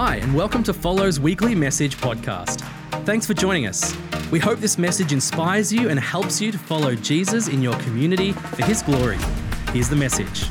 Hi, 0.00 0.18
and 0.18 0.32
welcome 0.32 0.62
to 0.62 0.72
Follow's 0.72 1.18
weekly 1.18 1.56
message 1.56 1.96
podcast. 1.96 2.60
Thanks 3.04 3.26
for 3.26 3.34
joining 3.34 3.66
us. 3.66 3.96
We 4.30 4.38
hope 4.38 4.60
this 4.60 4.78
message 4.78 5.12
inspires 5.12 5.72
you 5.72 5.88
and 5.88 5.98
helps 5.98 6.40
you 6.40 6.52
to 6.52 6.56
follow 6.56 6.94
Jesus 6.94 7.48
in 7.48 7.62
your 7.62 7.76
community 7.80 8.30
for 8.30 8.64
his 8.64 8.80
glory. 8.80 9.18
Here's 9.72 9.88
the 9.88 9.96
message. 9.96 10.44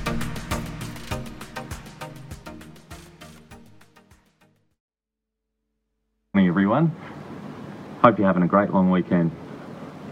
Morning, 6.34 6.50
everyone. 6.50 6.93
Hope 8.04 8.18
you're 8.18 8.27
having 8.27 8.43
a 8.43 8.48
great 8.48 8.73
long 8.73 8.91
weekend. 8.91 9.32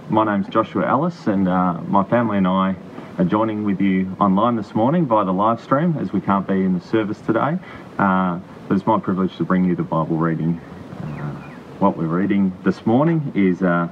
My 0.09 0.23
name's 0.23 0.47
Joshua 0.47 0.87
Ellis, 0.87 1.27
and 1.27 1.49
uh, 1.49 1.73
my 1.81 2.05
family 2.05 2.37
and 2.37 2.47
I 2.47 2.77
are 3.17 3.25
joining 3.25 3.65
with 3.65 3.81
you 3.81 4.15
online 4.21 4.55
this 4.55 4.73
morning 4.73 5.05
via 5.05 5.25
the 5.25 5.33
live 5.33 5.61
stream 5.61 5.97
as 5.99 6.13
we 6.13 6.21
can't 6.21 6.47
be 6.47 6.63
in 6.63 6.79
the 6.79 6.85
service 6.85 7.19
today. 7.19 7.57
Uh, 7.99 8.39
but 8.67 8.75
it's 8.75 8.85
my 8.85 8.99
privilege 8.99 9.35
to 9.37 9.43
bring 9.43 9.65
you 9.65 9.75
the 9.75 9.83
Bible 9.83 10.17
reading. 10.17 10.59
Uh, 11.01 11.31
what 11.79 11.97
we're 11.97 12.05
reading 12.05 12.57
this 12.63 12.85
morning 12.85 13.31
is 13.35 13.61
a 13.61 13.89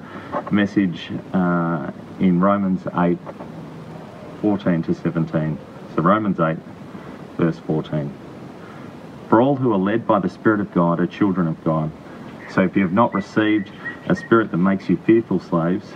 message 0.52 1.12
uh, 1.34 1.92
in 2.20 2.40
Romans 2.40 2.88
8 2.96 3.18
14 4.42 4.84
to 4.84 4.94
17. 4.94 5.58
So, 5.96 6.02
Romans 6.02 6.40
8, 6.40 6.58
verse 7.38 7.58
14. 7.60 8.14
For 9.30 9.42
all 9.42 9.56
who 9.56 9.72
are 9.74 9.78
led 9.78 10.06
by 10.06 10.20
the 10.20 10.30
Spirit 10.30 10.60
of 10.60 10.74
God 10.74 11.00
are 11.00 11.08
children 11.08 11.48
of 11.48 11.64
God. 11.64 11.92
So 12.54 12.62
if 12.62 12.76
you 12.76 12.84
have 12.84 12.94
not 12.94 13.14
received 13.14 13.72
a 14.08 14.16
spirit 14.16 14.52
that 14.52 14.58
makes 14.58 14.90
you 14.90 14.98
fearful 14.98 15.40
slaves, 15.40 15.92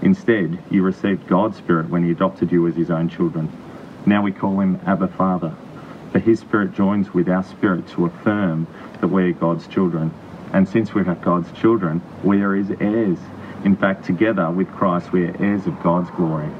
instead 0.00 0.58
you 0.70 0.82
received 0.82 1.28
God's 1.28 1.56
Spirit 1.58 1.88
when 1.90 2.04
He 2.04 2.10
adopted 2.10 2.50
you 2.50 2.66
as 2.66 2.74
His 2.74 2.90
own 2.90 3.08
children. 3.08 3.48
Now 4.06 4.22
we 4.22 4.32
call 4.32 4.58
Him 4.60 4.80
Abba 4.86 5.08
Father. 5.08 5.54
For 6.12 6.18
His 6.18 6.40
Spirit 6.40 6.74
joins 6.74 7.14
with 7.14 7.28
our 7.28 7.42
spirit 7.42 7.88
to 7.88 8.04
affirm 8.04 8.66
that 9.00 9.08
we 9.08 9.24
are 9.24 9.32
God's 9.32 9.66
children. 9.66 10.12
And 10.52 10.68
since 10.68 10.94
we 10.94 11.00
are 11.00 11.14
God's 11.14 11.50
children, 11.58 12.02
we 12.22 12.42
are 12.42 12.54
His 12.54 12.70
heirs. 12.80 13.18
In 13.64 13.74
fact, 13.74 14.04
together 14.04 14.50
with 14.50 14.70
Christ, 14.72 15.10
we 15.10 15.24
are 15.24 15.42
heirs 15.42 15.66
of 15.66 15.82
God's 15.82 16.10
glory. 16.10 16.50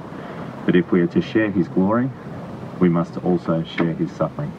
But 0.64 0.74
if 0.74 0.90
we 0.90 1.02
are 1.02 1.06
to 1.08 1.20
share 1.20 1.50
His 1.50 1.68
glory, 1.68 2.10
we 2.80 2.88
must 2.88 3.18
also 3.18 3.62
share 3.64 3.92
His 3.92 4.10
suffering. 4.12 4.50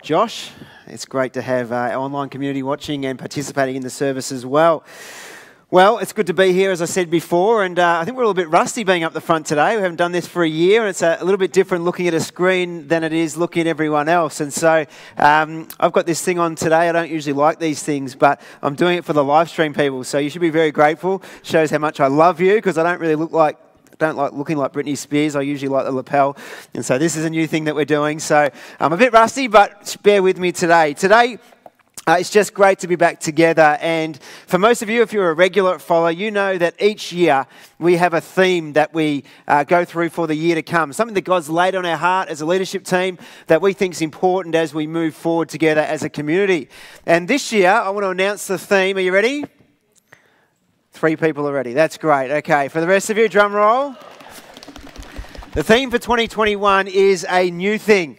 Josh. 0.00 0.52
It's 0.86 1.04
great 1.04 1.34
to 1.34 1.42
have 1.42 1.70
uh, 1.70 1.74
our 1.74 1.96
online 1.96 2.30
community 2.30 2.62
watching 2.62 3.04
and 3.04 3.18
participating 3.18 3.76
in 3.76 3.82
the 3.82 3.90
service 3.90 4.32
as 4.32 4.46
well. 4.46 4.82
Well, 5.70 5.98
it's 5.98 6.14
good 6.14 6.28
to 6.28 6.32
be 6.32 6.54
here, 6.54 6.70
as 6.70 6.80
I 6.80 6.86
said 6.86 7.10
before, 7.10 7.62
and 7.62 7.78
uh, 7.78 7.98
I 8.00 8.06
think 8.06 8.16
we're 8.16 8.22
a 8.22 8.26
little 8.26 8.42
bit 8.42 8.48
rusty 8.48 8.84
being 8.84 9.04
up 9.04 9.12
the 9.12 9.20
front 9.20 9.44
today. 9.44 9.76
We 9.76 9.82
haven't 9.82 9.98
done 9.98 10.12
this 10.12 10.26
for 10.26 10.42
a 10.42 10.48
year, 10.48 10.80
and 10.80 10.88
it's 10.88 11.02
a, 11.02 11.18
a 11.20 11.24
little 11.24 11.36
bit 11.36 11.52
different 11.52 11.84
looking 11.84 12.08
at 12.08 12.14
a 12.14 12.20
screen 12.20 12.88
than 12.88 13.04
it 13.04 13.12
is 13.12 13.36
looking 13.36 13.60
at 13.60 13.66
everyone 13.66 14.08
else. 14.08 14.40
And 14.40 14.50
so 14.50 14.86
um, 15.18 15.68
I've 15.78 15.92
got 15.92 16.06
this 16.06 16.24
thing 16.24 16.38
on 16.38 16.54
today. 16.54 16.88
I 16.88 16.92
don't 16.92 17.10
usually 17.10 17.34
like 17.34 17.58
these 17.58 17.82
things, 17.82 18.14
but 18.14 18.40
I'm 18.62 18.76
doing 18.76 18.96
it 18.96 19.04
for 19.04 19.12
the 19.12 19.22
live 19.22 19.50
stream 19.50 19.74
people, 19.74 20.04
so 20.04 20.16
you 20.16 20.30
should 20.30 20.40
be 20.40 20.48
very 20.48 20.70
grateful. 20.70 21.22
Shows 21.42 21.70
how 21.70 21.76
much 21.76 22.00
I 22.00 22.06
love 22.06 22.40
you 22.40 22.54
because 22.54 22.78
I 22.78 22.82
don't 22.82 22.98
really 22.98 23.16
look 23.16 23.32
like 23.32 23.58
don't 23.98 24.16
like 24.16 24.32
looking 24.32 24.56
like 24.56 24.72
Britney 24.72 24.96
Spears. 24.96 25.34
I 25.36 25.40
usually 25.42 25.68
like 25.68 25.84
the 25.84 25.92
lapel. 25.92 26.36
And 26.72 26.84
so 26.84 26.98
this 26.98 27.16
is 27.16 27.24
a 27.24 27.30
new 27.30 27.46
thing 27.46 27.64
that 27.64 27.74
we're 27.74 27.84
doing. 27.84 28.20
So 28.20 28.48
I'm 28.78 28.92
a 28.92 28.96
bit 28.96 29.12
rusty, 29.12 29.48
but 29.48 29.96
bear 30.02 30.22
with 30.22 30.38
me 30.38 30.52
today. 30.52 30.94
Today, 30.94 31.38
uh, 32.08 32.16
it's 32.18 32.30
just 32.30 32.54
great 32.54 32.78
to 32.78 32.88
be 32.88 32.96
back 32.96 33.20
together. 33.20 33.76
And 33.82 34.16
for 34.46 34.56
most 34.58 34.80
of 34.80 34.88
you, 34.88 35.02
if 35.02 35.12
you're 35.12 35.28
a 35.28 35.34
regular 35.34 35.78
follower, 35.78 36.10
you 36.10 36.30
know 36.30 36.56
that 36.56 36.80
each 36.80 37.12
year 37.12 37.46
we 37.78 37.98
have 37.98 38.14
a 38.14 38.20
theme 38.22 38.72
that 38.72 38.94
we 38.94 39.24
uh, 39.46 39.62
go 39.64 39.84
through 39.84 40.08
for 40.08 40.26
the 40.26 40.34
year 40.34 40.54
to 40.54 40.62
come. 40.62 40.94
Something 40.94 41.14
that 41.16 41.26
God's 41.26 41.50
laid 41.50 41.74
on 41.74 41.84
our 41.84 41.98
heart 41.98 42.30
as 42.30 42.40
a 42.40 42.46
leadership 42.46 42.84
team 42.84 43.18
that 43.48 43.60
we 43.60 43.74
think 43.74 43.92
is 43.92 44.00
important 44.00 44.54
as 44.54 44.72
we 44.72 44.86
move 44.86 45.14
forward 45.14 45.50
together 45.50 45.82
as 45.82 46.02
a 46.02 46.08
community. 46.08 46.70
And 47.04 47.28
this 47.28 47.52
year, 47.52 47.70
I 47.70 47.90
want 47.90 48.04
to 48.04 48.10
announce 48.10 48.46
the 48.46 48.56
theme. 48.56 48.96
Are 48.96 49.00
you 49.00 49.12
ready? 49.12 49.44
Three 50.92 51.16
people 51.16 51.44
already. 51.44 51.74
That's 51.74 51.98
great. 51.98 52.30
Okay, 52.38 52.68
for 52.68 52.80
the 52.80 52.86
rest 52.86 53.10
of 53.10 53.18
you, 53.18 53.28
drum 53.28 53.52
roll. 53.52 53.94
The 55.52 55.62
theme 55.62 55.90
for 55.90 55.98
2021 55.98 56.88
is 56.88 57.26
a 57.28 57.50
new 57.50 57.76
thing. 57.76 58.18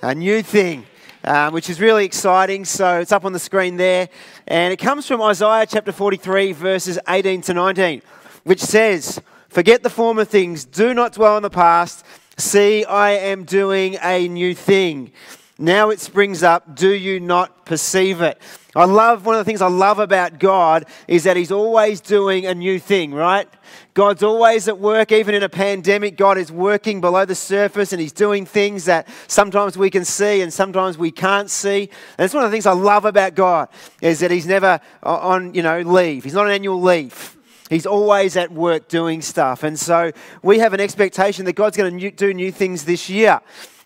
A 0.00 0.14
new 0.14 0.42
thing. 0.42 0.86
Um, 1.28 1.52
which 1.52 1.68
is 1.68 1.78
really 1.78 2.06
exciting. 2.06 2.64
So 2.64 3.00
it's 3.00 3.12
up 3.12 3.26
on 3.26 3.34
the 3.34 3.38
screen 3.38 3.76
there. 3.76 4.08
And 4.46 4.72
it 4.72 4.78
comes 4.78 5.06
from 5.06 5.20
Isaiah 5.20 5.66
chapter 5.66 5.92
43, 5.92 6.52
verses 6.52 6.98
18 7.06 7.42
to 7.42 7.52
19, 7.52 8.00
which 8.44 8.62
says, 8.62 9.20
Forget 9.50 9.82
the 9.82 9.90
former 9.90 10.24
things, 10.24 10.64
do 10.64 10.94
not 10.94 11.12
dwell 11.12 11.36
on 11.36 11.42
the 11.42 11.50
past. 11.50 12.06
See, 12.38 12.82
I 12.86 13.10
am 13.10 13.44
doing 13.44 13.98
a 14.02 14.26
new 14.26 14.54
thing. 14.54 15.12
Now 15.58 15.90
it 15.90 16.00
springs 16.00 16.42
up. 16.42 16.74
Do 16.74 16.94
you 16.94 17.20
not 17.20 17.66
perceive 17.66 18.22
it? 18.22 18.40
I 18.74 18.86
love 18.86 19.26
one 19.26 19.34
of 19.34 19.40
the 19.40 19.44
things 19.44 19.60
I 19.60 19.68
love 19.68 19.98
about 19.98 20.38
God 20.38 20.86
is 21.08 21.24
that 21.24 21.36
He's 21.36 21.52
always 21.52 22.00
doing 22.00 22.46
a 22.46 22.54
new 22.54 22.78
thing, 22.78 23.12
right? 23.12 23.48
God's 23.98 24.22
always 24.22 24.68
at 24.68 24.78
work, 24.78 25.10
even 25.10 25.34
in 25.34 25.42
a 25.42 25.48
pandemic. 25.48 26.16
God 26.16 26.38
is 26.38 26.52
working 26.52 27.00
below 27.00 27.24
the 27.24 27.34
surface 27.34 27.92
and 27.92 28.00
He's 28.00 28.12
doing 28.12 28.46
things 28.46 28.84
that 28.84 29.08
sometimes 29.26 29.76
we 29.76 29.90
can 29.90 30.04
see 30.04 30.40
and 30.40 30.54
sometimes 30.54 30.96
we 30.96 31.10
can't 31.10 31.50
see. 31.50 31.80
And 31.80 32.18
that's 32.18 32.32
one 32.32 32.44
of 32.44 32.50
the 32.52 32.54
things 32.54 32.64
I 32.64 32.74
love 32.74 33.04
about 33.04 33.34
God 33.34 33.68
is 34.00 34.20
that 34.20 34.30
He's 34.30 34.46
never 34.46 34.78
on, 35.02 35.52
you 35.52 35.64
know, 35.64 35.80
leave. 35.80 36.22
He's 36.22 36.34
not 36.34 36.46
on 36.46 36.52
annual 36.52 36.80
leave. 36.80 37.36
He's 37.68 37.86
always 37.86 38.36
at 38.36 38.52
work 38.52 38.88
doing 38.88 39.22
stuff. 39.22 39.62
And 39.62 39.78
so 39.78 40.12
we 40.42 40.58
have 40.58 40.72
an 40.72 40.80
expectation 40.80 41.44
that 41.46 41.54
God's 41.54 41.76
going 41.76 41.98
to 41.98 42.10
do 42.10 42.34
new 42.34 42.50
things 42.50 42.84
this 42.84 43.08
year. 43.08 43.40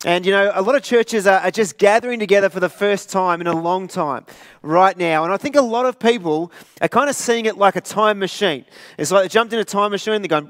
And 0.04 0.26
you 0.26 0.32
know, 0.32 0.50
a 0.54 0.62
lot 0.62 0.74
of 0.74 0.82
churches 0.82 1.26
are, 1.28 1.50
just 1.50 1.78
gathering 1.78 2.18
together 2.18 2.48
for 2.48 2.58
the 2.58 2.68
first 2.68 3.10
time 3.10 3.40
in 3.40 3.46
a 3.46 3.54
long 3.54 3.86
time 3.86 4.26
right 4.62 4.96
now. 4.96 5.22
And 5.24 5.32
I 5.32 5.36
think 5.36 5.54
a 5.54 5.62
lot 5.62 5.86
of 5.86 5.98
people 5.98 6.50
are 6.80 6.88
kind 6.88 7.08
of 7.08 7.14
seeing 7.14 7.46
it 7.46 7.56
like 7.56 7.76
a 7.76 7.80
time 7.80 8.18
machine. 8.18 8.64
It's 8.98 9.12
like 9.12 9.24
they 9.24 9.28
jumped 9.28 9.52
in 9.52 9.60
a 9.60 9.64
time 9.64 9.92
machine, 9.92 10.20
they're 10.22 10.40
going 10.40 10.48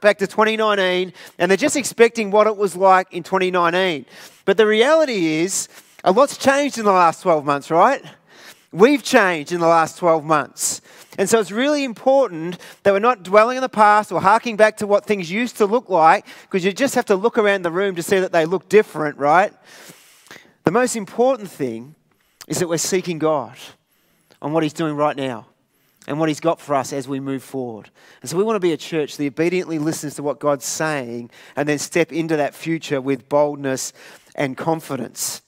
back 0.00 0.18
to 0.18 0.26
2019, 0.26 1.12
and 1.38 1.50
they're 1.50 1.56
just 1.56 1.76
expecting 1.76 2.30
what 2.30 2.46
it 2.46 2.56
was 2.56 2.74
like 2.74 3.12
in 3.12 3.22
2019. 3.22 4.06
But 4.44 4.56
the 4.56 4.66
reality 4.66 5.26
is, 5.26 5.68
a 6.04 6.12
lot's 6.12 6.38
changed 6.38 6.78
in 6.78 6.84
the 6.84 6.92
last 6.92 7.22
12 7.22 7.44
months, 7.44 7.70
right? 7.70 8.02
We've 8.72 9.02
changed 9.02 9.52
in 9.52 9.60
the 9.60 9.66
last 9.66 9.98
12 9.98 10.24
months. 10.24 10.80
And 11.18 11.28
so 11.28 11.40
it's 11.40 11.50
really 11.50 11.84
important 11.84 12.58
that 12.82 12.92
we're 12.92 12.98
not 12.98 13.22
dwelling 13.22 13.56
in 13.56 13.62
the 13.62 13.68
past 13.68 14.12
or 14.12 14.20
harking 14.20 14.56
back 14.56 14.76
to 14.78 14.86
what 14.86 15.04
things 15.04 15.30
used 15.30 15.56
to 15.58 15.66
look 15.66 15.88
like, 15.88 16.26
because 16.42 16.64
you 16.64 16.72
just 16.72 16.94
have 16.94 17.06
to 17.06 17.16
look 17.16 17.38
around 17.38 17.62
the 17.62 17.70
room 17.70 17.94
to 17.96 18.02
see 18.02 18.18
that 18.18 18.32
they 18.32 18.44
look 18.44 18.68
different, 18.68 19.18
right? 19.18 19.52
The 20.64 20.70
most 20.70 20.96
important 20.96 21.50
thing 21.50 21.94
is 22.48 22.58
that 22.58 22.68
we're 22.68 22.78
seeking 22.78 23.18
God 23.18 23.56
on 24.42 24.52
what 24.52 24.62
He's 24.62 24.72
doing 24.72 24.94
right 24.94 25.16
now 25.16 25.46
and 26.06 26.20
what 26.20 26.28
He's 26.28 26.40
got 26.40 26.60
for 26.60 26.74
us 26.74 26.92
as 26.92 27.08
we 27.08 27.20
move 27.20 27.42
forward. 27.42 27.90
And 28.20 28.30
so 28.30 28.36
we 28.36 28.44
want 28.44 28.56
to 28.56 28.60
be 28.60 28.72
a 28.72 28.76
church 28.76 29.16
that 29.16 29.26
obediently 29.26 29.78
listens 29.78 30.14
to 30.16 30.22
what 30.22 30.38
God's 30.38 30.64
saying 30.64 31.30
and 31.56 31.68
then 31.68 31.78
step 31.78 32.12
into 32.12 32.36
that 32.36 32.54
future 32.54 33.00
with 33.00 33.28
boldness 33.28 33.92
and 34.34 34.56
confidence. 34.56 35.42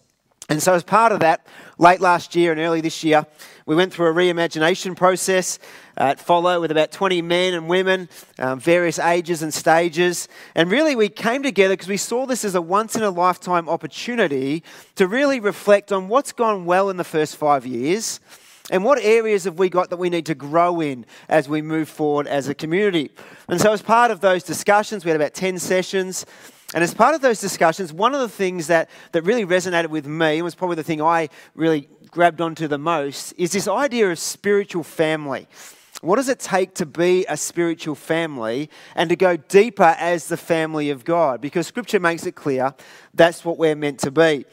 And 0.51 0.63
so, 0.63 0.73
as 0.73 0.83
part 0.83 1.13
of 1.13 1.21
that, 1.21 1.47
late 1.77 2.01
last 2.01 2.35
year 2.35 2.53
and 2.53 2.61
early 2.61 2.81
this 2.81 3.05
year, 3.05 3.27
we 3.67 3.77
went 3.77 3.93
through 3.93 4.07
a 4.07 4.15
reimagination 4.15 4.97
process 4.97 5.59
at 5.99 6.19
Follow 6.19 6.63
with 6.63 6.71
about 6.71 6.91
20 6.91 7.21
men 7.21 7.53
and 7.53 7.69
women, 7.69 8.09
um, 8.39 8.59
various 8.59 8.99
ages 8.99 9.43
and 9.43 9.53
stages. 9.53 10.27
And 10.55 10.71
really, 10.71 10.97
we 10.97 11.11
came 11.11 11.43
together 11.43 11.75
because 11.75 11.89
we 11.89 11.99
saw 11.99 12.25
this 12.25 12.47
as 12.47 12.55
a 12.55 12.63
once 12.63 12.97
in 12.97 13.03
a 13.03 13.11
lifetime 13.11 13.69
opportunity 13.69 14.63
to 14.95 15.07
really 15.07 15.39
reflect 15.39 15.93
on 15.93 16.09
what's 16.09 16.33
gone 16.33 16.65
well 16.65 16.89
in 16.89 16.97
the 16.97 17.05
first 17.05 17.37
five 17.37 17.67
years 17.67 18.19
and 18.71 18.85
what 18.85 18.99
areas 19.03 19.45
have 19.45 19.59
we 19.59 19.69
got 19.69 19.91
that 19.91 19.99
we 19.99 20.09
need 20.09 20.25
to 20.27 20.35
grow 20.35 20.81
in 20.81 21.05
as 21.29 21.47
we 21.47 21.61
move 21.61 21.91
forward 21.91 22.27
as 22.27 22.49
a 22.49 22.55
community. 22.55 23.11
And 23.49 23.61
so, 23.61 23.73
as 23.73 23.83
part 23.83 24.11
of 24.11 24.21
those 24.21 24.45
discussions, 24.45 25.05
we 25.05 25.11
had 25.11 25.21
about 25.21 25.35
10 25.35 25.59
sessions. 25.59 26.25
And 26.75 26.85
as 26.85 26.93
part 26.93 27.15
of 27.15 27.23
those 27.23 27.41
discussions, 27.41 27.93
one 27.93 28.15
of 28.15 28.21
the 28.21 28.29
things 28.29 28.67
that, 28.67 28.91
that 29.13 29.23
really 29.23 29.47
resonated 29.47 29.89
with 29.89 30.07
me, 30.07 30.37
and 30.37 30.45
was 30.45 30.55
probably 30.55 30.77
the 30.77 30.83
thing 30.83 31.01
I 31.01 31.31
really 31.55 31.89
grabbed 32.11 32.41
onto 32.41 32.69
the 32.69 32.79
most, 32.79 33.33
is 33.39 33.53
this 33.53 33.67
idea 33.67 34.11
of 34.11 34.19
spiritual 34.19 34.83
family. 34.83 35.49
What 36.01 36.17
does 36.17 36.29
it 36.29 36.39
take 36.39 36.75
to 36.75 36.87
be 36.87 37.25
a 37.29 37.37
spiritual 37.37 37.95
family 37.95 38.71
and 38.95 39.09
to 39.11 39.17
go 39.17 39.37
deeper 39.37 39.97
as 39.99 40.29
the 40.29 40.37
family 40.37 40.91
of 40.91 41.05
God? 41.05 41.41
Because 41.41 41.67
scripture 41.67 41.99
makes 41.99 42.25
it 42.27 42.33
clear 42.37 42.75
that's 43.15 43.45
what 43.45 43.59
we're 43.59 43.75
meant 43.75 43.99
to 44.01 44.11
be. 44.11 44.45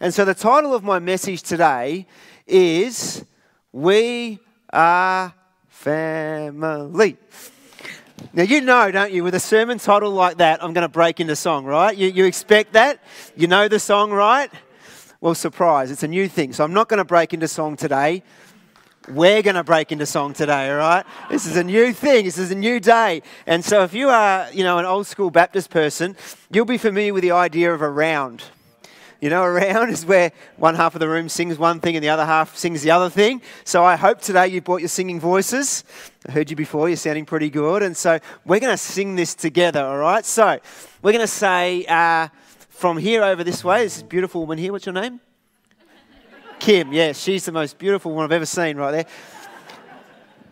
And 0.00 0.14
so 0.14 0.24
the 0.24 0.34
title 0.34 0.74
of 0.74 0.84
my 0.84 0.98
message 1.00 1.42
today 1.42 2.06
is 2.46 3.24
We 3.72 4.38
Are 4.72 5.34
Family. 5.68 7.16
Now, 8.32 8.42
you 8.42 8.60
know, 8.60 8.90
don't 8.90 9.12
you, 9.12 9.24
with 9.24 9.34
a 9.34 9.40
sermon 9.40 9.78
title 9.78 10.10
like 10.10 10.38
that, 10.38 10.62
I'm 10.62 10.72
going 10.72 10.82
to 10.82 10.88
break 10.88 11.20
into 11.20 11.36
song, 11.36 11.64
right? 11.64 11.96
You, 11.96 12.08
you 12.08 12.24
expect 12.24 12.72
that? 12.72 13.00
You 13.36 13.46
know 13.46 13.68
the 13.68 13.78
song, 13.78 14.10
right? 14.10 14.50
Well, 15.20 15.34
surprise, 15.34 15.90
it's 15.90 16.02
a 16.02 16.08
new 16.08 16.28
thing. 16.28 16.52
So 16.52 16.64
I'm 16.64 16.72
not 16.72 16.88
going 16.88 16.98
to 16.98 17.04
break 17.04 17.32
into 17.32 17.48
song 17.48 17.76
today. 17.76 18.22
we're 19.08 19.42
going 19.42 19.56
to 19.56 19.64
break 19.64 19.92
into 19.92 20.06
song 20.06 20.32
today, 20.32 20.70
all 20.70 20.76
right? 20.76 21.04
This 21.30 21.46
is 21.46 21.56
a 21.56 21.64
new 21.64 21.92
thing. 21.92 22.24
This 22.24 22.38
is 22.38 22.50
a 22.50 22.54
new 22.54 22.80
day. 22.80 23.22
And 23.46 23.64
so 23.64 23.82
if 23.82 23.94
you 23.94 24.08
are, 24.08 24.48
you 24.52 24.64
know, 24.64 24.78
an 24.78 24.84
old 24.84 25.06
school 25.06 25.30
Baptist 25.30 25.70
person, 25.70 26.16
you'll 26.50 26.64
be 26.64 26.78
familiar 26.78 27.12
with 27.12 27.22
the 27.22 27.32
idea 27.32 27.72
of 27.72 27.82
a 27.82 27.90
round. 27.90 28.44
You 29.22 29.30
know, 29.30 29.42
around 29.44 29.88
is 29.90 30.04
where 30.04 30.32
one 30.56 30.74
half 30.74 30.94
of 30.94 31.00
the 31.00 31.08
room 31.08 31.30
sings 31.30 31.56
one 31.56 31.80
thing 31.80 31.94
and 31.94 32.04
the 32.04 32.10
other 32.10 32.26
half 32.26 32.56
sings 32.56 32.82
the 32.82 32.90
other 32.90 33.08
thing. 33.08 33.40
So 33.64 33.84
I 33.84 33.96
hope 33.96 34.20
today 34.20 34.48
you 34.48 34.60
brought 34.60 34.80
your 34.80 34.88
singing 34.88 35.20
voices. 35.20 35.84
I 36.28 36.32
heard 36.32 36.50
you 36.50 36.56
before, 36.56 36.88
you're 36.88 36.96
sounding 36.96 37.24
pretty 37.24 37.48
good. 37.48 37.84
And 37.84 37.96
so 37.96 38.18
we're 38.44 38.60
going 38.60 38.74
to 38.74 38.76
sing 38.76 39.14
this 39.14 39.34
together, 39.34 39.82
all 39.82 39.98
right? 39.98 40.26
So 40.26 40.58
we're 41.00 41.12
going 41.12 41.20
to 41.20 41.28
say 41.28 41.86
uh, 41.86 42.28
from 42.68 42.98
here 42.98 43.22
over 43.22 43.44
this 43.44 43.62
way, 43.62 43.84
this 43.84 44.02
beautiful 44.02 44.40
woman 44.40 44.58
here, 44.58 44.72
what's 44.72 44.86
your 44.86 44.92
name? 44.92 45.20
Kim, 46.58 46.92
yeah, 46.92 47.12
she's 47.12 47.44
the 47.44 47.52
most 47.52 47.78
beautiful 47.78 48.12
one 48.12 48.24
I've 48.24 48.32
ever 48.32 48.46
seen 48.46 48.76
right 48.76 48.90
there. 48.90 49.06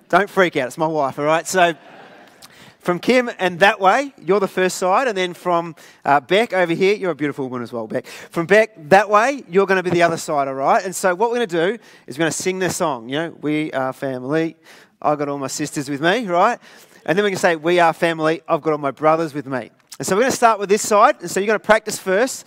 Don't 0.08 0.30
freak 0.30 0.56
out, 0.56 0.68
it's 0.68 0.78
my 0.78 0.86
wife, 0.86 1.18
all 1.18 1.24
right? 1.24 1.46
So 1.46 1.74
from 2.80 2.98
Kim 2.98 3.30
and 3.38 3.60
that 3.60 3.78
way, 3.78 4.12
you're 4.20 4.40
the 4.40 4.48
first 4.48 4.78
side, 4.78 5.06
and 5.06 5.16
then 5.16 5.34
from 5.34 5.76
uh, 6.04 6.18
Beck 6.18 6.52
over 6.52 6.72
here, 6.72 6.94
you're 6.94 7.10
a 7.10 7.14
beautiful 7.14 7.44
woman 7.44 7.62
as 7.62 7.72
well, 7.72 7.86
Beck. 7.86 8.06
From 8.06 8.46
Beck 8.46 8.72
that 8.88 9.08
way, 9.08 9.44
you're 9.48 9.66
going 9.66 9.76
to 9.76 9.82
be 9.82 9.90
the 9.90 10.02
other 10.02 10.16
side, 10.16 10.48
all 10.48 10.54
right? 10.54 10.84
And 10.84 10.96
so 10.96 11.14
what 11.14 11.30
we're 11.30 11.36
going 11.36 11.48
to 11.48 11.76
do 11.76 11.82
is 12.06 12.16
we're 12.16 12.22
going 12.22 12.32
to 12.32 12.36
sing 12.36 12.58
this 12.58 12.76
song, 12.76 13.08
you 13.08 13.16
know, 13.16 13.36
we 13.42 13.70
are 13.72 13.92
family. 13.92 14.56
I've 15.02 15.18
got 15.18 15.28
all 15.28 15.38
my 15.38 15.46
sisters 15.46 15.88
with 15.88 16.00
me, 16.00 16.26
right? 16.26 16.58
And 17.04 17.16
then 17.16 17.24
we 17.24 17.30
can 17.30 17.38
say, 17.38 17.56
we 17.56 17.80
are 17.80 17.92
family. 17.92 18.42
I've 18.48 18.62
got 18.62 18.72
all 18.72 18.78
my 18.78 18.90
brothers 18.90 19.34
with 19.34 19.46
me. 19.46 19.70
And 19.98 20.06
so 20.06 20.16
we're 20.16 20.22
going 20.22 20.32
to 20.32 20.36
start 20.36 20.58
with 20.58 20.68
this 20.68 20.86
side. 20.86 21.20
And 21.20 21.30
so 21.30 21.40
you're 21.40 21.46
going 21.46 21.58
to 21.58 21.64
practice 21.64 21.98
first. 21.98 22.46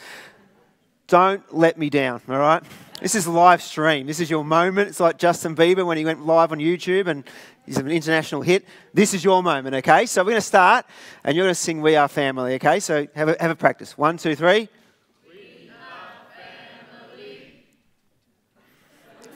Don't 1.07 1.43
let 1.53 1.77
me 1.77 1.89
down, 1.89 2.21
all 2.27 2.37
right? 2.37 2.63
This 3.03 3.15
is 3.15 3.27
live 3.27 3.61
stream. 3.61 4.07
This 4.07 4.21
is 4.21 4.29
your 4.29 4.45
moment. 4.45 4.87
It's 4.87 5.01
like 5.01 5.17
Justin 5.17 5.57
Bieber 5.57 5.85
when 5.85 5.97
he 5.97 6.05
went 6.05 6.25
live 6.25 6.53
on 6.53 6.59
YouTube 6.59 7.07
and 7.07 7.25
he's 7.65 7.75
an 7.75 7.91
international 7.91 8.41
hit. 8.41 8.65
This 8.93 9.13
is 9.13 9.25
your 9.25 9.43
moment, 9.43 9.75
okay? 9.75 10.05
So 10.05 10.21
we're 10.21 10.29
going 10.29 10.37
to 10.37 10.41
start 10.41 10.85
and 11.25 11.35
you're 11.35 11.43
going 11.43 11.53
to 11.53 11.59
sing 11.59 11.81
We 11.81 11.97
Are 11.97 12.07
Family, 12.07 12.53
okay? 12.53 12.79
So 12.79 13.05
have 13.13 13.27
a, 13.27 13.35
have 13.41 13.51
a 13.51 13.55
practice. 13.55 13.97
One, 13.97 14.15
two, 14.15 14.35
three. 14.35 14.69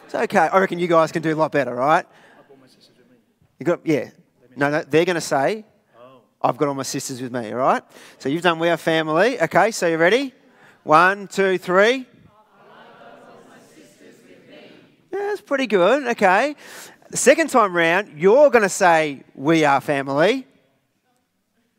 It's 0.05 0.15
okay. 0.15 0.47
I 0.47 0.59
reckon 0.59 0.79
you 0.79 0.87
guys 0.87 1.11
can 1.11 1.21
do 1.21 1.33
a 1.33 1.35
lot 1.35 1.51
better, 1.51 1.75
right? 1.75 2.05
You 3.59 3.65
got 3.65 3.85
yeah. 3.85 4.11
No, 4.55 4.69
no, 4.69 4.83
they're 4.83 5.03
going 5.03 5.15
to 5.15 5.19
say, 5.19 5.65
oh. 5.99 6.21
I've 6.41 6.55
got 6.55 6.69
all 6.69 6.73
my 6.73 6.83
sisters 6.83 7.21
with 7.21 7.33
me, 7.33 7.51
all 7.51 7.57
right? 7.57 7.83
So 8.17 8.29
you've 8.29 8.43
done 8.43 8.59
We 8.59 8.69
Are 8.69 8.77
Family. 8.77 9.41
Okay, 9.41 9.71
so 9.71 9.87
you 9.87 9.97
ready? 9.97 10.33
One, 10.83 11.27
two, 11.27 11.57
three. 11.57 12.05
Yeah, 15.17 15.29
that's 15.29 15.41
pretty 15.41 15.65
good. 15.65 16.07
Okay. 16.09 16.55
The 17.09 17.17
second 17.17 17.49
time 17.49 17.75
round, 17.75 18.19
you're 18.19 18.51
going 18.51 18.63
to 18.63 18.69
say, 18.69 19.23
We 19.33 19.65
are 19.65 19.81
family. 19.81 20.45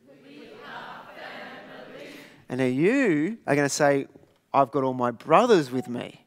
We 0.05 0.49
are 0.65 1.03
family. 1.15 2.07
And 2.49 2.59
then 2.59 2.73
you 2.73 3.37
are 3.47 3.55
going 3.55 3.65
to 3.65 3.73
say, 3.73 4.07
I've 4.53 4.71
got 4.71 4.83
all 4.83 4.93
my 4.93 5.11
brothers 5.11 5.71
with 5.71 5.87
me. 5.87 6.25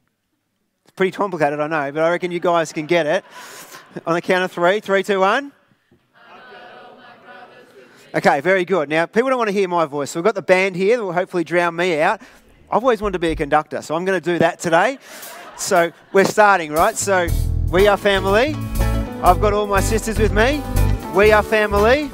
It's 0.85 0.93
pretty 0.93 1.11
complicated, 1.11 1.61
I 1.61 1.67
know, 1.67 1.93
but 1.93 2.03
I 2.03 2.11
reckon 2.11 2.31
you 2.31 2.41
guys 2.41 2.73
can 2.73 2.87
get 2.87 3.07
it. 3.07 3.25
On 4.07 4.15
the 4.15 4.23
count 4.23 4.45
of 4.45 4.53
three, 4.53 4.81
three, 4.81 5.03
two, 5.03 5.21
one. 5.21 5.53
Okay, 8.15 8.41
very 8.41 8.65
good. 8.65 8.89
Now, 8.89 9.05
people 9.05 9.29
don't 9.29 9.39
want 9.39 9.49
to 9.49 9.55
hear 9.55 9.69
my 9.69 9.85
voice, 9.85 10.11
so 10.11 10.21
we've 10.21 10.25
got 10.25 10.35
the 10.35 10.43
band 10.43 10.77
here 10.77 10.97
that 10.97 11.03
will 11.03 11.13
hopefully 11.13 11.45
drown 11.45 11.77
me 11.77 12.01
out. 12.01 12.23
I've 12.71 12.83
always 12.83 13.03
wanted 13.03 13.15
to 13.15 13.19
be 13.19 13.29
a 13.29 13.37
conductor, 13.37 13.83
so 13.83 13.95
I'm 13.95 14.07
going 14.07 14.19
to 14.19 14.33
do 14.33 14.39
that 14.39 14.61
today. 14.61 14.99
So 15.57 15.93
we're 16.13 16.25
starting, 16.25 16.73
right? 16.73 16.97
So 16.97 17.29
we 17.71 17.87
are 17.87 17.97
family. 17.97 18.55
I've 19.23 19.41
got 19.41 19.53
all 19.53 19.67
my 19.67 19.81
sisters 19.81 20.19
with 20.19 20.33
me. 20.33 20.63
We 21.15 21.33
are 21.33 21.43
family. 21.43 22.11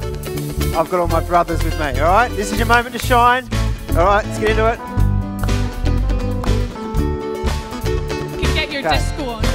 I've 0.76 0.90
got 0.90 1.00
all 1.00 1.08
my 1.08 1.20
brothers 1.24 1.62
with 1.64 1.78
me, 1.80 1.98
all 2.00 2.08
right? 2.10 2.28
This 2.32 2.52
is 2.52 2.58
your 2.58 2.66
moment 2.66 2.94
to 2.98 3.04
shine. 3.04 3.48
All 3.90 4.04
right, 4.04 4.24
let's 4.24 4.38
get 4.38 4.50
into 4.50 4.66
it. 4.66 4.78
You 8.38 8.46
can 8.46 8.54
get 8.54 8.70
your 8.70 8.86
Okay. 8.86 8.98
disco 8.98 9.28
on. 9.30 9.47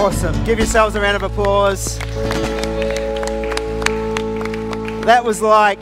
Awesome. 0.00 0.44
Give 0.44 0.58
yourselves 0.58 0.94
a 0.94 1.00
round 1.00 1.14
of 1.14 1.22
applause. 1.22 1.98
That 5.04 5.22
was 5.22 5.42
like 5.42 5.78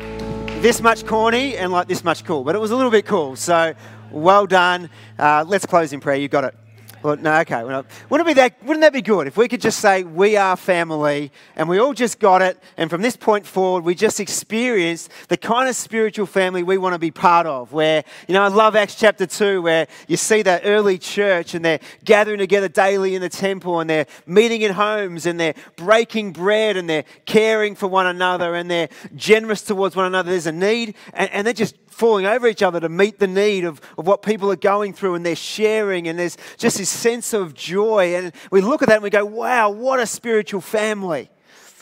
this 0.61 0.83
much 0.83 1.07
corny 1.07 1.57
and 1.57 1.71
like 1.71 1.87
this 1.87 2.03
much 2.03 2.25
cool, 2.25 2.43
but 2.43 2.57
it 2.57 2.59
was 2.59 2.73
a 2.73 2.77
little 2.77 2.91
bit 2.91 3.07
cool. 3.07 3.37
So 3.37 3.75
well 4.11 4.45
done. 4.45 4.91
Uh, 5.21 5.45
let's 5.47 5.67
close 5.67 5.93
in 5.93 6.01
prayer. 6.01 6.17
You 6.17 6.27
got 6.27 6.43
it. 6.43 6.57
Well, 7.03 7.17
no, 7.17 7.39
okay. 7.41 7.63
Wouldn't, 7.63 8.27
be 8.27 8.33
that, 8.35 8.63
wouldn't 8.65 8.81
that 8.81 8.93
be 8.93 9.03
good 9.03 9.29
if 9.29 9.37
we 9.37 9.47
could 9.47 9.61
just 9.61 9.79
say 9.79 10.03
we 10.03 10.37
are 10.37 10.57
family 10.57 11.31
and 11.55 11.69
we 11.69 11.79
all 11.79 11.93
just 11.93 12.19
got 12.19 12.43
it, 12.43 12.61
and 12.77 12.91
from 12.91 13.03
this 13.03 13.17
point 13.17 13.47
forward, 13.47 13.85
we 13.85 13.95
just 13.95 14.19
experience 14.19 15.09
the 15.29 15.37
kind 15.37 15.69
of 15.69 15.77
spiritual 15.77 16.27
family 16.27 16.63
we 16.63 16.77
want 16.77 16.95
to 16.95 16.99
be 16.99 17.11
part 17.11 17.47
of? 17.47 17.73
Where, 17.73 18.03
you 18.27 18.35
know, 18.35 18.43
I 18.43 18.49
love 18.49 18.75
Acts 18.75 18.97
chapter 18.97 19.27
2, 19.27 19.63
where 19.63 19.87
you 20.09 20.17
see 20.17 20.43
that 20.43 20.63
early 20.65 20.99
church 20.99 21.55
and 21.55 21.65
they're 21.65 21.81
gathering 22.05 22.39
together 22.39 22.69
daily 22.69 23.15
in 23.15 23.23
the 23.23 23.29
temple 23.29 23.81
and 23.81 23.89
they're 23.89 24.07
meeting 24.27 24.63
in 24.63 24.73
homes 24.73 25.27
and 25.27 25.39
they're 25.39 25.55
breaking 25.77 26.33
bread 26.33 26.77
and 26.77 26.91
they're 26.91 27.05
caring 27.27 27.77
for 27.77 27.87
one 27.87 28.07
another 28.07 28.55
and 28.55 28.69
they're 28.71 28.89
generous 29.15 29.63
towards 29.63 29.95
one 29.95 30.07
another. 30.07 30.31
There's 30.31 30.47
a 30.47 30.53
need, 30.53 30.95
and, 31.15 31.31
and 31.31 31.47
they're 31.47 31.55
just 31.55 31.77
falling 31.99 32.27
over 32.27 32.47
each 32.47 32.63
other 32.63 32.79
to 32.79 32.89
meet 32.89 33.19
the 33.19 33.27
need 33.27 33.65
of, 33.65 33.81
of 33.99 34.07
what 34.07 34.23
people 34.23 34.53
are 34.53 34.57
going 34.57 34.93
through 34.93 35.17
and 35.17 35.27
they're 35.27 35.35
sharing. 35.35 36.07
And 36.07 36.19
there's 36.19 36.37
just 36.57 36.79
this 36.79 36.89
sense 36.89 37.33
of 37.33 37.55
joy. 37.55 38.15
And 38.15 38.33
we 38.53 38.61
look 38.61 38.83
at 38.83 38.89
that 38.89 38.95
and 38.95 39.03
we 39.03 39.11
go 39.11 39.25
wow 39.25 39.71
what 39.71 39.99
a 39.99 40.07
spiritual 40.07 40.61
family. 40.61 41.29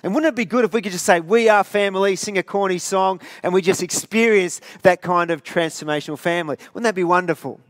And 0.03 0.15
wouldn't 0.15 0.33
it 0.33 0.37
be 0.37 0.47
good 0.47 0.65
if 0.65 0.73
we 0.73 0.81
could 0.81 0.93
just 0.93 1.05
say 1.05 1.21
we 1.21 1.49
are 1.49 1.63
family 1.63 2.17
sing 2.17 2.39
a 2.39 2.43
corny 2.43 2.79
song 2.79 3.21
and 3.43 3.53
we 3.53 3.61
just 3.61 3.83
experience 3.83 4.61
that 4.83 5.03
kind 5.03 5.31
of 5.31 5.43
transformational 5.45 6.19
family. 6.19 6.57
Wouldn't 6.73 6.85
that 6.85 6.95
be 6.95 7.05
wonderful? 7.05 7.61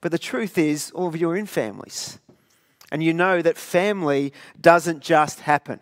But 0.00 0.10
the 0.10 0.18
truth 0.18 0.56
is 0.56 0.90
all 0.92 1.08
of 1.08 1.16
you 1.16 1.30
are 1.30 1.36
in 1.36 1.46
families. 1.46 2.18
And 2.90 3.02
you 3.02 3.12
know 3.12 3.42
that 3.42 3.58
family 3.58 4.32
doesn't 4.60 5.02
just 5.02 5.40
happen 5.40 5.80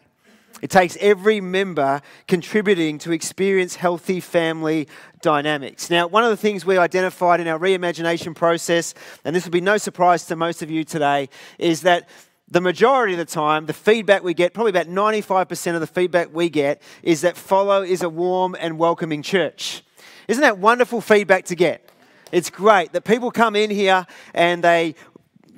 it 0.62 0.70
takes 0.70 0.96
every 1.00 1.40
member 1.40 2.02
contributing 2.26 2.98
to 2.98 3.12
experience 3.12 3.76
healthy 3.76 4.20
family 4.20 4.88
dynamics. 5.22 5.90
Now, 5.90 6.06
one 6.06 6.24
of 6.24 6.30
the 6.30 6.36
things 6.36 6.64
we 6.64 6.78
identified 6.78 7.40
in 7.40 7.48
our 7.48 7.58
reimagination 7.58 8.34
process, 8.34 8.94
and 9.24 9.34
this 9.34 9.44
will 9.44 9.52
be 9.52 9.60
no 9.60 9.78
surprise 9.78 10.26
to 10.26 10.36
most 10.36 10.62
of 10.62 10.70
you 10.70 10.84
today, 10.84 11.28
is 11.58 11.82
that 11.82 12.08
the 12.48 12.60
majority 12.60 13.14
of 13.14 13.18
the 13.18 13.24
time, 13.24 13.66
the 13.66 13.72
feedback 13.72 14.24
we 14.24 14.34
get, 14.34 14.54
probably 14.54 14.70
about 14.70 14.88
95% 14.88 15.74
of 15.74 15.80
the 15.80 15.86
feedback 15.86 16.34
we 16.34 16.48
get, 16.48 16.82
is 17.02 17.20
that 17.20 17.36
Follow 17.36 17.82
is 17.82 18.02
a 18.02 18.08
warm 18.08 18.56
and 18.58 18.78
welcoming 18.78 19.22
church. 19.22 19.82
Isn't 20.26 20.42
that 20.42 20.58
wonderful 20.58 21.00
feedback 21.00 21.44
to 21.46 21.54
get? 21.54 21.86
It's 22.32 22.50
great 22.50 22.92
that 22.92 23.02
people 23.02 23.30
come 23.30 23.56
in 23.56 23.70
here 23.70 24.06
and 24.34 24.62
they 24.62 24.94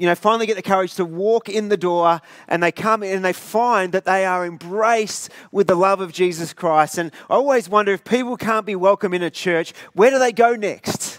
you 0.02 0.08
know, 0.08 0.16
finally 0.16 0.46
get 0.46 0.56
the 0.56 0.62
courage 0.62 0.96
to 0.96 1.04
walk 1.04 1.48
in 1.48 1.68
the 1.68 1.76
door 1.76 2.20
and 2.48 2.60
they 2.60 2.72
come 2.72 3.04
in 3.04 3.14
and 3.14 3.24
they 3.24 3.32
find 3.32 3.92
that 3.92 4.04
they 4.04 4.26
are 4.26 4.44
embraced 4.44 5.30
with 5.52 5.68
the 5.68 5.76
love 5.76 6.00
of 6.00 6.12
Jesus 6.12 6.52
Christ. 6.52 6.98
And 6.98 7.12
I 7.30 7.34
always 7.34 7.68
wonder 7.68 7.92
if 7.92 8.02
people 8.02 8.36
can't 8.36 8.66
be 8.66 8.74
welcome 8.74 9.14
in 9.14 9.22
a 9.22 9.30
church, 9.30 9.72
where 9.92 10.10
do 10.10 10.18
they 10.18 10.32
go 10.32 10.56
next? 10.56 11.11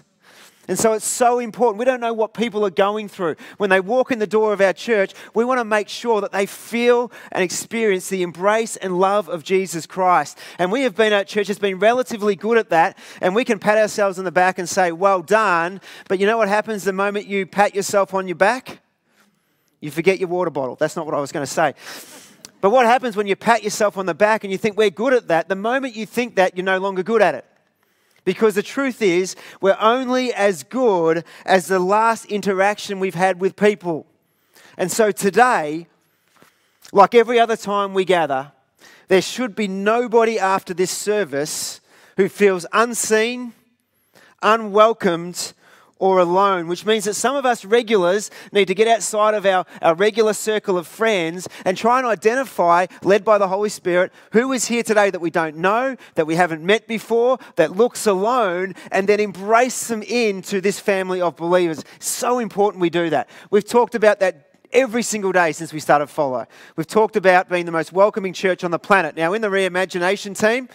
And 0.68 0.80
so 0.80 0.94
it's 0.94 1.06
so 1.06 1.40
important. 1.40 1.78
We 1.78 1.84
don't 1.84 2.00
know 2.00 2.14
what 2.14 2.34
people 2.34 2.66
are 2.66 2.70
going 2.70 3.10
through. 3.10 3.36
When 3.58 3.70
they 3.70 3.82
walk 3.82 4.12
in 4.12 4.20
the 4.20 4.28
door 4.28 4.54
of 4.54 4.62
our 4.62 4.72
church, 4.72 5.14
we 5.34 5.44
want 5.44 5.60
to 5.60 5.66
make 5.66 5.90
sure 5.90 6.22
that 6.22 6.32
they 6.32 6.46
feel 6.46 7.12
and 7.34 7.44
experience 7.44 8.08
the 8.08 8.24
embrace 8.24 8.78
and 8.78 8.98
love 8.98 9.28
of 9.28 9.44
Jesus 9.44 9.86
Christ. 9.86 10.38
And 10.58 10.72
we 10.72 10.84
have 10.84 10.96
been 10.96 11.12
at 11.12 11.28
church 11.28 11.48
has 11.48 11.60
been 11.60 11.80
relatively 11.80 12.38
good 12.38 12.58
at 12.58 12.70
that. 12.70 12.98
And 13.20 13.36
we 13.36 13.44
can 13.44 13.60
pat 13.60 13.78
ourselves 13.78 14.18
on 14.20 14.26
the 14.26 14.32
back 14.32 14.58
and 14.58 14.70
say, 14.70 14.94
well 14.94 15.22
done. 15.22 15.82
But 16.08 16.20
you 16.20 16.26
know 16.26 16.38
what 16.38 16.48
happens 16.48 16.86
the 16.86 16.94
moment 16.94 17.28
you 17.28 17.46
pat 17.46 17.76
yourself 17.76 18.14
on 18.14 18.30
your 18.30 18.36
back? 18.36 18.80
You 19.82 19.92
forget 19.92 20.18
your 20.18 20.30
water 20.30 20.50
bottle. 20.50 20.78
That's 20.78 20.96
not 20.96 21.06
what 21.06 21.14
I 21.14 21.20
was 21.20 21.34
going 21.34 21.46
to 21.46 21.52
say. 21.52 21.74
But 22.62 22.70
what 22.70 22.86
happens 22.86 23.18
when 23.18 23.28
you 23.28 23.36
pat 23.36 23.64
yourself 23.66 23.98
on 23.98 24.06
the 24.06 24.14
back 24.14 24.46
and 24.46 24.52
you 24.52 24.58
think 24.58 24.78
we're 24.78 24.90
good 24.90 25.12
at 25.12 25.28
that? 25.28 25.50
The 25.50 25.56
moment 25.58 25.98
you 25.98 26.06
think 26.06 26.36
that, 26.38 26.56
you're 26.56 26.64
no 26.64 26.78
longer 26.78 27.04
good 27.04 27.22
at 27.22 27.36
it. 27.36 27.46
Because 28.26 28.56
the 28.56 28.64
truth 28.64 29.02
is, 29.02 29.36
we're 29.60 29.78
only 29.80 30.34
as 30.34 30.64
good 30.64 31.26
as 31.46 31.68
the 31.68 31.80
last 31.80 32.26
interaction 32.26 33.00
we've 33.00 33.16
had 33.16 33.40
with 33.40 33.56
people. 33.56 34.06
And 34.78 34.92
so 34.92 35.12
today, 35.12 35.88
like 36.92 37.14
every 37.14 37.40
other 37.40 37.58
time 37.58 37.94
we 37.94 38.06
gather, 38.06 38.52
there 39.08 39.22
should 39.22 39.56
be 39.56 39.68
nobody 39.68 40.40
after 40.40 40.74
this 40.74 40.92
service 40.92 41.82
who 42.18 42.30
feels 42.30 42.66
unseen, 42.72 43.54
unwelcomed, 44.42 45.54
or 46.00 46.20
alone, 46.20 46.68
which 46.68 46.86
means 46.86 47.06
that 47.06 47.14
some 47.14 47.36
of 47.36 47.46
us 47.46 47.64
regulars 47.64 48.30
need 48.52 48.66
to 48.66 48.76
get 48.76 48.88
outside 48.88 49.34
of 49.34 49.46
our, 49.46 49.66
our 49.82 49.96
regular 49.96 50.34
circle 50.34 50.78
of 50.78 50.88
friends 50.88 51.48
and 51.66 51.78
try 51.78 51.98
and 51.98 52.08
identify, 52.08 52.86
led 53.04 53.24
by 53.24 53.38
the 53.38 53.48
Holy 53.48 53.70
Spirit, 53.70 54.12
who 54.32 54.52
is 54.52 54.66
here 54.66 54.84
today 54.84 55.10
that 55.10 55.22
we 55.22 55.30
don't 55.30 55.56
know, 55.56 55.96
that 56.16 56.28
we 56.28 56.36
haven't 56.36 56.64
met 56.64 56.88
before, 56.88 57.38
that 57.56 57.76
looks 57.76 58.06
alone, 58.06 58.74
and 58.92 59.08
then 59.08 59.20
embrace 59.20 59.88
them 59.88 60.04
into 60.04 60.60
this 60.60 60.80
family 60.80 61.22
of 61.22 61.36
believers. 61.36 61.84
So 62.00 62.40
important 62.40 62.82
we 62.82 62.90
do 62.90 63.10
that. 63.12 63.30
We've 63.50 63.66
talked 63.66 63.96
about 63.96 64.20
that 64.20 64.50
every 64.74 65.04
single 65.04 65.32
day 65.32 65.52
since 65.52 65.72
we 65.72 65.80
started 65.80 66.08
Follow. 66.08 66.46
We've 66.76 66.88
talked 66.88 67.16
about 67.16 67.48
being 67.48 67.66
the 67.66 67.72
most 67.72 67.94
welcoming 67.94 68.34
church 68.34 68.64
on 68.64 68.72
the 68.72 68.80
planet. 68.80 69.16
Now, 69.16 69.34
in 69.34 69.42
the 69.42 69.48
reimagination 69.48 70.38
team, 70.38 70.68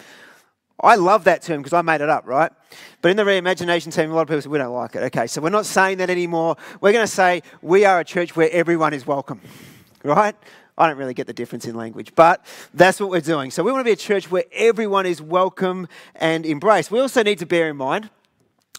I 0.81 0.95
love 0.95 1.25
that 1.25 1.41
term 1.41 1.61
because 1.61 1.73
I 1.73 1.81
made 1.81 2.01
it 2.01 2.09
up, 2.09 2.25
right? 2.25 2.51
But 3.01 3.11
in 3.11 3.17
the 3.17 3.23
reimagination 3.23 3.93
team, 3.93 4.11
a 4.11 4.15
lot 4.15 4.21
of 4.21 4.27
people 4.27 4.41
say, 4.41 4.49
we 4.49 4.57
don't 4.57 4.73
like 4.73 4.95
it. 4.95 5.03
Okay, 5.03 5.27
so 5.27 5.41
we're 5.41 5.49
not 5.49 5.65
saying 5.65 5.97
that 5.97 6.09
anymore. 6.09 6.55
We're 6.81 6.93
going 6.93 7.05
to 7.05 7.11
say 7.11 7.43
we 7.61 7.85
are 7.85 7.99
a 7.99 8.05
church 8.05 8.35
where 8.35 8.49
everyone 8.51 8.93
is 8.93 9.05
welcome, 9.05 9.41
right? 10.03 10.35
I 10.77 10.87
don't 10.87 10.97
really 10.97 11.13
get 11.13 11.27
the 11.27 11.33
difference 11.33 11.65
in 11.65 11.75
language, 11.75 12.13
but 12.15 12.45
that's 12.73 12.99
what 13.01 13.09
we're 13.09 13.19
doing. 13.19 13.51
So 13.51 13.63
we 13.63 13.71
want 13.71 13.81
to 13.81 13.85
be 13.85 13.91
a 13.91 13.97
church 13.97 14.31
where 14.31 14.45
everyone 14.53 15.05
is 15.05 15.21
welcome 15.21 15.87
and 16.15 16.45
embraced. 16.45 16.89
We 16.91 17.01
also 17.01 17.21
need 17.21 17.39
to 17.39 17.45
bear 17.45 17.69
in 17.69 17.75
mind 17.75 18.09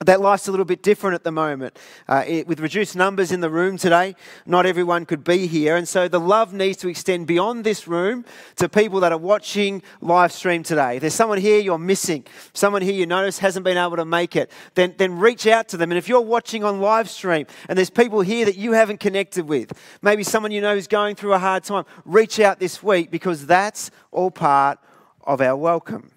that 0.07 0.23
life's 0.23 0.49
a 0.49 0.51
little 0.51 0.65
bit 0.65 0.83
different 0.83 1.15
at 1.15 1.25
the 1.25 1.31
moment. 1.31 1.79
Uh, 2.09 2.25
it, 2.27 2.47
with 2.47 2.59
reduced 2.59 2.97
numbers 2.97 3.33
in 3.33 3.41
the 3.41 3.51
room 3.51 3.77
today, 3.77 4.17
not 4.47 4.65
everyone 4.65 5.05
could 5.05 5.23
be 5.23 5.47
here. 5.47 5.77
And 5.77 5.87
so 5.87 6.09
the 6.09 6.19
love 6.19 6.55
needs 6.55 6.79
to 6.79 6.89
extend 6.89 7.27
beyond 7.27 7.65
this 7.65 7.87
room 7.87 8.25
to 8.57 8.67
people 8.67 9.01
that 9.01 9.13
are 9.13 9.19
watching 9.19 9.83
live 10.01 10.33
stream 10.33 10.63
today. 10.63 10.97
If 10.97 11.03
there's 11.03 11.13
someone 11.13 11.37
here 11.37 11.59
you're 11.59 11.77
missing, 11.77 12.25
someone 12.55 12.81
here 12.81 12.95
you 12.95 13.05
notice 13.05 13.41
hasn't 13.41 13.63
been 13.63 13.77
able 13.77 13.97
to 13.97 14.07
make 14.07 14.37
it, 14.37 14.51
then, 14.75 14.95
then 14.97 15.19
reach 15.19 15.47
out 15.47 15.69
to 15.69 15.77
them. 15.77 15.91
And 15.91 15.99
if 15.99 16.09
you're 16.09 16.23
watching 16.23 16.65
on 16.65 16.81
live 16.81 17.11
stream 17.11 17.47
and 17.69 17.77
there's 17.77 17.91
people 17.91 18.23
here 18.23 18.47
that 18.47 18.57
you 18.57 18.73
haven't 18.73 19.01
connected 19.01 19.47
with, 19.47 19.71
maybe 20.01 20.23
someone 20.23 20.51
you 20.51 20.63
know 20.63 20.75
who's 20.75 20.89
going 20.89 21.15
through 21.15 21.35
a 21.35 21.39
hard 21.39 21.65
time, 21.65 21.85
reach 22.07 22.41
out 22.41 22.59
this 22.59 22.83
week 22.83 23.11
because 23.11 23.45
that's 23.45 23.91
all 24.13 24.31
part 24.31 24.79
of 25.25 25.43
our 25.43 25.57
welcome. 25.57 26.11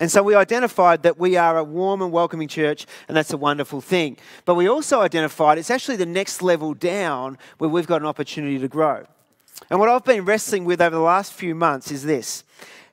And 0.00 0.10
so 0.10 0.22
we 0.22 0.34
identified 0.34 1.02
that 1.02 1.18
we 1.18 1.36
are 1.36 1.58
a 1.58 1.64
warm 1.64 2.00
and 2.00 2.10
welcoming 2.10 2.48
church, 2.48 2.86
and 3.06 3.14
that's 3.14 3.34
a 3.34 3.36
wonderful 3.36 3.82
thing. 3.82 4.16
But 4.46 4.54
we 4.54 4.66
also 4.66 5.02
identified 5.02 5.58
it's 5.58 5.70
actually 5.70 5.96
the 5.96 6.06
next 6.06 6.40
level 6.40 6.72
down 6.72 7.36
where 7.58 7.68
we've 7.68 7.86
got 7.86 8.00
an 8.00 8.06
opportunity 8.06 8.58
to 8.58 8.66
grow. 8.66 9.04
And 9.68 9.78
what 9.78 9.90
I've 9.90 10.04
been 10.04 10.24
wrestling 10.24 10.64
with 10.64 10.80
over 10.80 10.96
the 10.96 11.02
last 11.02 11.34
few 11.34 11.54
months 11.54 11.92
is 11.92 12.02
this 12.04 12.44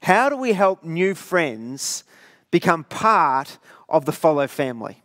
How 0.04 0.28
do 0.28 0.36
we 0.36 0.52
help 0.52 0.84
new 0.84 1.16
friends 1.16 2.04
become 2.52 2.84
part 2.84 3.58
of 3.88 4.04
the 4.04 4.12
Follow 4.12 4.48
family? 4.48 5.02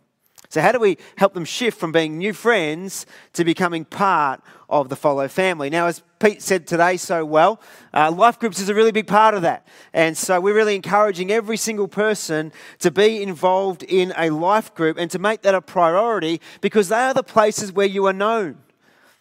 So, 0.53 0.61
how 0.61 0.71
do 0.71 0.77
we 0.77 0.99
help 1.17 1.33
them 1.33 1.45
shift 1.45 1.79
from 1.79 1.91
being 1.91 2.19
new 2.19 2.31
friends 2.31 3.07
to 3.33 3.43
becoming 3.43 3.85
part 3.85 4.39
of 4.69 4.87
the 4.87 4.95
Follow 4.95 5.27
family? 5.27 5.71
Now, 5.71 5.87
as 5.87 6.03
Pete 6.19 6.43
said 6.43 6.67
today 6.67 6.95
so 6.97 7.25
well, 7.25 7.59
uh, 7.91 8.11
life 8.11 8.37
groups 8.37 8.59
is 8.59 8.69
a 8.69 8.75
really 8.75 8.91
big 8.91 9.07
part 9.07 9.33
of 9.33 9.41
that. 9.41 9.65
And 9.93 10.15
so, 10.15 10.39
we're 10.39 10.53
really 10.53 10.75
encouraging 10.75 11.31
every 11.31 11.57
single 11.57 11.87
person 11.87 12.51
to 12.81 12.91
be 12.91 13.23
involved 13.23 13.81
in 13.81 14.13
a 14.15 14.29
life 14.29 14.75
group 14.75 14.99
and 14.99 15.09
to 15.09 15.17
make 15.17 15.41
that 15.41 15.55
a 15.55 15.61
priority 15.61 16.39
because 16.61 16.89
they 16.89 16.97
are 16.97 17.15
the 17.15 17.23
places 17.23 17.71
where 17.71 17.87
you 17.87 18.05
are 18.05 18.13
known. 18.13 18.59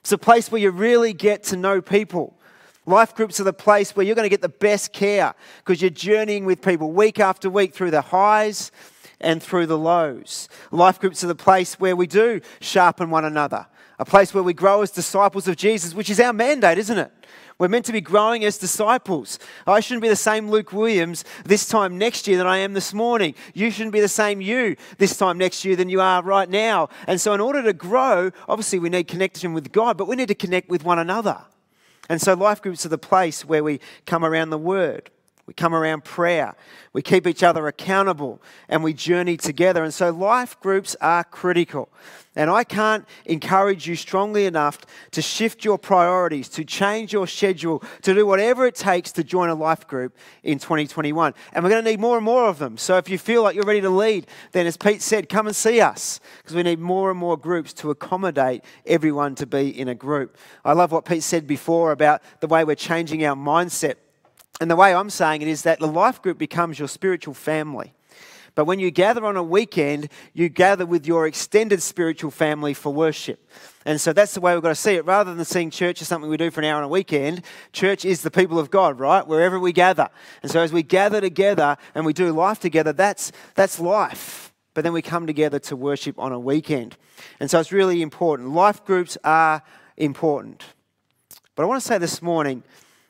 It's 0.01 0.13
a 0.13 0.19
place 0.19 0.53
where 0.53 0.61
you 0.61 0.71
really 0.71 1.15
get 1.15 1.45
to 1.45 1.57
know 1.57 1.81
people. 1.81 2.37
Life 2.85 3.15
groups 3.15 3.41
are 3.41 3.45
the 3.45 3.55
place 3.55 3.97
where 3.97 4.05
you're 4.05 4.17
going 4.17 4.27
to 4.27 4.29
get 4.29 4.43
the 4.43 4.51
best 4.51 4.93
care 4.93 5.35
because 5.65 5.81
you're 5.81 5.89
journeying 5.89 6.45
with 6.45 6.61
people 6.61 6.93
week 6.93 7.19
after 7.21 7.49
week 7.49 7.73
through 7.73 7.93
the 7.93 8.03
highs 8.03 8.71
and 9.23 9.43
through 9.43 9.67
the 9.67 9.79
lows. 9.79 10.49
Life 10.71 11.01
groups 11.01 11.23
are 11.25 11.29
the 11.29 11.35
place 11.35 11.81
where 11.81 11.97
we 11.97 12.07
do 12.07 12.41
sharpen 12.61 13.11
one 13.11 13.25
another, 13.25 13.67
a 13.99 14.05
place 14.05 14.35
where 14.35 14.43
we 14.43 14.55
grow 14.55 14.83
as 14.83 14.91
disciples 14.91 15.49
of 15.49 15.57
Jesus, 15.57 15.95
which 15.95 16.11
is 16.11 16.21
our 16.21 16.33
mandate, 16.33 16.79
isn't 16.79 16.99
it? 16.99 17.13
We're 17.59 17.69
meant 17.69 17.85
to 17.85 17.93
be 17.93 18.01
growing 18.01 18.45
as 18.45 18.59
disciples. 18.59 19.39
I 19.67 19.81
shouldn't 19.81 20.03
be 20.03 20.09
the 20.09 20.17
same 20.17 20.51
Luke 20.51 20.73
Williams 20.73 21.25
this 21.45 21.69
time 21.69 21.97
next 21.97 22.27
year 22.27 22.39
than 22.39 22.47
I 22.47 22.59
am 22.59 22.73
this 22.73 22.93
morning. 22.93 23.35
You 23.55 23.71
shouldn't 23.71 23.93
be 23.93 24.01
the 24.01 24.09
same 24.09 24.41
you 24.41 24.77
this 24.99 25.17
time 25.17 25.39
next 25.39 25.65
year 25.65 25.77
than 25.77 25.89
you 25.89 26.01
are 26.01 26.23
right 26.23 26.49
now. 26.49 26.89
And 27.07 27.21
so, 27.21 27.35
in 27.35 27.41
order 27.41 27.63
to 27.63 27.73
grow, 27.73 28.33
obviously 28.49 28.79
we 28.81 28.89
need 28.89 29.07
connection 29.07 29.53
with 29.53 29.71
God, 29.71 29.97
but 29.97 30.09
we 30.09 30.17
need 30.17 30.29
to 30.29 30.35
connect 30.35 30.71
with 30.71 30.85
one 30.85 30.99
another. 30.99 31.39
And 32.09 32.21
so, 32.21 32.35
life 32.35 32.61
groups 32.61 32.85
are 32.85 32.89
the 32.89 32.99
place 32.99 33.45
where 33.45 33.63
we 33.63 33.79
come 34.07 34.25
around 34.25 34.51
the 34.51 34.59
Word. 34.59 35.11
We 35.47 35.55
come 35.55 35.75
around 35.75 36.05
prayer. 36.05 36.55
We 36.93 37.03
keep 37.03 37.27
each 37.27 37.43
other 37.43 37.67
accountable 37.67 38.41
and 38.69 38.85
we 38.85 38.93
journey 38.93 39.37
together. 39.37 39.83
And 39.83 39.93
so 39.93 40.11
life 40.11 40.59
groups 40.61 40.95
are 41.01 41.25
critical. 41.25 41.89
And 42.37 42.49
I 42.49 42.65
can't 42.65 43.05
encourage 43.27 43.87
you 43.87 43.97
strongly 43.97 44.47
enough 44.47 44.79
to 45.11 45.21
shift 45.21 45.65
your 45.65 45.79
priorities, 45.79 46.49
to 46.51 46.65
change 46.65 47.13
your 47.13 47.27
schedule, 47.27 47.83
to 48.03 48.15
do 48.15 48.25
whatever 48.25 48.67
it 48.67 48.77
takes 48.77 49.13
to 49.13 49.25
join 49.25 49.51
a 49.51 49.55
life 49.55 49.87
group 49.87 50.17
in 50.45 50.59
2021. 50.59 51.35
And 51.53 51.65
we're 51.65 51.71
going 51.71 51.85
to 51.85 51.91
need 51.91 52.01
more 52.01 52.17
and 52.17 52.25
more 52.25 52.47
of 52.49 52.59
them. 52.59 52.79
So 52.79 52.97
if 52.97 53.11
you 53.11 53.19
feel 53.19 53.43
like 53.43 53.57
you're 53.57 53.67
ready 53.67 53.83
to 53.83 53.91
lead, 53.91 54.29
then 54.53 54.67
as 54.67 54.77
Pete 54.77 55.03
said, 55.03 55.29
come 55.29 55.49
and 55.49 55.57
see 55.57 55.81
us 55.81 56.21
because 56.39 56.55
we 56.55 56.63
need 56.63 56.79
more 56.79 57.11
and 57.11 57.19
more 57.19 57.37
groups 57.37 57.73
to 57.75 57.91
accommodate 57.91 58.65
everyone 58.87 59.35
to 59.35 59.47
be 59.47 59.69
in 59.69 59.89
a 59.89 59.95
group. 59.95 60.39
I 60.65 60.73
love 60.73 60.93
what 60.93 61.05
Pete 61.05 61.25
said 61.25 61.47
before 61.49 61.91
about 61.91 62.23
the 62.41 62.47
way 62.47 62.65
we're 62.65 62.77
changing 62.77 63.25
our 63.27 63.37
mindset 63.37 63.97
and 64.61 64.71
the 64.71 64.77
way 64.77 64.95
I'm 64.95 65.11
saying 65.11 65.43
it 65.43 65.49
is 65.49 65.63
that 65.63 65.81
the 65.81 65.89
life 65.89 66.23
group 66.23 66.39
becomes 66.39 66.79
your 66.79 66.89
spiritual 66.89 67.35
family. 67.35 67.95
But 68.55 68.67
when 68.67 68.79
you 68.79 68.91
gather 68.91 69.25
on 69.25 69.37
a 69.37 69.43
weekend, 69.43 70.11
you 70.35 70.51
gather 70.51 70.85
with 70.85 71.07
your 71.07 71.27
extended 71.27 71.83
spiritual 71.83 72.31
family 72.31 72.75
for 72.75 72.93
worship. 72.93 73.49
And 73.87 73.99
so 73.99 74.13
that's 74.13 74.35
the 74.35 74.41
way 74.41 74.53
we've 74.53 74.63
got 74.63 74.69
to 74.69 74.75
see 74.75 74.95
it. 74.95 75.07
Rather 75.07 75.35
than 75.35 75.45
seeing 75.47 75.71
church 75.71 76.03
as 76.03 76.09
something 76.09 76.31
we 76.31 76.37
do 76.37 76.51
for 76.51 76.61
an 76.61 76.67
hour 76.67 76.77
on 76.77 76.85
a 76.85 76.89
weekend, 76.89 77.43
church 77.73 78.05
is 78.05 78.21
the 78.21 78.31
people 78.31 78.59
of 78.59 78.71
God, 78.71 79.01
right? 79.01 79.27
Wherever 79.27 79.59
we 79.59 79.73
gather. 79.73 80.11
And 80.43 80.53
so 80.53 80.61
as 80.61 80.71
we 80.71 80.83
gather 80.83 81.21
together 81.21 81.79
and 81.95 82.05
we 82.05 82.13
do 82.13 82.31
life 82.31 82.61
together, 82.61 82.93
that's, 82.93 83.33
that's 83.55 83.81
life. 83.81 84.53
But 84.75 84.85
then 84.85 84.93
we 84.93 85.03
come 85.03 85.27
together 85.27 85.59
to 85.61 85.77
worship 85.77 86.19
on 86.19 86.33
a 86.33 86.39
weekend. 86.39 86.97
And 87.41 87.51
so 87.51 87.59
it's 87.59 87.73
really 87.73 88.03
important. 88.03 88.51
Life 88.51 88.85
groups 88.85 89.17
are 89.25 89.63
important. 89.97 90.63
But 91.55 91.63
I 91.63 91.67
want 91.67 91.83
to 91.83 91.87
say 91.87 91.99
this 91.99 92.21
morning, 92.21 92.63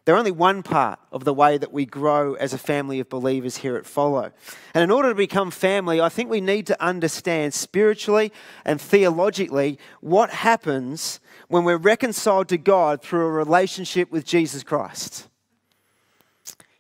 they're 0.05 0.17
only 0.17 0.33
one 0.33 0.63
part 0.65 0.99
of 1.13 1.25
the 1.25 1.33
way 1.33 1.59
that 1.59 1.73
we 1.73 1.87
grow 1.87 2.35
as 2.35 2.53
a 2.53 2.59
family 2.59 2.99
of 2.99 3.09
believers 3.09 3.59
here 3.59 3.77
at 3.77 3.87
Follow. 3.87 4.33
And 4.75 4.83
in 4.83 4.91
order 4.91 5.11
to 5.11 5.15
become 5.15 5.53
family, 5.53 6.01
I 6.01 6.09
think 6.09 6.29
we 6.29 6.41
need 6.41 6.67
to 6.67 6.83
understand 6.83 7.55
spiritually 7.55 8.33
and 8.65 8.81
theologically 8.81 9.79
what 10.01 10.31
happens 10.31 11.21
when 11.47 11.63
we're 11.63 11.77
reconciled 11.77 12.49
to 12.49 12.59
God 12.59 13.01
through 13.01 13.27
a 13.27 13.31
relationship 13.31 14.11
with 14.11 14.25
Jesus 14.25 14.65
Christ. 14.65 15.29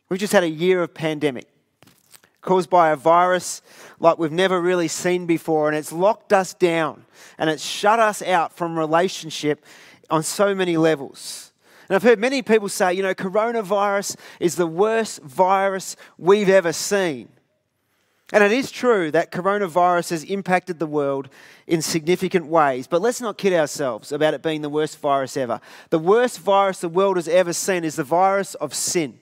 We've 0.08 0.20
just 0.20 0.32
had 0.32 0.42
a 0.42 0.48
year 0.48 0.82
of 0.82 0.92
pandemic 0.92 1.46
caused 2.40 2.68
by 2.68 2.90
a 2.90 2.96
virus 2.96 3.62
like 4.00 4.18
we've 4.18 4.32
never 4.32 4.60
really 4.60 4.88
seen 4.88 5.26
before, 5.26 5.68
and 5.68 5.76
it's 5.76 5.92
locked 5.92 6.32
us 6.32 6.54
down 6.54 7.04
and 7.38 7.48
it's 7.48 7.64
shut 7.64 8.00
us 8.00 8.20
out 8.20 8.52
from 8.52 8.76
relationship 8.76 9.64
on 10.10 10.24
so 10.24 10.56
many 10.56 10.76
levels. 10.76 11.51
And 11.92 11.96
I've 11.96 12.04
heard 12.04 12.18
many 12.18 12.40
people 12.40 12.70
say, 12.70 12.94
you 12.94 13.02
know, 13.02 13.14
coronavirus 13.14 14.16
is 14.40 14.54
the 14.54 14.66
worst 14.66 15.20
virus 15.20 15.94
we've 16.16 16.48
ever 16.48 16.72
seen. 16.72 17.28
And 18.32 18.42
it 18.42 18.50
is 18.50 18.70
true 18.70 19.10
that 19.10 19.30
coronavirus 19.30 20.08
has 20.08 20.24
impacted 20.24 20.78
the 20.78 20.86
world 20.86 21.28
in 21.66 21.82
significant 21.82 22.46
ways, 22.46 22.86
but 22.86 23.02
let's 23.02 23.20
not 23.20 23.36
kid 23.36 23.52
ourselves 23.52 24.10
about 24.10 24.32
it 24.32 24.42
being 24.42 24.62
the 24.62 24.70
worst 24.70 25.00
virus 25.00 25.36
ever. 25.36 25.60
The 25.90 25.98
worst 25.98 26.38
virus 26.38 26.78
the 26.78 26.88
world 26.88 27.16
has 27.16 27.28
ever 27.28 27.52
seen 27.52 27.84
is 27.84 27.96
the 27.96 28.04
virus 28.04 28.54
of 28.54 28.72
sin. 28.72 29.20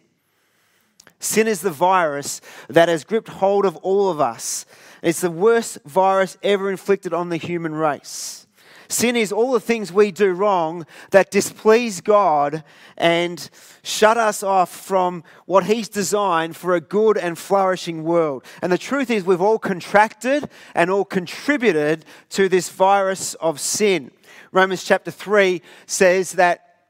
Sin 1.19 1.49
is 1.49 1.63
the 1.63 1.73
virus 1.73 2.41
that 2.69 2.89
has 2.89 3.03
gripped 3.03 3.31
hold 3.31 3.67
of 3.67 3.75
all 3.79 4.11
of 4.11 4.21
us. 4.21 4.65
It's 5.03 5.23
the 5.23 5.29
worst 5.29 5.79
virus 5.85 6.39
ever 6.41 6.71
inflicted 6.71 7.13
on 7.13 7.31
the 7.31 7.37
human 7.37 7.75
race. 7.75 8.47
Sin 8.91 9.15
is 9.15 9.31
all 9.31 9.53
the 9.53 9.61
things 9.61 9.93
we 9.93 10.11
do 10.11 10.33
wrong 10.33 10.85
that 11.13 11.31
displease 11.31 12.01
God 12.01 12.65
and 12.97 13.49
shut 13.85 14.17
us 14.17 14.43
off 14.43 14.69
from 14.69 15.23
what 15.47 15.65
He's 15.65 15.89
designed 15.89 16.57
for 16.57 16.75
a 16.75 16.81
good 16.81 17.17
and 17.17 17.39
flourishing 17.39 18.03
world. 18.03 18.45
And 18.61 18.73
the 18.73 18.79
truth 18.79 19.09
is, 19.09 19.25
we've 19.25 19.41
all 19.41 19.61
contracted 19.61 20.51
and 20.75 20.91
all 20.91 21.05
contributed 21.05 22.05
to 22.31 22.49
this 22.49 22.69
virus 22.69 23.35
of 23.35 23.61
sin. 23.61 24.11
Romans 24.51 24.83
chapter 24.83 25.13
3 25.13 25.63
says 25.87 26.33
that, 26.33 26.89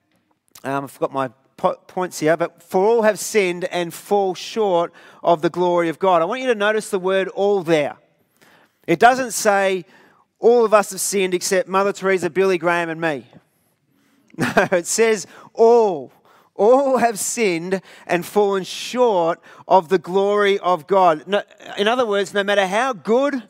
um, 0.65 0.85
I 0.85 0.87
forgot 0.87 1.13
my 1.13 1.29
points 1.87 2.19
here, 2.19 2.39
but 2.39 2.63
for 2.63 2.83
all 2.83 3.03
have 3.03 3.19
sinned 3.19 3.65
and 3.65 3.93
fall 3.93 4.35
short 4.35 4.91
of 5.23 5.43
the 5.43 5.51
glory 5.51 5.91
of 5.91 5.99
God. 5.99 6.23
I 6.23 6.25
want 6.25 6.41
you 6.41 6.47
to 6.47 6.55
notice 6.55 6.89
the 6.89 6.99
word 6.99 7.29
all 7.29 7.63
there. 7.63 7.99
It 8.87 8.99
doesn't 8.99 9.33
say 9.33 9.85
all 10.41 10.65
of 10.65 10.75
us 10.75 10.91
have 10.91 11.01
sinned 11.01 11.35
except 11.35 11.69
Mother 11.69 11.93
Teresa, 11.93 12.31
Billy 12.31 12.59
Graham, 12.59 12.89
and 12.89 13.01
me. 13.01 13.27
No, 14.37 14.69
it 14.73 14.87
says 14.87 15.27
all. 15.53 16.13
All 16.55 16.99
have 16.99 17.19
sinned 17.19 17.83
and 18.07 18.25
fallen 18.25 18.65
short 18.65 19.41
of 19.69 19.89
the 19.89 19.99
glory 19.99 20.59
of 20.61 20.87
God. 20.87 21.25
No, 21.27 21.43
in 21.77 21.89
other 21.89 22.07
words, 22.07 22.33
no 22.33 22.43
matter 22.43 22.67
how 22.67 22.93
good 22.93 23.43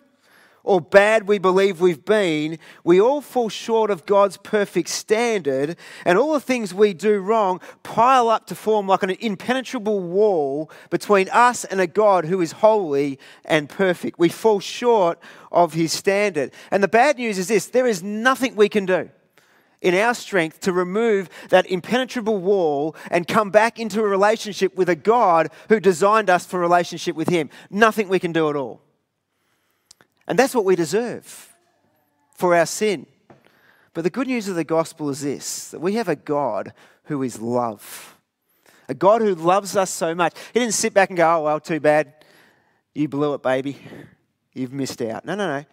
or 0.62 0.80
bad 0.80 1.26
we 1.26 1.38
believe 1.38 1.80
we've 1.80 2.04
been, 2.04 2.58
we 2.84 3.00
all 3.00 3.20
fall 3.20 3.48
short 3.48 3.90
of 3.90 4.06
God's 4.06 4.36
perfect 4.36 4.88
standard, 4.88 5.76
and 6.04 6.18
all 6.18 6.32
the 6.32 6.40
things 6.40 6.74
we 6.74 6.92
do 6.92 7.20
wrong 7.20 7.60
pile 7.82 8.28
up 8.28 8.46
to 8.46 8.54
form 8.54 8.86
like 8.86 9.02
an 9.02 9.10
impenetrable 9.10 10.00
wall 10.00 10.70
between 10.90 11.28
us 11.30 11.64
and 11.64 11.80
a 11.80 11.86
God 11.86 12.24
who 12.24 12.40
is 12.40 12.52
holy 12.52 13.18
and 13.44 13.68
perfect. 13.68 14.18
We 14.18 14.28
fall 14.28 14.60
short 14.60 15.18
of 15.52 15.74
his 15.74 15.92
standard. 15.92 16.52
And 16.70 16.82
the 16.82 16.88
bad 16.88 17.18
news 17.18 17.38
is 17.38 17.48
this 17.48 17.66
there 17.66 17.86
is 17.86 18.02
nothing 18.02 18.56
we 18.56 18.68
can 18.68 18.86
do 18.86 19.10
in 19.80 19.94
our 19.94 20.14
strength 20.14 20.60
to 20.60 20.72
remove 20.72 21.28
that 21.48 21.66
impenetrable 21.66 22.38
wall 22.38 22.94
and 23.10 23.26
come 23.26 23.50
back 23.50 23.78
into 23.78 24.00
a 24.00 24.06
relationship 24.06 24.76
with 24.76 24.88
a 24.88 24.96
God 24.96 25.50
who 25.68 25.80
designed 25.80 26.28
us 26.28 26.44
for 26.44 26.60
relationship 26.60 27.16
with 27.16 27.28
him. 27.28 27.48
Nothing 27.70 28.08
we 28.08 28.18
can 28.18 28.32
do 28.32 28.50
at 28.50 28.56
all. 28.56 28.82
And 30.30 30.38
that's 30.38 30.54
what 30.54 30.64
we 30.64 30.76
deserve 30.76 31.52
for 32.36 32.54
our 32.54 32.64
sin. 32.64 33.06
But 33.92 34.04
the 34.04 34.10
good 34.10 34.28
news 34.28 34.46
of 34.46 34.54
the 34.54 34.62
gospel 34.62 35.10
is 35.10 35.22
this 35.22 35.72
that 35.72 35.80
we 35.80 35.94
have 35.94 36.08
a 36.08 36.14
God 36.14 36.72
who 37.04 37.24
is 37.24 37.40
love. 37.40 38.16
A 38.88 38.94
God 38.94 39.22
who 39.22 39.34
loves 39.34 39.76
us 39.76 39.90
so 39.90 40.14
much. 40.14 40.34
He 40.54 40.60
didn't 40.60 40.74
sit 40.74 40.94
back 40.94 41.10
and 41.10 41.16
go, 41.16 41.38
oh, 41.38 41.42
well, 41.42 41.60
too 41.60 41.80
bad. 41.80 42.14
You 42.94 43.08
blew 43.08 43.34
it, 43.34 43.42
baby. 43.42 43.76
You've 44.54 44.72
missed 44.72 45.02
out. 45.02 45.24
No, 45.24 45.34
no, 45.34 45.48
no. 45.58 45.64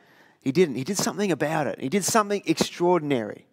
He 0.41 0.51
didn't. 0.51 0.75
He 0.75 0.83
did 0.83 0.97
something 0.97 1.31
about 1.31 1.67
it. 1.67 1.79
He 1.79 1.89
did 1.89 2.03
something 2.03 2.41
extraordinary. 2.45 3.45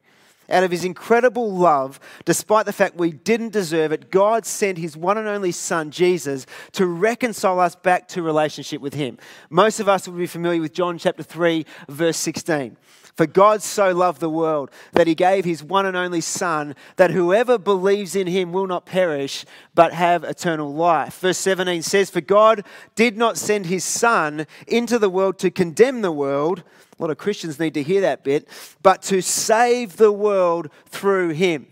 Out 0.50 0.64
of 0.64 0.70
his 0.70 0.84
incredible 0.84 1.52
love, 1.52 1.98
despite 2.24 2.66
the 2.66 2.72
fact 2.72 2.96
we 2.96 3.12
didn't 3.12 3.52
deserve 3.52 3.92
it, 3.92 4.10
God 4.10 4.44
sent 4.44 4.78
his 4.78 4.96
one 4.96 5.18
and 5.18 5.26
only 5.26 5.52
Son, 5.52 5.90
Jesus, 5.90 6.46
to 6.72 6.86
reconcile 6.86 7.60
us 7.60 7.74
back 7.74 8.08
to 8.08 8.22
relationship 8.22 8.80
with 8.80 8.94
him. 8.94 9.18
Most 9.50 9.80
of 9.80 9.88
us 9.88 10.06
will 10.06 10.18
be 10.18 10.26
familiar 10.26 10.60
with 10.60 10.74
John 10.74 10.98
chapter 10.98 11.22
3, 11.22 11.64
verse 11.88 12.16
16. 12.18 12.76
For 13.16 13.26
God 13.26 13.62
so 13.62 13.92
loved 13.92 14.20
the 14.20 14.28
world 14.28 14.70
that 14.92 15.06
he 15.06 15.14
gave 15.14 15.44
his 15.44 15.62
one 15.62 15.86
and 15.86 15.96
only 15.96 16.20
Son, 16.20 16.74
that 16.96 17.12
whoever 17.12 17.58
believes 17.58 18.16
in 18.16 18.26
him 18.26 18.52
will 18.52 18.66
not 18.66 18.86
perish, 18.86 19.44
but 19.74 19.92
have 19.92 20.24
eternal 20.24 20.74
life. 20.74 21.20
Verse 21.20 21.38
17 21.38 21.82
says, 21.82 22.10
For 22.10 22.20
God 22.20 22.64
did 22.96 23.16
not 23.16 23.38
send 23.38 23.66
his 23.66 23.84
Son 23.84 24.46
into 24.66 24.98
the 24.98 25.08
world 25.08 25.38
to 25.38 25.50
condemn 25.50 26.02
the 26.02 26.10
world. 26.10 26.64
A 26.98 27.02
lot 27.02 27.10
of 27.10 27.18
Christians 27.18 27.60
need 27.60 27.74
to 27.74 27.84
hear 27.84 28.00
that 28.00 28.24
bit, 28.24 28.48
but 28.82 29.02
to 29.02 29.22
save 29.22 29.96
the 29.96 30.12
world 30.12 30.68
through 30.86 31.30
him. 31.30 31.68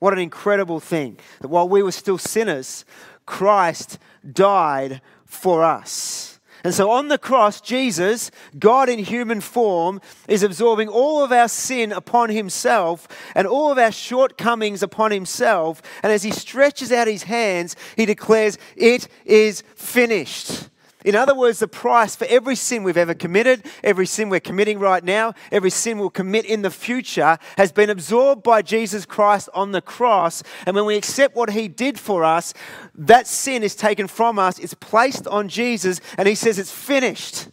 What 0.00 0.12
an 0.12 0.18
incredible 0.18 0.80
thing 0.80 1.18
that 1.40 1.48
while 1.48 1.68
we 1.68 1.82
were 1.82 1.92
still 1.92 2.18
sinners, 2.18 2.84
Christ 3.24 3.98
died 4.30 5.00
for 5.24 5.64
us. 5.64 6.31
And 6.64 6.72
so 6.72 6.90
on 6.90 7.08
the 7.08 7.18
cross, 7.18 7.60
Jesus, 7.60 8.30
God 8.58 8.88
in 8.88 8.98
human 8.98 9.40
form, 9.40 10.00
is 10.28 10.42
absorbing 10.42 10.88
all 10.88 11.24
of 11.24 11.32
our 11.32 11.48
sin 11.48 11.92
upon 11.92 12.30
himself 12.30 13.08
and 13.34 13.46
all 13.46 13.72
of 13.72 13.78
our 13.78 13.92
shortcomings 13.92 14.82
upon 14.82 15.10
himself. 15.10 15.82
And 16.02 16.12
as 16.12 16.22
he 16.22 16.30
stretches 16.30 16.92
out 16.92 17.08
his 17.08 17.24
hands, 17.24 17.74
he 17.96 18.06
declares, 18.06 18.58
It 18.76 19.08
is 19.24 19.62
finished. 19.74 20.68
In 21.04 21.14
other 21.14 21.34
words, 21.34 21.58
the 21.58 21.68
price 21.68 22.14
for 22.14 22.26
every 22.26 22.54
sin 22.54 22.82
we've 22.82 22.96
ever 22.96 23.14
committed, 23.14 23.64
every 23.82 24.06
sin 24.06 24.28
we're 24.28 24.40
committing 24.40 24.78
right 24.78 25.02
now, 25.02 25.34
every 25.50 25.70
sin 25.70 25.98
we'll 25.98 26.10
commit 26.10 26.44
in 26.44 26.62
the 26.62 26.70
future 26.70 27.38
has 27.56 27.72
been 27.72 27.90
absorbed 27.90 28.42
by 28.42 28.62
Jesus 28.62 29.04
Christ 29.04 29.48
on 29.54 29.72
the 29.72 29.82
cross. 29.82 30.42
And 30.66 30.76
when 30.76 30.86
we 30.86 30.96
accept 30.96 31.34
what 31.34 31.50
he 31.50 31.68
did 31.68 31.98
for 31.98 32.24
us, 32.24 32.54
that 32.94 33.26
sin 33.26 33.62
is 33.62 33.74
taken 33.74 34.06
from 34.06 34.38
us, 34.38 34.58
it's 34.58 34.74
placed 34.74 35.26
on 35.26 35.48
Jesus, 35.48 36.00
and 36.16 36.28
he 36.28 36.34
says 36.34 36.58
it's 36.58 36.72
finished. 36.72 37.48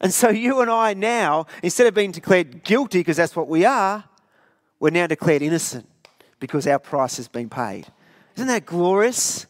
And 0.00 0.12
so 0.12 0.28
you 0.28 0.60
and 0.60 0.70
I 0.70 0.94
now, 0.94 1.46
instead 1.62 1.86
of 1.86 1.94
being 1.94 2.12
declared 2.12 2.64
guilty, 2.64 3.00
because 3.00 3.16
that's 3.16 3.36
what 3.36 3.48
we 3.48 3.64
are, 3.64 4.04
we're 4.80 4.90
now 4.90 5.06
declared 5.06 5.42
innocent 5.42 5.88
because 6.40 6.66
our 6.66 6.78
price 6.78 7.16
has 7.16 7.28
been 7.28 7.48
paid. 7.48 7.86
Isn't 8.36 8.48
that 8.48 8.66
glorious? 8.66 9.46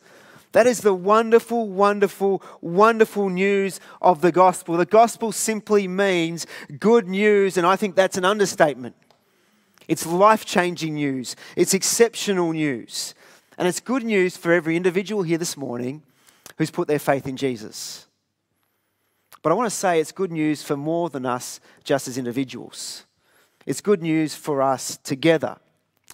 That 0.54 0.68
is 0.68 0.82
the 0.82 0.94
wonderful, 0.94 1.68
wonderful, 1.68 2.40
wonderful 2.60 3.28
news 3.28 3.80
of 4.00 4.20
the 4.20 4.30
gospel. 4.30 4.76
The 4.76 4.86
gospel 4.86 5.32
simply 5.32 5.88
means 5.88 6.46
good 6.78 7.08
news, 7.08 7.56
and 7.56 7.66
I 7.66 7.74
think 7.74 7.96
that's 7.96 8.16
an 8.16 8.24
understatement. 8.24 8.94
It's 9.88 10.06
life 10.06 10.44
changing 10.44 10.94
news, 10.94 11.34
it's 11.56 11.74
exceptional 11.74 12.52
news. 12.52 13.16
And 13.58 13.66
it's 13.66 13.80
good 13.80 14.04
news 14.04 14.36
for 14.36 14.52
every 14.52 14.76
individual 14.76 15.24
here 15.24 15.38
this 15.38 15.56
morning 15.56 16.04
who's 16.56 16.70
put 16.70 16.86
their 16.86 17.00
faith 17.00 17.26
in 17.26 17.36
Jesus. 17.36 18.06
But 19.42 19.50
I 19.50 19.56
want 19.56 19.68
to 19.68 19.76
say 19.76 19.98
it's 19.98 20.12
good 20.12 20.30
news 20.30 20.62
for 20.62 20.76
more 20.76 21.10
than 21.10 21.26
us 21.26 21.58
just 21.82 22.06
as 22.06 22.16
individuals. 22.16 23.06
It's 23.66 23.80
good 23.80 24.02
news 24.02 24.36
for 24.36 24.62
us 24.62 24.98
together. 24.98 25.56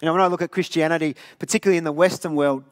You 0.01 0.07
know, 0.07 0.13
when 0.13 0.21
I 0.21 0.27
look 0.27 0.41
at 0.41 0.49
Christianity, 0.49 1.15
particularly 1.37 1.77
in 1.77 1.83
the 1.83 1.91
Western 1.91 2.33
world, 2.33 2.63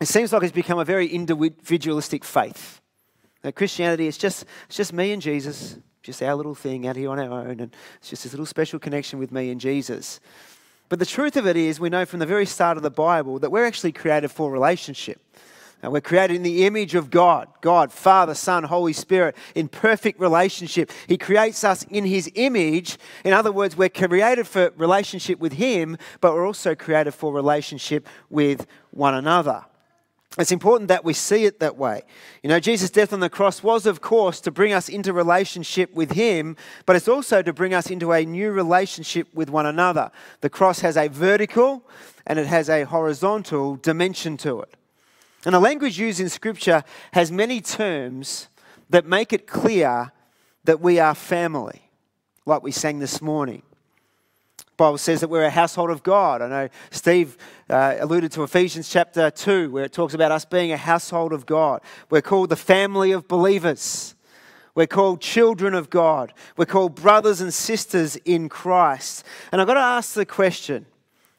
it 0.00 0.06
seems 0.08 0.32
like 0.32 0.42
it's 0.42 0.52
become 0.52 0.78
a 0.78 0.84
very 0.84 1.06
individualistic 1.06 2.24
faith. 2.24 2.80
Christianity 3.54 4.06
is 4.06 4.18
just, 4.18 4.44
it's 4.66 4.76
just 4.76 4.92
me 4.92 5.12
and 5.12 5.22
Jesus, 5.22 5.78
just 6.02 6.22
our 6.22 6.34
little 6.34 6.54
thing 6.54 6.86
out 6.86 6.96
here 6.96 7.10
on 7.10 7.18
our 7.18 7.40
own, 7.40 7.60
and 7.60 7.74
it's 7.98 8.10
just 8.10 8.24
this 8.24 8.32
little 8.32 8.46
special 8.46 8.78
connection 8.78 9.18
with 9.18 9.30
me 9.32 9.50
and 9.50 9.60
Jesus. 9.60 10.20
But 10.88 10.98
the 10.98 11.06
truth 11.06 11.36
of 11.36 11.46
it 11.46 11.56
is, 11.56 11.80
we 11.80 11.88
know 11.88 12.04
from 12.04 12.20
the 12.20 12.26
very 12.26 12.46
start 12.46 12.76
of 12.76 12.82
the 12.82 12.90
Bible 12.90 13.38
that 13.40 13.50
we're 13.50 13.66
actually 13.66 13.92
created 13.92 14.30
for 14.30 14.50
relationship. 14.50 15.20
We're 15.82 16.00
created 16.00 16.34
in 16.36 16.42
the 16.42 16.66
image 16.66 16.96
of 16.96 17.10
God, 17.10 17.48
God, 17.60 17.92
Father, 17.92 18.34
Son, 18.34 18.64
Holy 18.64 18.92
Spirit, 18.92 19.36
in 19.54 19.68
perfect 19.68 20.18
relationship. 20.18 20.90
He 21.06 21.16
creates 21.16 21.62
us 21.62 21.84
in 21.84 22.04
His 22.04 22.30
image. 22.34 22.98
In 23.24 23.32
other 23.32 23.52
words, 23.52 23.76
we're 23.76 23.88
created 23.88 24.48
for 24.48 24.72
relationship 24.76 25.38
with 25.38 25.52
Him, 25.52 25.96
but 26.20 26.32
we're 26.32 26.46
also 26.46 26.74
created 26.74 27.12
for 27.12 27.32
relationship 27.32 28.08
with 28.30 28.66
one 28.90 29.14
another. 29.14 29.64
It's 30.38 30.52
important 30.52 30.88
that 30.88 31.04
we 31.04 31.14
see 31.14 31.44
it 31.44 31.60
that 31.60 31.76
way. 31.76 32.02
You 32.42 32.50
know, 32.50 32.60
Jesus' 32.60 32.90
death 32.90 33.12
on 33.12 33.20
the 33.20 33.30
cross 33.30 33.62
was, 33.62 33.86
of 33.86 34.02
course, 34.02 34.38
to 34.42 34.50
bring 34.50 34.74
us 34.74 34.88
into 34.88 35.14
relationship 35.14 35.94
with 35.94 36.12
Him, 36.12 36.56
but 36.84 36.94
it's 36.94 37.08
also 37.08 37.40
to 37.40 37.52
bring 37.54 37.72
us 37.72 37.90
into 37.90 38.12
a 38.12 38.24
new 38.24 38.52
relationship 38.52 39.28
with 39.32 39.48
one 39.48 39.64
another. 39.64 40.10
The 40.42 40.50
cross 40.50 40.80
has 40.80 40.96
a 40.96 41.08
vertical 41.08 41.88
and 42.26 42.38
it 42.38 42.46
has 42.46 42.68
a 42.68 42.84
horizontal 42.84 43.76
dimension 43.76 44.36
to 44.38 44.60
it. 44.60 44.74
And 45.46 45.54
the 45.54 45.60
language 45.60 45.98
used 45.98 46.20
in 46.20 46.28
Scripture 46.28 46.84
has 47.12 47.32
many 47.32 47.62
terms 47.62 48.48
that 48.90 49.06
make 49.06 49.32
it 49.32 49.46
clear 49.46 50.12
that 50.64 50.80
we 50.80 50.98
are 50.98 51.14
family, 51.14 51.88
like 52.44 52.62
we 52.62 52.72
sang 52.72 52.98
this 52.98 53.22
morning. 53.22 53.62
Bible 54.76 54.98
says 54.98 55.20
that 55.20 55.28
we're 55.28 55.44
a 55.44 55.50
household 55.50 55.90
of 55.90 56.02
God. 56.02 56.42
I 56.42 56.48
know 56.48 56.68
Steve 56.90 57.38
uh, 57.70 57.96
alluded 57.98 58.32
to 58.32 58.42
Ephesians 58.42 58.88
chapter 58.90 59.30
2, 59.30 59.70
where 59.70 59.84
it 59.84 59.92
talks 59.92 60.12
about 60.12 60.32
us 60.32 60.44
being 60.44 60.70
a 60.70 60.76
household 60.76 61.32
of 61.32 61.46
God. 61.46 61.80
We're 62.10 62.20
called 62.20 62.50
the 62.50 62.56
family 62.56 63.12
of 63.12 63.26
believers. 63.26 64.14
We're 64.74 64.86
called 64.86 65.22
children 65.22 65.72
of 65.72 65.88
God. 65.88 66.34
We're 66.58 66.66
called 66.66 66.94
brothers 66.94 67.40
and 67.40 67.52
sisters 67.54 68.16
in 68.16 68.50
Christ. 68.50 69.24
And 69.50 69.60
I've 69.60 69.66
got 69.66 69.74
to 69.74 69.80
ask 69.80 70.12
the 70.12 70.26
question 70.26 70.84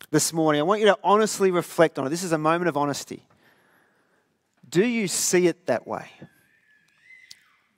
this 0.10 0.34
morning. 0.34 0.60
I 0.60 0.64
want 0.64 0.82
you 0.82 0.88
to 0.88 0.98
honestly 1.04 1.52
reflect 1.52 2.00
on 2.00 2.08
it. 2.08 2.10
This 2.10 2.24
is 2.24 2.32
a 2.32 2.38
moment 2.40 2.70
of 2.70 2.78
honesty. 2.78 3.22
Do 4.68 4.84
you 4.84 5.08
see 5.08 5.46
it 5.46 5.68
that 5.68 5.86
way? 5.86 6.10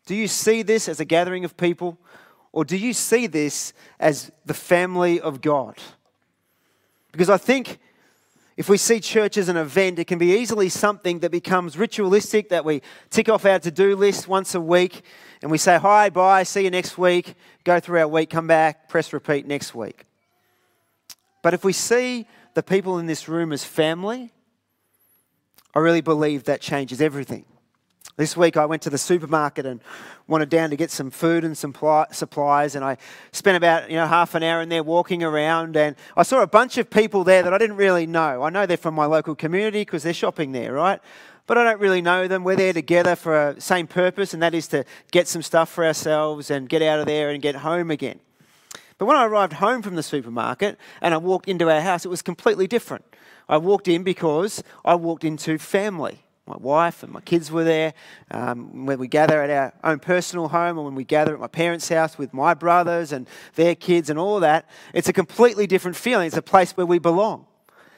Do 0.06 0.16
you 0.16 0.30
see 0.30 0.64
this 0.64 0.88
as 0.88 1.02
a 1.02 1.06
gathering 1.06 1.44
of 1.44 1.58
people 1.58 2.00
or 2.52 2.66
do 2.66 2.78
you 2.78 2.94
see 2.94 3.28
this 3.28 3.74
as 4.00 4.32
the 4.46 4.54
family 4.54 5.20
of 5.20 5.42
God? 5.42 5.76
Because 7.12 7.30
I 7.30 7.38
think 7.38 7.80
if 8.58 8.68
we 8.68 8.78
see 8.78 9.00
church 9.00 9.38
as 9.38 9.48
an 9.48 9.56
event, 9.56 10.00
it 10.00 10.06
can 10.06 10.18
be 10.18 10.34
easily 10.38 10.68
something 10.68 11.20
that 11.20 11.32
becomes 11.32 11.78
ritualistic, 11.78 12.50
that 12.50 12.66
we 12.66 12.82
tick 13.10 13.30
off 13.30 13.46
our 13.46 13.60
to 13.60 13.72
do 13.72 13.96
list 13.96 14.28
once 14.28 14.54
a 14.54 14.62
week 14.62 15.04
and 15.42 15.50
we 15.50 15.58
say, 15.58 15.78
hi, 15.78 16.10
bye, 16.10 16.44
see 16.44 16.66
you 16.66 16.70
next 16.70 16.98
week, 16.98 17.36
go 17.64 17.80
through 17.80 18.00
our 18.00 18.08
week, 18.08 18.30
come 18.30 18.48
back, 18.48 18.90
press 18.90 19.14
repeat 19.14 19.48
next 19.48 19.74
week. 19.74 20.06
But 21.42 21.54
if 21.54 21.64
we 21.64 21.72
see 21.72 22.28
the 22.54 22.64
people 22.64 23.00
in 23.00 23.06
this 23.06 23.30
room 23.30 23.54
as 23.54 23.64
family, 23.64 24.34
I 25.74 25.80
really 25.80 26.02
believe 26.02 26.44
that 26.46 26.60
changes 26.60 27.00
everything. 27.00 27.46
This 28.20 28.36
week 28.36 28.58
I 28.58 28.66
went 28.66 28.82
to 28.82 28.90
the 28.90 28.98
supermarket 28.98 29.66
and 29.66 29.80
wanted 30.28 30.50
down 30.50 30.72
to 30.72 30.76
get 30.76 30.92
some 30.92 31.10
food 31.10 31.46
and 31.46 31.58
some 31.58 31.74
supplies, 32.12 32.76
and 32.76 32.84
I 32.84 32.98
spent 33.32 33.56
about 33.56 33.90
you 33.90 33.96
know 33.96 34.08
half 34.08 34.36
an 34.36 34.44
hour 34.44 34.62
in 34.62 34.68
there 34.68 34.84
walking 34.84 35.24
around, 35.24 35.78
and 35.78 35.96
I 36.18 36.24
saw 36.24 36.42
a 36.42 36.48
bunch 36.48 36.78
of 36.78 36.90
people 36.90 37.24
there 37.24 37.44
that 37.44 37.54
I 37.54 37.58
didn't 37.58 37.78
really 37.78 38.06
know. 38.06 38.44
I 38.44 38.50
know 38.50 38.66
they're 38.66 38.76
from 38.76 38.94
my 38.94 39.06
local 39.06 39.36
community 39.36 39.84
because 39.84 40.04
they're 40.04 40.14
shopping 40.14 40.52
there, 40.52 40.74
right? 40.74 41.00
But 41.48 41.58
I 41.58 41.64
don't 41.64 41.80
really 41.80 42.02
know 42.02 42.28
them. 42.28 42.44
We're 42.44 42.58
there 42.58 42.74
together 42.74 43.16
for 43.16 43.52
a 43.52 43.62
same 43.62 43.88
purpose, 43.88 44.34
and 44.34 44.44
that 44.44 44.54
is 44.54 44.68
to 44.68 44.84
get 45.12 45.30
some 45.30 45.42
stuff 45.42 45.70
for 45.70 45.86
ourselves 45.86 46.52
and 46.52 46.68
get 46.68 46.82
out 46.82 47.00
of 47.00 47.06
there 47.06 47.30
and 47.30 47.42
get 47.42 47.56
home 47.56 47.90
again. 47.90 48.20
But 48.98 49.06
when 49.06 49.16
I 49.16 49.28
arrived 49.28 49.54
home 49.54 49.82
from 49.82 49.96
the 49.96 50.04
supermarket 50.04 50.78
and 51.00 51.14
I 51.14 51.18
walked 51.18 51.48
into 51.48 51.72
our 51.72 51.80
house, 51.80 52.04
it 52.04 52.10
was 52.10 52.22
completely 52.22 52.68
different. 52.68 53.06
I 53.48 53.56
walked 53.56 53.88
in 53.88 54.04
because 54.04 54.62
I 54.84 54.96
walked 54.96 55.24
into 55.24 55.58
family. 55.58 56.26
My 56.50 56.58
wife 56.58 57.04
and 57.04 57.14
my 57.14 57.22
kids 57.22 57.52
were 57.52 57.64
there. 57.64 57.94
Um, 58.32 58.88
when 58.88 58.98
we 58.98 59.08
gather 59.08 59.44
at 59.44 59.52
our 59.52 59.74
own 59.84 60.00
personal 60.00 60.48
home, 60.48 60.80
or 60.80 60.86
when 60.86 60.96
we 60.96 61.04
gather 61.04 61.36
at 61.36 61.40
my 61.40 61.48
parents' 61.48 61.88
house 61.88 62.18
with 62.18 62.34
my 62.34 62.56
brothers 62.56 63.12
and 63.12 63.28
their 63.54 63.76
kids 63.76 64.10
and 64.10 64.18
all 64.18 64.40
that, 64.40 64.68
it's 64.92 65.08
a 65.08 65.14
completely 65.14 65.68
different 65.68 65.96
feeling. 65.96 66.26
It's 66.26 66.38
a 66.38 66.42
place 66.42 66.72
where 66.72 66.88
we 66.88 66.98
belong. 66.98 67.46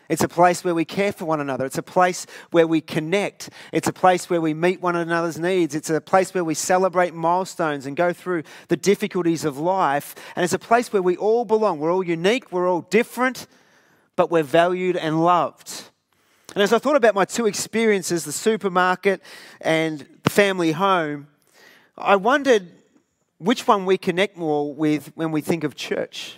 It's 0.09 0.21
a 0.21 0.27
place 0.27 0.65
where 0.65 0.75
we 0.75 0.83
care 0.83 1.13
for 1.13 1.23
one 1.23 1.39
another. 1.39 1.65
It's 1.65 1.77
a 1.77 1.83
place 1.83 2.27
where 2.49 2.67
we 2.67 2.81
connect. 2.81 3.49
It's 3.71 3.87
a 3.87 3.93
place 3.93 4.29
where 4.29 4.41
we 4.41 4.53
meet 4.53 4.81
one 4.81 4.97
another's 4.97 5.39
needs. 5.39 5.73
It's 5.73 5.89
a 5.89 6.01
place 6.01 6.33
where 6.33 6.43
we 6.43 6.53
celebrate 6.53 7.13
milestones 7.13 7.85
and 7.85 7.95
go 7.95 8.11
through 8.11 8.43
the 8.67 8.75
difficulties 8.75 9.45
of 9.45 9.57
life. 9.57 10.13
And 10.35 10.43
it's 10.43 10.51
a 10.51 10.59
place 10.59 10.91
where 10.91 11.01
we 11.01 11.15
all 11.15 11.45
belong. 11.45 11.79
We're 11.79 11.93
all 11.93 12.03
unique, 12.03 12.51
we're 12.51 12.69
all 12.69 12.81
different, 12.81 13.47
but 14.17 14.29
we're 14.29 14.43
valued 14.43 14.97
and 14.97 15.23
loved. 15.23 15.90
And 16.53 16.61
as 16.61 16.73
I 16.73 16.79
thought 16.79 16.97
about 16.97 17.15
my 17.15 17.23
two 17.23 17.45
experiences, 17.45 18.25
the 18.25 18.33
supermarket 18.33 19.21
and 19.61 20.05
the 20.23 20.29
family 20.29 20.73
home, 20.73 21.27
I 21.97 22.17
wondered 22.17 22.69
which 23.37 23.67
one 23.67 23.85
we 23.85 23.97
connect 23.97 24.35
more 24.35 24.73
with 24.73 25.11
when 25.15 25.31
we 25.31 25.41
think 25.41 25.63
of 25.63 25.75
church. 25.75 26.37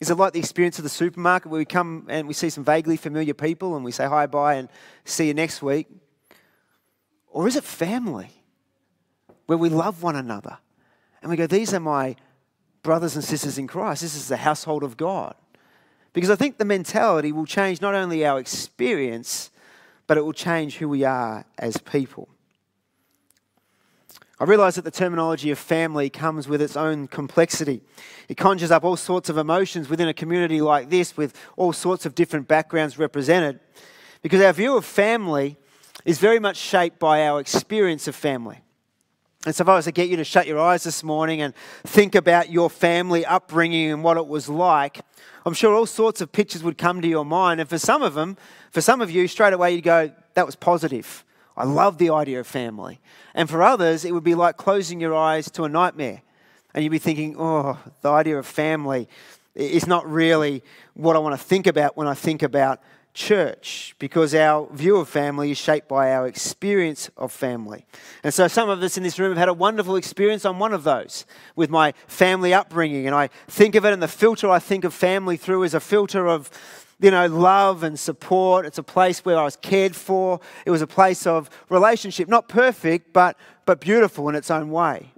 Is 0.00 0.10
it 0.10 0.16
like 0.16 0.32
the 0.32 0.40
experience 0.40 0.78
of 0.78 0.82
the 0.82 0.90
supermarket 0.90 1.50
where 1.50 1.58
we 1.58 1.64
come 1.64 2.06
and 2.08 2.26
we 2.26 2.34
see 2.34 2.50
some 2.50 2.64
vaguely 2.64 2.96
familiar 2.96 3.34
people 3.34 3.76
and 3.76 3.84
we 3.84 3.92
say 3.92 4.06
hi, 4.06 4.26
bye, 4.26 4.54
and 4.54 4.68
see 5.04 5.28
you 5.28 5.34
next 5.34 5.62
week? 5.62 5.86
Or 7.28 7.46
is 7.46 7.56
it 7.56 7.64
family 7.64 8.30
where 9.46 9.58
we 9.58 9.68
love 9.68 10.02
one 10.02 10.16
another 10.16 10.58
and 11.22 11.30
we 11.30 11.36
go, 11.36 11.46
These 11.46 11.72
are 11.72 11.80
my 11.80 12.16
brothers 12.82 13.14
and 13.14 13.24
sisters 13.24 13.58
in 13.58 13.66
Christ. 13.66 14.02
This 14.02 14.14
is 14.14 14.28
the 14.28 14.36
household 14.36 14.82
of 14.82 14.96
God. 14.96 15.34
Because 16.16 16.30
I 16.30 16.34
think 16.34 16.56
the 16.56 16.64
mentality 16.64 17.30
will 17.30 17.44
change 17.44 17.82
not 17.82 17.94
only 17.94 18.24
our 18.24 18.40
experience, 18.40 19.50
but 20.06 20.16
it 20.16 20.24
will 20.24 20.32
change 20.32 20.78
who 20.78 20.88
we 20.88 21.04
are 21.04 21.44
as 21.58 21.76
people. 21.76 22.30
I 24.40 24.44
realise 24.44 24.76
that 24.76 24.84
the 24.86 24.90
terminology 24.90 25.50
of 25.50 25.58
family 25.58 26.08
comes 26.08 26.48
with 26.48 26.62
its 26.62 26.74
own 26.74 27.06
complexity. 27.06 27.82
It 28.30 28.38
conjures 28.38 28.70
up 28.70 28.82
all 28.82 28.96
sorts 28.96 29.28
of 29.28 29.36
emotions 29.36 29.90
within 29.90 30.08
a 30.08 30.14
community 30.14 30.62
like 30.62 30.88
this 30.88 31.18
with 31.18 31.36
all 31.54 31.74
sorts 31.74 32.06
of 32.06 32.14
different 32.14 32.48
backgrounds 32.48 32.98
represented. 32.98 33.60
Because 34.22 34.40
our 34.40 34.54
view 34.54 34.74
of 34.74 34.86
family 34.86 35.58
is 36.06 36.18
very 36.18 36.38
much 36.38 36.56
shaped 36.56 36.98
by 36.98 37.26
our 37.26 37.40
experience 37.40 38.08
of 38.08 38.14
family. 38.14 38.62
And 39.44 39.54
so, 39.54 39.62
if 39.62 39.68
I 39.68 39.74
was 39.76 39.84
to 39.84 39.92
get 39.92 40.08
you 40.08 40.16
to 40.16 40.24
shut 40.24 40.46
your 40.46 40.58
eyes 40.58 40.82
this 40.82 41.04
morning 41.04 41.40
and 41.40 41.54
think 41.84 42.14
about 42.14 42.50
your 42.50 42.68
family 42.68 43.24
upbringing 43.24 43.92
and 43.92 44.02
what 44.02 44.16
it 44.16 44.26
was 44.26 44.48
like, 44.48 45.00
I'm 45.44 45.54
sure 45.54 45.74
all 45.74 45.86
sorts 45.86 46.20
of 46.20 46.32
pictures 46.32 46.64
would 46.64 46.78
come 46.78 47.00
to 47.02 47.08
your 47.08 47.24
mind. 47.24 47.60
And 47.60 47.68
for 47.68 47.78
some 47.78 48.02
of 48.02 48.14
them, 48.14 48.36
for 48.72 48.80
some 48.80 49.00
of 49.00 49.10
you, 49.10 49.28
straight 49.28 49.52
away 49.52 49.74
you'd 49.74 49.84
go, 49.84 50.10
that 50.34 50.46
was 50.46 50.56
positive. 50.56 51.24
I 51.56 51.64
love 51.64 51.98
the 51.98 52.10
idea 52.10 52.40
of 52.40 52.46
family. 52.46 53.00
And 53.34 53.48
for 53.48 53.62
others, 53.62 54.04
it 54.04 54.12
would 54.12 54.24
be 54.24 54.34
like 54.34 54.56
closing 54.56 55.00
your 55.00 55.14
eyes 55.14 55.50
to 55.52 55.64
a 55.64 55.68
nightmare. 55.68 56.22
And 56.74 56.82
you'd 56.82 56.90
be 56.90 56.98
thinking, 56.98 57.36
oh, 57.38 57.78
the 58.02 58.10
idea 58.10 58.38
of 58.38 58.46
family 58.46 59.08
is 59.54 59.86
not 59.86 60.10
really 60.10 60.62
what 60.94 61.16
I 61.16 61.18
want 61.18 61.38
to 61.38 61.42
think 61.42 61.66
about 61.66 61.96
when 61.96 62.06
I 62.06 62.14
think 62.14 62.42
about 62.42 62.80
church, 63.16 63.96
because 63.98 64.34
our 64.34 64.68
view 64.72 64.98
of 64.98 65.08
family 65.08 65.50
is 65.50 65.58
shaped 65.58 65.88
by 65.88 66.12
our 66.12 66.28
experience 66.28 67.10
of 67.16 67.32
family. 67.32 67.86
And 68.22 68.32
so 68.32 68.46
some 68.46 68.68
of 68.68 68.82
us 68.82 68.96
in 68.96 69.02
this 69.02 69.18
room 69.18 69.30
have 69.30 69.38
had 69.38 69.48
a 69.48 69.54
wonderful 69.54 69.96
experience 69.96 70.44
on 70.44 70.58
one 70.58 70.74
of 70.74 70.84
those 70.84 71.24
with 71.56 71.70
my 71.70 71.94
family 72.06 72.52
upbringing. 72.52 73.06
And 73.06 73.14
I 73.14 73.28
think 73.48 73.74
of 73.74 73.86
it, 73.86 73.92
and 73.92 74.02
the 74.02 74.06
filter 74.06 74.50
I 74.50 74.58
think 74.58 74.84
of 74.84 74.92
family 74.92 75.38
through 75.38 75.62
is 75.64 75.72
a 75.72 75.80
filter 75.80 76.28
of 76.28 76.50
you 77.00 77.10
know, 77.10 77.26
love 77.26 77.82
and 77.82 77.98
support. 77.98 78.64
It's 78.64 78.78
a 78.78 78.82
place 78.82 79.24
where 79.24 79.38
I 79.38 79.44
was 79.44 79.56
cared 79.56 79.96
for. 79.96 80.40
It 80.64 80.70
was 80.70 80.82
a 80.82 80.86
place 80.86 81.26
of 81.26 81.50
relationship, 81.68 82.28
not 82.28 82.48
perfect, 82.48 83.12
but, 83.12 83.36
but 83.64 83.80
beautiful 83.80 84.28
in 84.28 84.34
its 84.34 84.50
own 84.50 84.70
way. 84.70 85.12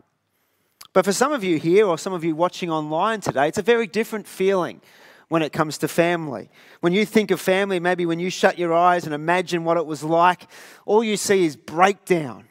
But 0.92 1.04
for 1.04 1.12
some 1.12 1.32
of 1.32 1.44
you 1.44 1.58
here, 1.58 1.86
or 1.86 1.98
some 1.98 2.12
of 2.12 2.24
you 2.24 2.34
watching 2.34 2.70
online 2.70 3.20
today, 3.20 3.48
it's 3.48 3.58
a 3.58 3.62
very 3.62 3.86
different 3.86 4.26
feeling 4.26 4.80
when 5.28 5.42
it 5.42 5.52
comes 5.52 5.78
to 5.78 5.88
family. 5.88 6.50
When 6.80 6.92
you 6.92 7.04
think 7.04 7.30
of 7.30 7.40
family, 7.40 7.80
maybe 7.80 8.06
when 8.06 8.18
you 8.18 8.30
shut 8.30 8.58
your 8.58 8.72
eyes 8.72 9.04
and 9.04 9.14
imagine 9.14 9.64
what 9.64 9.76
it 9.76 9.86
was 9.86 10.02
like, 10.02 10.46
all 10.86 11.04
you 11.04 11.16
see 11.16 11.44
is 11.44 11.56
breakdown 11.56 12.44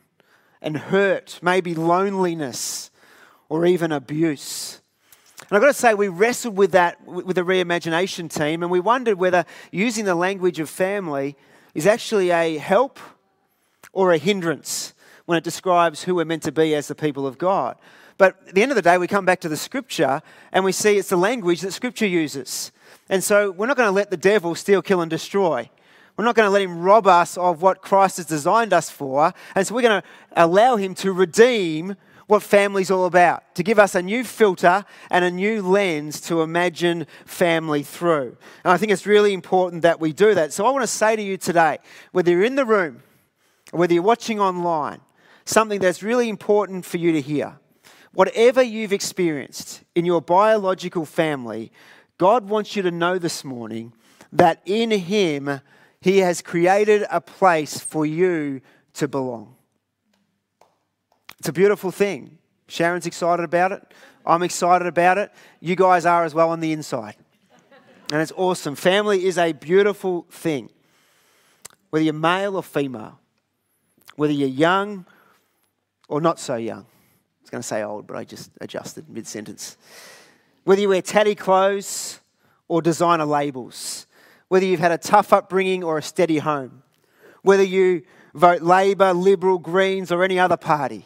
and 0.62 0.78
hurt, 0.78 1.40
maybe 1.42 1.74
loneliness 1.74 2.92
or 3.50 3.66
even 3.66 3.92
abuse. 3.92 4.82
And 5.50 5.56
I've 5.56 5.62
got 5.62 5.68
to 5.68 5.74
say, 5.74 5.94
we 5.94 6.08
wrestled 6.08 6.58
with 6.58 6.72
that 6.72 7.04
with 7.06 7.36
the 7.36 7.44
reimagination 7.44 8.32
team, 8.32 8.64
and 8.64 8.72
we 8.72 8.80
wondered 8.80 9.18
whether 9.18 9.46
using 9.72 10.06
the 10.06 10.16
language 10.16 10.60
of 10.60 10.70
family 10.70 11.36
is 11.74 11.88
actually 11.88 12.32
a 12.32 12.58
help 12.58 13.00
or 13.94 14.12
a 14.12 14.18
hindrance 14.18 14.94
when 15.26 15.38
it 15.38 15.44
describes 15.44 16.04
who 16.04 16.16
we're 16.16 16.26
meant 16.26 16.44
to 16.44 16.52
be 16.52 16.76
as 16.76 16.88
the 16.88 16.96
people 16.96 17.26
of 17.26 17.38
God. 17.38 17.78
But 18.18 18.38
at 18.48 18.56
the 18.56 18.64
end 18.64 18.72
of 18.72 18.76
the 18.76 18.82
day, 18.82 18.98
we 18.98 19.08
come 19.08 19.26
back 19.26 19.42
to 19.42 19.50
the 19.50 19.58
scripture 19.58 20.22
and 20.52 20.66
we 20.66 20.72
see 20.72 20.98
it's 20.98 21.10
the 21.10 21.18
language 21.18 21.62
that 21.62 21.72
scripture 21.72 22.08
uses. 22.08 22.72
And 23.10 23.24
so 23.24 23.52
we're 23.52 23.68
not 23.68 23.78
going 23.78 23.88
to 23.88 23.96
let 23.96 24.10
the 24.10 24.18
devil 24.18 24.56
steal, 24.56 24.82
kill, 24.82 25.02
and 25.02 25.10
destroy. 25.10 25.70
We're 26.18 26.26
not 26.26 26.36
going 26.36 26.48
to 26.48 26.52
let 26.52 26.64
him 26.64 26.80
rob 26.82 27.06
us 27.06 27.38
of 27.38 27.62
what 27.62 27.82
Christ 27.82 28.18
has 28.18 28.26
designed 28.26 28.74
us 28.74 28.90
for. 28.90 29.34
And 29.54 29.68
so 29.68 29.76
we're 29.76 29.84
going 29.84 30.02
to 30.02 30.08
allow 30.36 30.76
him 30.76 30.96
to 30.96 31.14
redeem 31.14 31.96
what 32.26 32.44
family's 32.44 32.92
all 32.92 33.06
about, 33.06 33.56
to 33.56 33.64
give 33.64 33.80
us 33.80 33.96
a 33.96 34.02
new 34.02 34.24
filter 34.24 34.84
and 35.10 35.24
a 35.24 35.32
new 35.32 35.62
lens 35.62 36.20
to 36.20 36.42
imagine 36.42 37.08
family 37.26 37.84
through. 37.84 38.36
And 38.66 38.74
I 38.74 38.78
think 38.78 38.92
it's 38.92 39.06
really 39.06 39.34
important 39.34 39.84
that 39.84 40.02
we 40.02 40.12
do 40.12 40.36
that. 40.36 40.52
So 40.52 40.66
I 40.66 40.72
want 40.72 40.84
to 40.84 40.88
say 40.88 41.16
to 41.16 41.22
you 41.22 41.38
today, 41.38 41.78
whether 42.12 42.32
you're 42.32 42.44
in 42.44 42.56
the 42.56 42.66
room 42.66 43.02
or 43.72 43.80
whether 43.80 43.94
you're 43.94 44.04
watching 44.04 44.42
online, 44.42 45.00
something 45.46 45.80
that's 45.80 46.04
really 46.04 46.28
important 46.28 46.84
for 46.84 46.98
you 46.98 47.14
to 47.14 47.22
hear. 47.22 47.58
Whatever 48.18 48.64
you've 48.64 48.94
experienced 48.94 49.84
in 49.94 50.04
your 50.04 50.24
biological 50.24 51.06
family, 51.06 51.72
God 52.18 52.50
wants 52.50 52.76
you 52.76 52.82
to 52.82 52.90
know 52.90 53.20
this 53.20 53.44
morning 53.44 53.94
that 54.34 54.60
in 54.66 54.90
Him, 54.90 55.62
He 56.02 56.18
has 56.18 56.42
created 56.42 57.06
a 57.12 57.22
place 57.22 57.80
for 57.80 58.08
you 58.08 58.62
to 58.94 59.08
belong. 59.08 59.54
It's 61.38 61.50
a 61.50 61.54
beautiful 61.54 61.92
thing. 61.92 62.40
Sharon's 62.68 63.06
excited 63.06 63.44
about 63.44 63.72
it. 63.72 63.84
I'm 64.26 64.42
excited 64.42 64.88
about 64.88 65.20
it. 65.20 65.32
You 65.60 65.76
guys 65.76 66.04
are 66.08 66.26
as 66.26 66.34
well 66.34 66.50
on 66.50 66.60
the 66.60 66.72
inside. 66.72 67.18
And 68.12 68.20
it's 68.20 68.34
awesome. 68.36 68.74
Family 68.74 69.26
is 69.26 69.38
a 69.38 69.54
beautiful 69.54 70.26
thing. 70.32 70.72
Whether 71.92 72.06
you're 72.06 72.16
male 72.16 72.56
or 72.56 72.64
female, 72.64 73.20
whether 74.16 74.34
you're 74.34 74.50
young 74.50 75.06
or 76.10 76.20
not 76.20 76.40
so 76.40 76.56
young. 76.56 76.88
Was 77.48 77.52
going 77.52 77.62
to 77.62 77.68
say 77.70 77.82
old, 77.82 78.08
but 78.08 78.18
I 78.18 78.26
just 78.26 78.52
adjusted 78.60 79.08
mid 79.08 79.26
sentence. 79.26 79.78
Whether 80.66 80.82
you 80.82 80.90
wear 80.90 81.02
tatty 81.02 81.34
clothes 81.34 82.20
or 82.68 82.82
designer 82.82 83.24
labels, 83.24 84.06
whether 84.50 84.66
you've 84.66 84.82
had 84.82 84.92
a 84.92 84.98
tough 84.98 85.32
upbringing 85.32 85.82
or 85.82 85.98
a 85.98 86.02
steady 86.02 86.40
home, 86.40 86.84
whether 87.44 87.64
you 87.64 88.04
vote 88.34 88.64
Labor, 88.64 89.14
Liberal, 89.14 89.60
Greens, 89.60 90.12
or 90.12 90.26
any 90.26 90.38
other 90.38 90.58
party, 90.58 91.06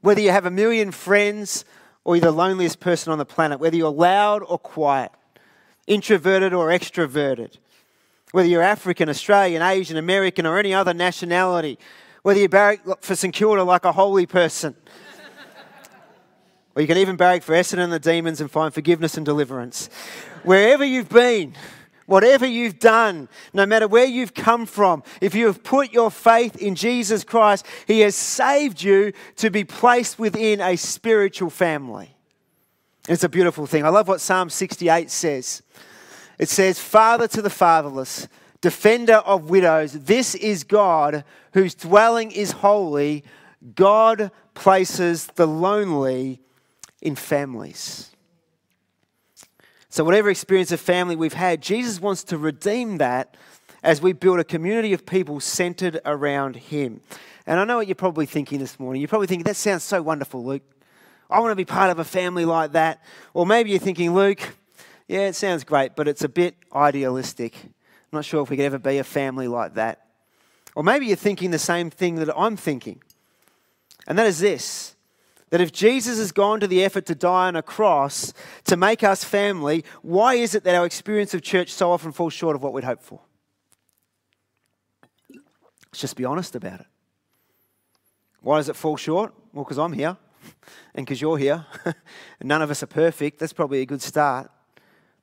whether 0.00 0.22
you 0.22 0.30
have 0.30 0.46
a 0.46 0.50
million 0.50 0.90
friends 0.90 1.66
or 2.02 2.16
you're 2.16 2.22
the 2.22 2.32
loneliest 2.32 2.80
person 2.80 3.12
on 3.12 3.18
the 3.18 3.26
planet, 3.26 3.60
whether 3.60 3.76
you're 3.76 3.90
loud 3.90 4.42
or 4.48 4.58
quiet, 4.58 5.12
introverted 5.86 6.54
or 6.54 6.68
extroverted, 6.68 7.58
whether 8.32 8.48
you're 8.48 8.62
African, 8.62 9.10
Australian, 9.10 9.60
Asian, 9.60 9.98
American, 9.98 10.46
or 10.46 10.58
any 10.58 10.72
other 10.72 10.94
nationality, 10.94 11.78
whether 12.22 12.40
you 12.40 12.48
barrack 12.48 12.80
for 13.02 13.14
St 13.14 13.34
Kilda 13.34 13.64
like 13.64 13.84
a 13.84 13.92
holy 13.92 14.24
person, 14.24 14.74
or 16.78 16.80
you 16.80 16.86
can 16.86 16.98
even 16.98 17.16
barrack 17.16 17.42
for 17.42 17.54
Essendon 17.54 17.82
and 17.82 17.92
the 17.92 17.98
demons 17.98 18.40
and 18.40 18.48
find 18.48 18.72
forgiveness 18.72 19.16
and 19.16 19.26
deliverance. 19.26 19.90
Wherever 20.44 20.84
you've 20.84 21.08
been, 21.08 21.54
Whatever 22.06 22.46
you've 22.46 22.78
done, 22.78 23.28
no 23.52 23.66
matter 23.66 23.86
where 23.86 24.06
you've 24.06 24.32
come 24.32 24.64
from, 24.64 25.02
if 25.20 25.34
you 25.34 25.44
have 25.44 25.62
put 25.62 25.92
your 25.92 26.10
faith 26.10 26.56
in 26.56 26.74
Jesus 26.74 27.22
Christ, 27.22 27.66
He 27.86 28.00
has 28.00 28.16
saved 28.16 28.82
you 28.82 29.12
to 29.36 29.50
be 29.50 29.62
placed 29.62 30.18
within 30.18 30.62
a 30.62 30.76
spiritual 30.76 31.50
family. 31.50 32.16
It's 33.10 33.24
a 33.24 33.28
beautiful 33.28 33.66
thing. 33.66 33.84
I 33.84 33.90
love 33.90 34.08
what 34.08 34.22
Psalm 34.22 34.48
68 34.48 35.10
says. 35.10 35.62
It 36.38 36.48
says, 36.48 36.78
Father 36.78 37.28
to 37.28 37.42
the 37.42 37.50
fatherless, 37.50 38.26
defender 38.62 39.16
of 39.16 39.50
widows, 39.50 39.92
this 39.92 40.34
is 40.34 40.64
God 40.64 41.24
whose 41.52 41.74
dwelling 41.74 42.30
is 42.30 42.52
holy. 42.52 43.22
God 43.74 44.30
places 44.54 45.26
the 45.26 45.46
lonely 45.46 46.40
in 47.00 47.14
families. 47.14 48.10
So, 49.90 50.04
whatever 50.04 50.28
experience 50.28 50.70
of 50.72 50.80
family 50.80 51.16
we've 51.16 51.32
had, 51.32 51.62
Jesus 51.62 52.00
wants 52.00 52.24
to 52.24 52.38
redeem 52.38 52.98
that 52.98 53.36
as 53.82 54.02
we 54.02 54.12
build 54.12 54.38
a 54.38 54.44
community 54.44 54.92
of 54.92 55.06
people 55.06 55.40
centered 55.40 56.00
around 56.04 56.56
Him. 56.56 57.00
And 57.46 57.58
I 57.58 57.64
know 57.64 57.78
what 57.78 57.86
you're 57.86 57.94
probably 57.94 58.26
thinking 58.26 58.58
this 58.58 58.78
morning. 58.78 59.00
You're 59.00 59.08
probably 59.08 59.26
thinking, 59.26 59.44
that 59.44 59.56
sounds 59.56 59.82
so 59.82 60.02
wonderful, 60.02 60.44
Luke. 60.44 60.62
I 61.30 61.40
want 61.40 61.52
to 61.52 61.56
be 61.56 61.64
part 61.64 61.90
of 61.90 61.98
a 61.98 62.04
family 62.04 62.44
like 62.44 62.72
that. 62.72 63.02
Or 63.32 63.46
maybe 63.46 63.70
you're 63.70 63.78
thinking, 63.78 64.14
Luke, 64.14 64.56
yeah, 65.08 65.28
it 65.28 65.34
sounds 65.34 65.64
great, 65.64 65.96
but 65.96 66.08
it's 66.08 66.24
a 66.24 66.28
bit 66.28 66.54
idealistic. 66.74 67.54
I'm 67.64 67.70
not 68.12 68.24
sure 68.24 68.42
if 68.42 68.50
we 68.50 68.56
could 68.56 68.66
ever 68.66 68.78
be 68.78 68.98
a 68.98 69.04
family 69.04 69.48
like 69.48 69.74
that. 69.74 70.06
Or 70.74 70.84
maybe 70.84 71.06
you're 71.06 71.16
thinking 71.16 71.50
the 71.50 71.58
same 71.58 71.90
thing 71.90 72.16
that 72.16 72.36
I'm 72.36 72.56
thinking. 72.56 73.02
And 74.06 74.18
that 74.18 74.26
is 74.26 74.38
this 74.38 74.94
that 75.50 75.60
if 75.60 75.72
Jesus 75.72 76.18
has 76.18 76.32
gone 76.32 76.60
to 76.60 76.66
the 76.66 76.84
effort 76.84 77.06
to 77.06 77.14
die 77.14 77.48
on 77.48 77.56
a 77.56 77.62
cross 77.62 78.32
to 78.64 78.76
make 78.76 79.02
us 79.02 79.24
family, 79.24 79.84
why 80.02 80.34
is 80.34 80.54
it 80.54 80.64
that 80.64 80.74
our 80.74 80.86
experience 80.86 81.34
of 81.34 81.42
church 81.42 81.72
so 81.72 81.90
often 81.90 82.12
falls 82.12 82.32
short 82.32 82.56
of 82.56 82.62
what 82.62 82.72
we'd 82.72 82.84
hope 82.84 83.02
for? 83.02 83.20
Let's 85.30 86.00
just 86.00 86.16
be 86.16 86.24
honest 86.24 86.54
about 86.54 86.80
it. 86.80 86.86
Why 88.40 88.58
does 88.58 88.68
it 88.68 88.76
fall 88.76 88.96
short? 88.96 89.34
Well, 89.52 89.64
because 89.64 89.78
I'm 89.78 89.92
here 89.92 90.16
and 90.94 91.06
because 91.06 91.20
you're 91.20 91.38
here. 91.38 91.66
none 92.42 92.62
of 92.62 92.70
us 92.70 92.82
are 92.82 92.86
perfect. 92.86 93.38
That's 93.38 93.52
probably 93.52 93.80
a 93.80 93.86
good 93.86 94.02
start. 94.02 94.50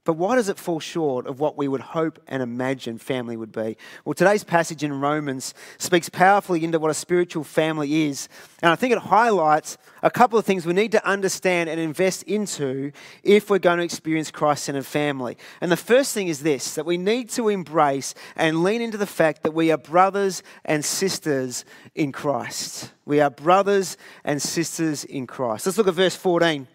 But 0.06 0.13
why 0.13 0.36
does 0.36 0.50
it 0.50 0.60
fall 0.60 0.80
short 0.80 1.26
of 1.26 1.39
what 1.39 1.58
we 1.58 1.68
would 1.68 1.82
hope 1.82 2.20
and 2.28 2.44
imagine 2.44 3.00
family 3.00 3.36
would 3.36 3.52
be? 3.52 3.76
Well, 4.06 4.13
today's 4.13 4.44
passage 4.44 4.84
in 4.84 4.94
Romans 5.02 5.56
speaks 5.80 6.10
powerfully 6.10 6.63
into 6.63 6.78
what 6.78 6.91
a 6.91 6.94
spiritual 6.94 7.44
family 7.44 8.04
is. 8.04 8.30
And 8.62 8.72
I 8.72 8.76
think 8.76 8.94
it 8.94 9.00
highlights 9.00 9.80
a 10.04 10.12
couple 10.12 10.38
of 10.38 10.46
things 10.46 10.63
we 10.68 10.74
need 10.74 10.91
to 10.91 11.06
understand 11.08 11.70
and 11.70 11.80
invest 11.80 12.22
into 12.24 12.91
if 13.24 13.50
we're 13.50 13.58
going 13.58 13.80
to 13.80 13.84
experience 13.84 14.30
Christ 14.30 14.65
centered 14.65 14.86
family. 14.86 15.38
And 15.60 15.72
the 15.72 15.78
first 15.78 16.13
thing 16.13 16.28
is 16.28 16.44
this 16.44 16.76
that 16.76 16.86
we 16.86 16.98
need 16.98 17.30
to 17.32 17.50
embrace 17.50 18.13
and 18.36 18.62
lean 18.62 18.84
into 18.84 19.00
the 19.00 19.08
fact 19.08 19.41
that 19.41 19.56
we 19.56 19.72
are 19.72 19.78
brothers 19.78 20.44
and 20.63 20.86
sisters 20.86 21.65
in 21.96 22.12
Christ. 22.12 22.91
We 23.06 23.22
are 23.22 23.32
brothers 23.32 23.98
and 24.24 24.39
sisters 24.39 25.04
in 25.04 25.26
Christ. 25.26 25.65
Let's 25.65 25.80
look 25.80 25.88
at 25.88 25.96
verse 25.96 26.15
14. 26.15 26.68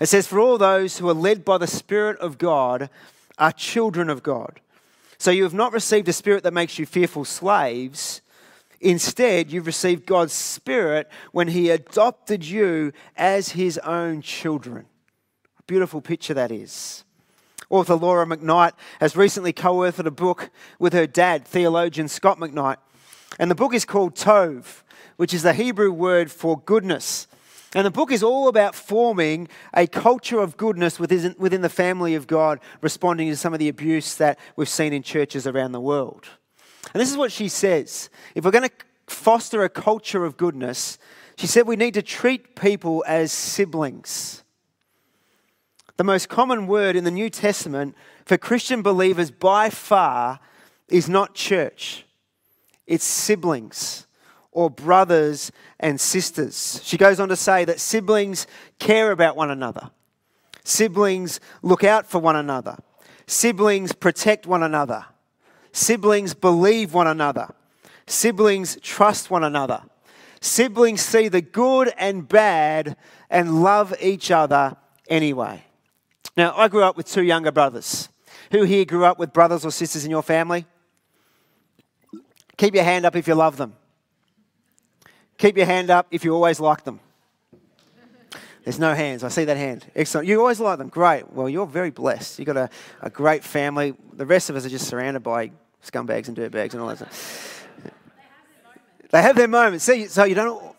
It 0.00 0.06
says, 0.06 0.26
For 0.26 0.38
all 0.38 0.58
those 0.58 0.98
who 0.98 1.08
are 1.08 1.14
led 1.14 1.44
by 1.44 1.58
the 1.58 1.66
Spirit 1.66 2.18
of 2.18 2.38
God 2.38 2.90
are 3.38 3.52
children 3.52 4.08
of 4.10 4.22
God. 4.22 4.60
So 5.18 5.30
you 5.30 5.42
have 5.42 5.54
not 5.54 5.72
received 5.72 6.08
a 6.08 6.12
spirit 6.12 6.44
that 6.44 6.52
makes 6.52 6.78
you 6.78 6.86
fearful 6.86 7.24
slaves. 7.24 8.20
Instead, 8.80 9.50
you've 9.50 9.66
received 9.66 10.06
God's 10.06 10.32
Spirit 10.32 11.10
when 11.32 11.48
He 11.48 11.70
adopted 11.70 12.44
you 12.44 12.92
as 13.16 13.50
His 13.50 13.78
own 13.78 14.22
children. 14.22 14.86
A 15.58 15.62
beautiful 15.64 16.00
picture 16.00 16.34
that 16.34 16.52
is. 16.52 17.04
Author 17.70 17.96
Laura 17.96 18.24
McKnight 18.24 18.72
has 19.00 19.16
recently 19.16 19.52
co 19.52 19.78
authored 19.78 20.06
a 20.06 20.12
book 20.12 20.50
with 20.78 20.92
her 20.92 21.06
dad, 21.06 21.44
theologian 21.44 22.08
Scot 22.08 22.38
McKnight. 22.38 22.76
And 23.38 23.50
the 23.50 23.56
book 23.56 23.74
is 23.74 23.84
called 23.84 24.14
Tov, 24.14 24.82
which 25.16 25.34
is 25.34 25.42
the 25.42 25.52
Hebrew 25.52 25.90
word 25.90 26.30
for 26.30 26.60
goodness. 26.60 27.26
And 27.74 27.84
the 27.84 27.90
book 27.90 28.10
is 28.10 28.22
all 28.22 28.48
about 28.48 28.74
forming 28.74 29.48
a 29.74 29.86
culture 29.86 30.40
of 30.40 30.56
goodness 30.56 30.98
within, 30.98 31.34
within 31.38 31.60
the 31.60 31.68
family 31.68 32.14
of 32.14 32.26
God, 32.26 32.60
responding 32.80 33.28
to 33.28 33.36
some 33.36 33.52
of 33.52 33.58
the 33.58 33.68
abuse 33.68 34.14
that 34.14 34.38
we've 34.56 34.68
seen 34.68 34.92
in 34.92 35.02
churches 35.02 35.46
around 35.46 35.72
the 35.72 35.80
world. 35.80 36.26
And 36.94 37.00
this 37.00 37.10
is 37.10 37.16
what 37.16 37.32
she 37.32 37.48
says 37.48 38.08
if 38.34 38.44
we're 38.44 38.50
going 38.50 38.68
to 38.68 38.74
foster 39.06 39.64
a 39.64 39.68
culture 39.68 40.24
of 40.24 40.36
goodness, 40.36 40.98
she 41.36 41.46
said 41.46 41.66
we 41.66 41.76
need 41.76 41.94
to 41.94 42.02
treat 42.02 42.56
people 42.56 43.04
as 43.06 43.32
siblings. 43.32 44.42
The 45.98 46.04
most 46.04 46.28
common 46.28 46.66
word 46.66 46.96
in 46.96 47.04
the 47.04 47.10
New 47.10 47.28
Testament 47.28 47.94
for 48.24 48.38
Christian 48.38 48.82
believers 48.82 49.30
by 49.30 49.68
far 49.68 50.40
is 50.88 51.08
not 51.08 51.34
church, 51.34 52.06
it's 52.86 53.04
siblings 53.04 54.07
or 54.58 54.68
brothers 54.68 55.52
and 55.78 56.00
sisters. 56.00 56.80
She 56.82 56.96
goes 56.96 57.20
on 57.20 57.28
to 57.28 57.36
say 57.36 57.64
that 57.66 57.78
siblings 57.78 58.48
care 58.80 59.12
about 59.12 59.36
one 59.36 59.52
another, 59.52 59.92
siblings 60.64 61.38
look 61.62 61.84
out 61.84 62.08
for 62.10 62.18
one 62.18 62.34
another, 62.34 62.76
siblings 63.28 63.92
protect 63.92 64.48
one 64.48 64.64
another, 64.64 65.06
siblings 65.70 66.34
believe 66.34 66.92
one 66.92 67.06
another, 67.06 67.54
siblings 68.08 68.76
trust 68.82 69.30
one 69.30 69.44
another, 69.44 69.80
siblings 70.40 71.02
see 71.02 71.28
the 71.28 71.40
good 71.40 71.92
and 71.96 72.26
bad 72.26 72.96
and 73.30 73.62
love 73.62 73.94
each 74.00 74.32
other 74.32 74.76
anyway. 75.08 75.62
Now, 76.36 76.52
I 76.56 76.66
grew 76.66 76.82
up 76.82 76.96
with 76.96 77.06
two 77.06 77.22
younger 77.22 77.52
brothers. 77.52 78.08
Who 78.50 78.64
here 78.64 78.84
grew 78.84 79.04
up 79.04 79.20
with 79.20 79.32
brothers 79.32 79.64
or 79.64 79.70
sisters 79.70 80.04
in 80.04 80.10
your 80.10 80.24
family? 80.24 80.66
Keep 82.56 82.74
your 82.74 82.82
hand 82.82 83.06
up 83.06 83.14
if 83.14 83.28
you 83.28 83.36
love 83.36 83.56
them. 83.56 83.77
Keep 85.38 85.56
your 85.56 85.66
hand 85.66 85.90
up 85.90 86.08
if 86.10 86.24
you 86.24 86.34
always 86.34 86.60
like 86.60 86.84
them. 86.84 87.00
There's 88.64 88.78
no 88.78 88.92
hands. 88.92 89.24
I 89.24 89.28
see 89.28 89.44
that 89.44 89.56
hand. 89.56 89.86
Excellent. 89.96 90.26
You 90.26 90.40
always 90.40 90.60
like 90.60 90.78
them. 90.78 90.88
Great. 90.88 91.32
Well, 91.32 91.48
you're 91.48 91.66
very 91.66 91.90
blessed. 91.90 92.38
You've 92.38 92.46
got 92.46 92.56
a, 92.56 92.68
a 93.00 93.08
great 93.08 93.42
family. 93.42 93.94
The 94.12 94.26
rest 94.26 94.50
of 94.50 94.56
us 94.56 94.66
are 94.66 94.68
just 94.68 94.88
surrounded 94.88 95.22
by 95.22 95.52
scumbags 95.82 96.28
and 96.28 96.36
dirtbags 96.36 96.72
and 96.72 96.82
all 96.82 96.88
that 96.88 96.98
stuff. 96.98 97.66
They 99.10 99.22
have 99.22 99.36
their 99.36 99.48
moments. 99.48 99.84
See, 99.84 100.06
so 100.06 100.24
you 100.24 100.34
don't. 100.34 100.76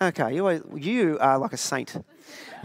Okay, 0.00 0.34
you, 0.34 0.40
always, 0.40 0.62
you 0.74 1.18
are 1.20 1.38
like 1.38 1.52
a 1.52 1.58
saint. 1.58 1.94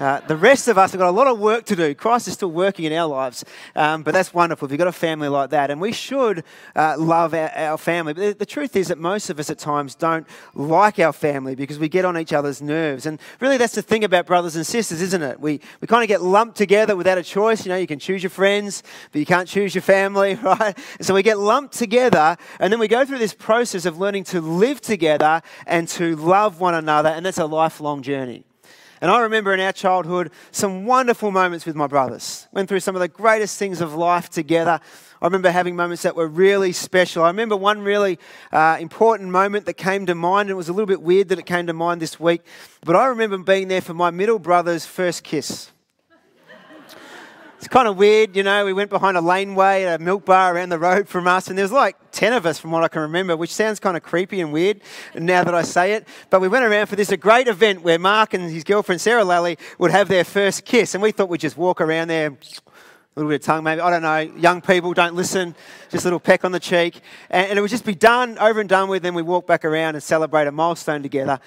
Uh, 0.01 0.19
the 0.21 0.35
rest 0.35 0.67
of 0.67 0.79
us 0.79 0.91
have 0.91 0.99
got 0.99 1.09
a 1.09 1.11
lot 1.11 1.27
of 1.27 1.37
work 1.37 1.63
to 1.63 1.75
do. 1.75 1.93
Christ 1.93 2.27
is 2.27 2.33
still 2.33 2.49
working 2.49 2.85
in 2.85 2.93
our 2.93 3.07
lives, 3.07 3.45
um, 3.75 4.01
but 4.01 4.15
that's 4.15 4.33
wonderful 4.33 4.65
if 4.65 4.71
you've 4.71 4.79
got 4.79 4.87
a 4.87 4.91
family 4.91 5.27
like 5.27 5.51
that. 5.51 5.69
And 5.69 5.79
we 5.79 5.91
should 5.91 6.43
uh, 6.75 6.95
love 6.97 7.35
our, 7.35 7.51
our 7.51 7.77
family. 7.77 8.13
But 8.13 8.21
the, 8.21 8.33
the, 8.33 8.45
truth 8.47 8.75
is 8.75 8.87
that 8.87 8.97
most 8.97 9.29
of 9.29 9.39
us 9.39 9.51
at 9.51 9.59
times 9.59 9.93
don't 9.93 10.25
like 10.55 10.97
our 10.97 11.13
family 11.13 11.53
because 11.53 11.77
we 11.77 11.87
get 11.87 12.03
on 12.03 12.17
each 12.17 12.33
other's 12.33 12.63
nerves. 12.63 13.05
And 13.05 13.19
really, 13.39 13.57
that's 13.57 13.75
the 13.75 13.83
thing 13.83 14.03
about 14.03 14.25
brothers 14.25 14.55
and 14.55 14.65
sisters, 14.65 15.03
isn't 15.03 15.21
it? 15.21 15.39
We, 15.39 15.61
we 15.81 15.87
kind 15.87 16.03
of 16.03 16.07
get 16.07 16.23
lumped 16.23 16.57
together 16.57 16.95
without 16.95 17.19
a 17.19 17.23
choice. 17.23 17.63
You 17.63 17.69
know, 17.69 17.77
you 17.77 17.85
can 17.85 17.99
choose 17.99 18.23
your 18.23 18.31
friends, 18.31 18.81
but 19.11 19.19
you 19.19 19.25
can't 19.27 19.47
choose 19.47 19.75
your 19.75 19.83
family, 19.83 20.33
right? 20.41 20.75
And 20.97 21.05
so 21.05 21.13
we 21.13 21.21
get 21.21 21.37
lumped 21.37 21.75
together, 21.75 22.37
and 22.59 22.73
then 22.73 22.79
we 22.79 22.87
go 22.87 23.05
through 23.05 23.19
this 23.19 23.35
process 23.35 23.85
of 23.85 23.99
learning 23.99 24.23
to 24.25 24.41
live 24.41 24.81
together 24.81 25.43
and 25.67 25.87
to 25.89 26.15
love 26.15 26.59
one 26.59 26.73
another, 26.73 27.09
and 27.09 27.23
that's 27.23 27.37
a 27.37 27.45
lifelong 27.45 28.01
journey. 28.01 28.45
And 29.01 29.09
I 29.09 29.21
remember 29.21 29.51
in 29.51 29.59
our 29.59 29.73
childhood 29.73 30.31
some 30.51 30.85
wonderful 30.85 31.31
moments 31.31 31.65
with 31.65 31.75
my 31.75 31.87
brothers. 31.87 32.47
Went 32.51 32.69
through 32.69 32.81
some 32.81 32.95
of 32.95 32.99
the 32.99 33.07
greatest 33.07 33.57
things 33.57 33.81
of 33.81 33.95
life 33.95 34.29
together. 34.29 34.79
I 35.19 35.25
remember 35.25 35.49
having 35.49 35.75
moments 35.75 36.03
that 36.03 36.15
were 36.15 36.27
really 36.27 36.71
special. 36.71 37.23
I 37.23 37.27
remember 37.27 37.57
one 37.57 37.81
really 37.81 38.19
uh, 38.51 38.77
important 38.79 39.31
moment 39.31 39.65
that 39.65 39.73
came 39.73 40.05
to 40.05 40.13
mind, 40.13 40.49
and 40.49 40.51
it 40.51 40.55
was 40.55 40.69
a 40.69 40.73
little 40.73 40.85
bit 40.85 41.01
weird 41.01 41.29
that 41.29 41.39
it 41.39 41.47
came 41.47 41.65
to 41.67 41.73
mind 41.73 41.99
this 41.99 42.19
week. 42.19 42.43
But 42.85 42.95
I 42.95 43.07
remember 43.07 43.39
being 43.39 43.67
there 43.67 43.81
for 43.81 43.95
my 43.95 44.11
middle 44.11 44.39
brother's 44.39 44.85
first 44.85 45.23
kiss. 45.23 45.71
It's 47.61 47.67
kind 47.67 47.87
of 47.87 47.95
weird, 47.95 48.35
you 48.35 48.41
know. 48.41 48.65
We 48.65 48.73
went 48.73 48.89
behind 48.89 49.17
a 49.17 49.21
laneway 49.21 49.83
at 49.83 50.01
a 50.01 50.03
milk 50.03 50.25
bar 50.25 50.55
around 50.55 50.69
the 50.69 50.79
road 50.79 51.07
from 51.07 51.27
us, 51.27 51.47
and 51.47 51.55
there 51.55 51.63
was 51.63 51.71
like 51.71 51.95
10 52.11 52.33
of 52.33 52.47
us 52.47 52.57
from 52.57 52.71
what 52.71 52.83
I 52.83 52.87
can 52.87 53.03
remember, 53.03 53.37
which 53.37 53.53
sounds 53.53 53.79
kind 53.79 53.95
of 53.95 54.01
creepy 54.01 54.41
and 54.41 54.51
weird 54.51 54.81
now 55.13 55.43
that 55.43 55.53
I 55.53 55.61
say 55.61 55.93
it. 55.93 56.07
But 56.31 56.41
we 56.41 56.47
went 56.47 56.65
around 56.65 56.87
for 56.87 56.95
this 56.95 57.11
a 57.11 57.17
great 57.17 57.47
event 57.47 57.83
where 57.83 57.99
Mark 57.99 58.33
and 58.33 58.49
his 58.49 58.63
girlfriend 58.63 58.99
Sarah 58.99 59.23
Lally 59.23 59.59
would 59.77 59.91
have 59.91 60.07
their 60.07 60.23
first 60.23 60.65
kiss, 60.65 60.95
and 60.95 61.03
we 61.03 61.11
thought 61.11 61.29
we'd 61.29 61.39
just 61.39 61.55
walk 61.55 61.81
around 61.81 62.07
there, 62.07 62.29
a 62.29 62.35
little 63.15 63.29
bit 63.29 63.41
of 63.41 63.45
tongue 63.45 63.63
maybe, 63.63 63.79
I 63.79 63.91
don't 63.91 64.01
know. 64.01 64.39
Young 64.41 64.61
people 64.61 64.95
don't 64.95 65.13
listen, 65.13 65.53
just 65.91 66.03
a 66.03 66.07
little 66.07 66.19
peck 66.19 66.43
on 66.43 66.51
the 66.51 66.59
cheek. 66.59 66.99
And, 67.29 67.45
and 67.45 67.59
it 67.59 67.61
would 67.61 67.69
just 67.69 67.85
be 67.85 67.93
done, 67.93 68.39
over 68.39 68.59
and 68.59 68.67
done 68.67 68.89
with, 68.89 69.03
then 69.03 69.13
we 69.13 69.21
walk 69.21 69.45
back 69.45 69.65
around 69.65 69.93
and 69.93 70.01
celebrate 70.01 70.47
a 70.47 70.51
milestone 70.51 71.03
together. 71.03 71.39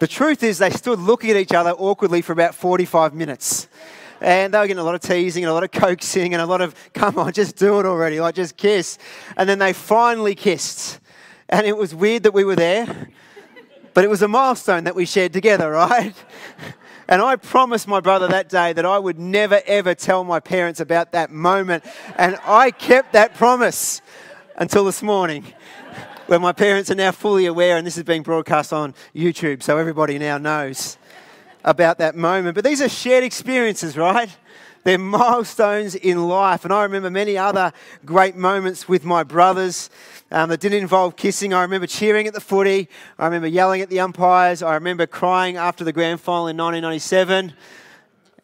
The 0.00 0.06
truth 0.06 0.42
is, 0.42 0.58
they 0.58 0.68
stood 0.68 0.98
looking 0.98 1.30
at 1.30 1.36
each 1.36 1.54
other 1.54 1.70
awkwardly 1.70 2.20
for 2.20 2.34
about 2.34 2.54
45 2.54 3.14
minutes. 3.14 3.68
And 4.22 4.54
they 4.54 4.58
were 4.60 4.68
getting 4.68 4.80
a 4.80 4.84
lot 4.84 4.94
of 4.94 5.00
teasing 5.00 5.42
and 5.42 5.50
a 5.50 5.52
lot 5.52 5.64
of 5.64 5.72
coaxing 5.72 6.32
and 6.32 6.40
a 6.40 6.46
lot 6.46 6.60
of, 6.60 6.76
come 6.94 7.18
on, 7.18 7.32
just 7.32 7.56
do 7.56 7.80
it 7.80 7.86
already, 7.86 8.20
like 8.20 8.36
just 8.36 8.56
kiss. 8.56 8.96
And 9.36 9.48
then 9.48 9.58
they 9.58 9.72
finally 9.72 10.36
kissed. 10.36 11.00
And 11.48 11.66
it 11.66 11.76
was 11.76 11.92
weird 11.92 12.22
that 12.22 12.32
we 12.32 12.44
were 12.44 12.54
there, 12.54 13.08
but 13.94 14.04
it 14.04 14.08
was 14.08 14.22
a 14.22 14.28
milestone 14.28 14.84
that 14.84 14.94
we 14.94 15.06
shared 15.06 15.32
together, 15.32 15.72
right? 15.72 16.14
And 17.08 17.20
I 17.20 17.34
promised 17.34 17.88
my 17.88 17.98
brother 17.98 18.28
that 18.28 18.48
day 18.48 18.72
that 18.72 18.86
I 18.86 18.96
would 18.96 19.18
never 19.18 19.60
ever 19.66 19.92
tell 19.92 20.22
my 20.22 20.38
parents 20.38 20.78
about 20.78 21.10
that 21.12 21.32
moment. 21.32 21.84
And 22.16 22.38
I 22.46 22.70
kept 22.70 23.14
that 23.14 23.34
promise 23.34 24.00
until 24.56 24.84
this 24.84 25.02
morning, 25.02 25.44
where 26.28 26.38
my 26.38 26.52
parents 26.52 26.92
are 26.92 26.94
now 26.94 27.10
fully 27.10 27.46
aware, 27.46 27.76
and 27.76 27.84
this 27.84 27.98
is 27.98 28.04
being 28.04 28.22
broadcast 28.22 28.72
on 28.72 28.94
YouTube, 29.16 29.64
so 29.64 29.78
everybody 29.78 30.16
now 30.16 30.38
knows 30.38 30.96
about 31.64 31.98
that 31.98 32.16
moment. 32.16 32.54
But 32.54 32.64
these 32.64 32.80
are 32.80 32.88
shared 32.88 33.24
experiences, 33.24 33.96
right? 33.96 34.28
They're 34.84 34.98
milestones 34.98 35.94
in 35.94 36.28
life. 36.28 36.64
And 36.64 36.72
I 36.72 36.82
remember 36.82 37.10
many 37.10 37.38
other 37.38 37.72
great 38.04 38.34
moments 38.34 38.88
with 38.88 39.04
my 39.04 39.22
brothers 39.22 39.90
um, 40.30 40.48
that 40.48 40.60
didn't 40.60 40.78
involve 40.78 41.16
kissing. 41.16 41.54
I 41.54 41.62
remember 41.62 41.86
cheering 41.86 42.26
at 42.26 42.34
the 42.34 42.40
footy. 42.40 42.88
I 43.18 43.26
remember 43.26 43.46
yelling 43.46 43.80
at 43.80 43.90
the 43.90 44.00
umpires. 44.00 44.62
I 44.62 44.74
remember 44.74 45.06
crying 45.06 45.56
after 45.56 45.84
the 45.84 45.92
grand 45.92 46.20
final 46.20 46.48
in 46.48 46.56
1997 46.56 47.52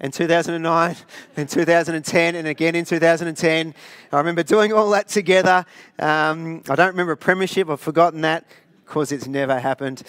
and 0.00 0.12
2009 0.12 0.96
and 1.36 1.48
2010 1.48 2.34
and 2.36 2.46
again 2.46 2.74
in 2.76 2.84
2010. 2.84 3.74
I 4.12 4.16
remember 4.16 4.42
doing 4.44 4.72
all 4.72 4.90
that 4.90 5.08
together. 5.08 5.66
Um, 5.98 6.62
I 6.68 6.76
don't 6.76 6.88
remember 6.88 7.12
a 7.12 7.16
premiership. 7.16 7.68
I've 7.68 7.80
forgotten 7.80 8.20
that 8.20 8.46
because 8.84 9.10
it's 9.10 9.26
never 9.26 9.58
happened. 9.58 10.04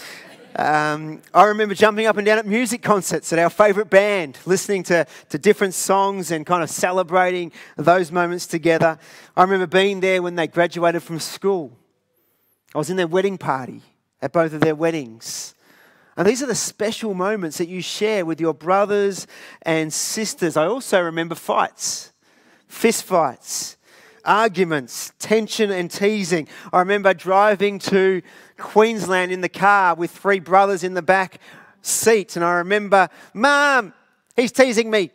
Um, 0.55 1.21
I 1.33 1.45
remember 1.45 1.75
jumping 1.75 2.07
up 2.07 2.17
and 2.17 2.25
down 2.25 2.39
at 2.39 2.45
music 2.45 2.81
concerts 2.81 3.31
at 3.31 3.39
our 3.39 3.49
favourite 3.49 3.89
band, 3.89 4.37
listening 4.45 4.83
to, 4.83 5.05
to 5.29 5.37
different 5.37 5.73
songs 5.73 6.31
and 6.31 6.45
kind 6.45 6.63
of 6.63 6.69
celebrating 6.69 7.51
those 7.77 8.11
moments 8.11 8.47
together. 8.47 8.97
I 9.37 9.43
remember 9.43 9.67
being 9.67 9.99
there 9.99 10.21
when 10.21 10.35
they 10.35 10.47
graduated 10.47 11.03
from 11.03 11.19
school. 11.19 11.77
I 12.73 12.77
was 12.79 12.89
in 12.89 12.97
their 12.97 13.07
wedding 13.07 13.37
party 13.37 13.81
at 14.21 14.33
both 14.33 14.53
of 14.53 14.61
their 14.61 14.75
weddings. 14.75 15.53
And 16.17 16.27
these 16.27 16.43
are 16.43 16.47
the 16.47 16.55
special 16.55 17.13
moments 17.13 17.59
that 17.59 17.69
you 17.69 17.81
share 17.81 18.25
with 18.25 18.41
your 18.41 18.53
brothers 18.53 19.27
and 19.61 19.93
sisters. 19.93 20.57
I 20.57 20.65
also 20.65 20.99
remember 20.99 21.35
fights, 21.35 22.11
fist 22.67 23.03
fights, 23.03 23.77
arguments, 24.25 25.13
tension, 25.19 25.71
and 25.71 25.89
teasing. 25.89 26.47
I 26.73 26.79
remember 26.79 27.13
driving 27.13 27.79
to 27.79 28.21
Queensland 28.59 29.31
in 29.31 29.41
the 29.41 29.49
car 29.49 29.95
with 29.95 30.11
three 30.11 30.39
brothers 30.39 30.83
in 30.83 30.93
the 30.93 31.01
back 31.01 31.39
seat, 31.81 32.35
and 32.35 32.45
I 32.45 32.55
remember, 32.55 33.09
Mum, 33.33 33.93
he's 34.35 34.51
teasing 34.51 34.91
me. 34.91 35.11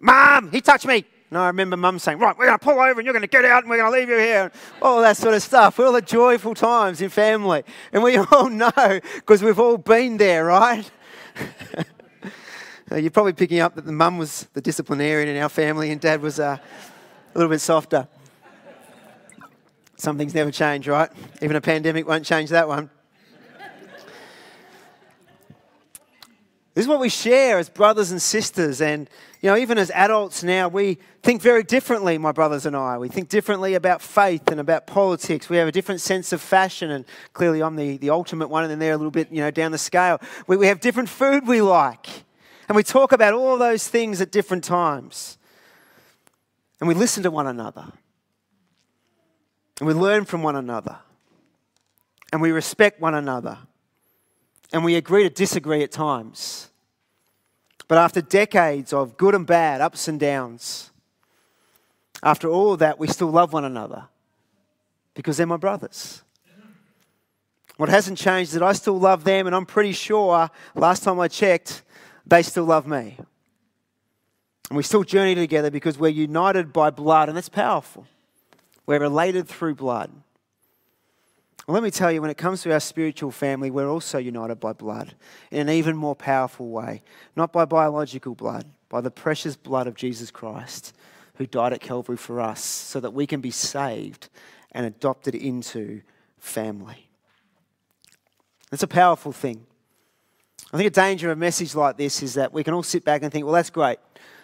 Mum, 0.00 0.50
he 0.50 0.60
touched 0.60 0.86
me. 0.86 1.04
And 1.30 1.38
I 1.38 1.46
remember 1.46 1.78
Mum 1.78 1.98
saying, 1.98 2.18
Right, 2.18 2.36
we're 2.36 2.44
going 2.44 2.58
to 2.58 2.62
pull 2.62 2.78
over 2.78 3.00
and 3.00 3.06
you're 3.06 3.14
going 3.14 3.22
to 3.22 3.26
get 3.26 3.46
out 3.46 3.62
and 3.62 3.70
we're 3.70 3.78
going 3.78 3.90
to 3.90 3.98
leave 3.98 4.10
you 4.10 4.18
here. 4.18 4.52
All 4.82 5.00
that 5.00 5.16
sort 5.16 5.32
of 5.32 5.42
stuff. 5.42 5.80
All 5.80 5.90
the 5.90 6.02
joyful 6.02 6.52
times 6.54 7.00
in 7.00 7.08
family. 7.08 7.62
And 7.90 8.02
we 8.02 8.16
all 8.32 8.50
know 8.50 8.70
because 9.14 9.42
we've 9.42 9.58
all 9.58 9.78
been 9.78 10.18
there, 10.18 10.44
right? 10.44 10.90
You're 12.94 13.10
probably 13.10 13.32
picking 13.32 13.60
up 13.60 13.76
that 13.76 13.86
the 13.86 13.92
mum 13.92 14.18
was 14.18 14.46
the 14.52 14.60
disciplinarian 14.60 15.26
in 15.30 15.42
our 15.42 15.48
family 15.48 15.90
and 15.90 15.98
dad 15.98 16.20
was 16.20 16.38
uh, 16.38 16.58
a 17.34 17.38
little 17.38 17.48
bit 17.48 17.62
softer. 17.62 18.06
Some 19.96 20.18
things 20.18 20.34
never 20.34 20.50
change, 20.50 20.88
right? 20.88 21.10
Even 21.40 21.56
a 21.56 21.60
pandemic 21.60 22.06
won't 22.06 22.24
change 22.24 22.50
that 22.50 22.66
one. 22.68 22.90
This 26.74 26.86
is 26.86 26.88
what 26.88 27.00
we 27.00 27.10
share 27.10 27.58
as 27.58 27.68
brothers 27.68 28.12
and 28.12 28.22
sisters. 28.22 28.80
And, 28.80 29.10
you 29.42 29.50
know, 29.50 29.56
even 29.58 29.76
as 29.76 29.90
adults 29.90 30.42
now, 30.42 30.68
we 30.68 30.96
think 31.22 31.42
very 31.42 31.62
differently, 31.62 32.16
my 32.16 32.32
brothers 32.32 32.64
and 32.64 32.74
I. 32.74 32.96
We 32.96 33.08
think 33.08 33.28
differently 33.28 33.74
about 33.74 34.00
faith 34.00 34.50
and 34.50 34.58
about 34.58 34.86
politics. 34.86 35.50
We 35.50 35.58
have 35.58 35.68
a 35.68 35.72
different 35.72 36.00
sense 36.00 36.32
of 36.32 36.40
fashion. 36.40 36.90
And 36.90 37.04
clearly, 37.34 37.62
I'm 37.62 37.76
the, 37.76 37.98
the 37.98 38.08
ultimate 38.08 38.48
one, 38.48 38.64
and 38.64 38.70
then 38.70 38.78
they're 38.78 38.94
a 38.94 38.96
little 38.96 39.10
bit, 39.10 39.30
you 39.30 39.42
know, 39.42 39.50
down 39.50 39.70
the 39.70 39.76
scale. 39.76 40.18
We, 40.46 40.56
we 40.56 40.66
have 40.68 40.80
different 40.80 41.10
food 41.10 41.46
we 41.46 41.60
like. 41.60 42.06
And 42.68 42.76
we 42.76 42.82
talk 42.82 43.12
about 43.12 43.34
all 43.34 43.58
those 43.58 43.86
things 43.86 44.22
at 44.22 44.32
different 44.32 44.64
times. 44.64 45.36
And 46.80 46.88
we 46.88 46.94
listen 46.94 47.22
to 47.24 47.30
one 47.30 47.46
another. 47.46 47.92
And 49.78 49.86
we 49.88 49.94
learn 49.94 50.24
from 50.24 50.42
one 50.42 50.56
another. 50.56 50.98
And 52.32 52.40
we 52.40 52.52
respect 52.52 53.00
one 53.00 53.14
another 53.14 53.58
and 54.72 54.84
we 54.84 54.96
agree 54.96 55.22
to 55.22 55.30
disagree 55.30 55.82
at 55.82 55.92
times. 55.92 56.70
But 57.88 57.98
after 57.98 58.22
decades 58.22 58.92
of 58.92 59.16
good 59.16 59.34
and 59.34 59.46
bad, 59.46 59.80
ups 59.80 60.08
and 60.08 60.18
downs, 60.18 60.90
after 62.22 62.48
all 62.48 62.72
of 62.72 62.78
that, 62.78 62.98
we 62.98 63.06
still 63.06 63.30
love 63.30 63.52
one 63.52 63.64
another 63.64 64.04
because 65.14 65.36
they're 65.36 65.46
my 65.46 65.56
brothers. 65.56 66.22
What 67.76 67.88
hasn't 67.88 68.16
changed 68.16 68.50
is 68.50 68.54
that 68.54 68.62
I 68.62 68.72
still 68.72 68.98
love 68.98 69.24
them, 69.24 69.46
and 69.46 69.56
I'm 69.56 69.66
pretty 69.66 69.92
sure 69.92 70.50
last 70.74 71.02
time 71.02 71.18
I 71.20 71.28
checked, 71.28 71.82
they 72.26 72.42
still 72.42 72.64
love 72.64 72.86
me. 72.86 73.16
And 74.70 74.76
we 74.76 74.82
still 74.82 75.04
journey 75.04 75.34
together 75.34 75.70
because 75.70 75.98
we're 75.98 76.08
united 76.08 76.72
by 76.72 76.90
blood, 76.90 77.28
and 77.28 77.36
that's 77.36 77.48
powerful. 77.48 78.06
We're 78.86 79.00
related 79.00 79.48
through 79.48 79.76
blood. 79.76 80.10
Well, 81.66 81.74
let 81.74 81.84
me 81.84 81.92
tell 81.92 82.10
you, 82.10 82.20
when 82.20 82.30
it 82.30 82.36
comes 82.36 82.62
to 82.62 82.72
our 82.72 82.80
spiritual 82.80 83.30
family, 83.30 83.70
we're 83.70 83.88
also 83.88 84.18
united 84.18 84.56
by 84.56 84.72
blood 84.72 85.14
in 85.52 85.68
an 85.68 85.70
even 85.70 85.96
more 85.96 86.16
powerful 86.16 86.68
way. 86.70 87.02
Not 87.36 87.52
by 87.52 87.64
biological 87.64 88.34
blood, 88.34 88.66
by 88.88 89.00
the 89.00 89.12
precious 89.12 89.56
blood 89.56 89.86
of 89.86 89.94
Jesus 89.94 90.32
Christ, 90.32 90.92
who 91.36 91.46
died 91.46 91.72
at 91.72 91.80
Calvary 91.80 92.16
for 92.16 92.40
us, 92.40 92.64
so 92.64 92.98
that 92.98 93.12
we 93.12 93.26
can 93.28 93.40
be 93.40 93.52
saved 93.52 94.28
and 94.72 94.84
adopted 94.86 95.36
into 95.36 96.02
family. 96.38 97.08
That's 98.70 98.82
a 98.82 98.88
powerful 98.88 99.32
thing. 99.32 99.64
I 100.72 100.78
think 100.78 100.88
a 100.88 100.90
danger 100.90 101.30
of 101.30 101.38
a 101.38 101.40
message 101.40 101.74
like 101.74 101.96
this 101.96 102.22
is 102.22 102.34
that 102.34 102.52
we 102.52 102.64
can 102.64 102.74
all 102.74 102.82
sit 102.82 103.04
back 103.04 103.22
and 103.22 103.30
think, 103.30 103.44
well, 103.44 103.54
that's 103.54 103.70
great. 103.70 103.98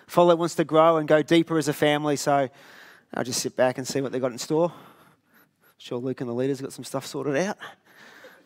Follow 0.06 0.36
wants 0.36 0.54
to 0.56 0.64
grow 0.64 0.98
and 0.98 1.08
go 1.08 1.22
deeper 1.22 1.58
as 1.58 1.66
a 1.66 1.72
family, 1.72 2.16
so 2.16 2.48
I'll 3.14 3.24
just 3.24 3.40
sit 3.40 3.56
back 3.56 3.78
and 3.78 3.86
see 3.86 4.00
what 4.00 4.12
they've 4.12 4.20
got 4.20 4.32
in 4.32 4.38
store 4.38 4.72
sure 5.78 5.98
Luke 5.98 6.20
and 6.20 6.28
the 6.28 6.34
leaders 6.34 6.60
got 6.60 6.72
some 6.72 6.84
stuff 6.84 7.06
sorted 7.06 7.36
out. 7.36 7.56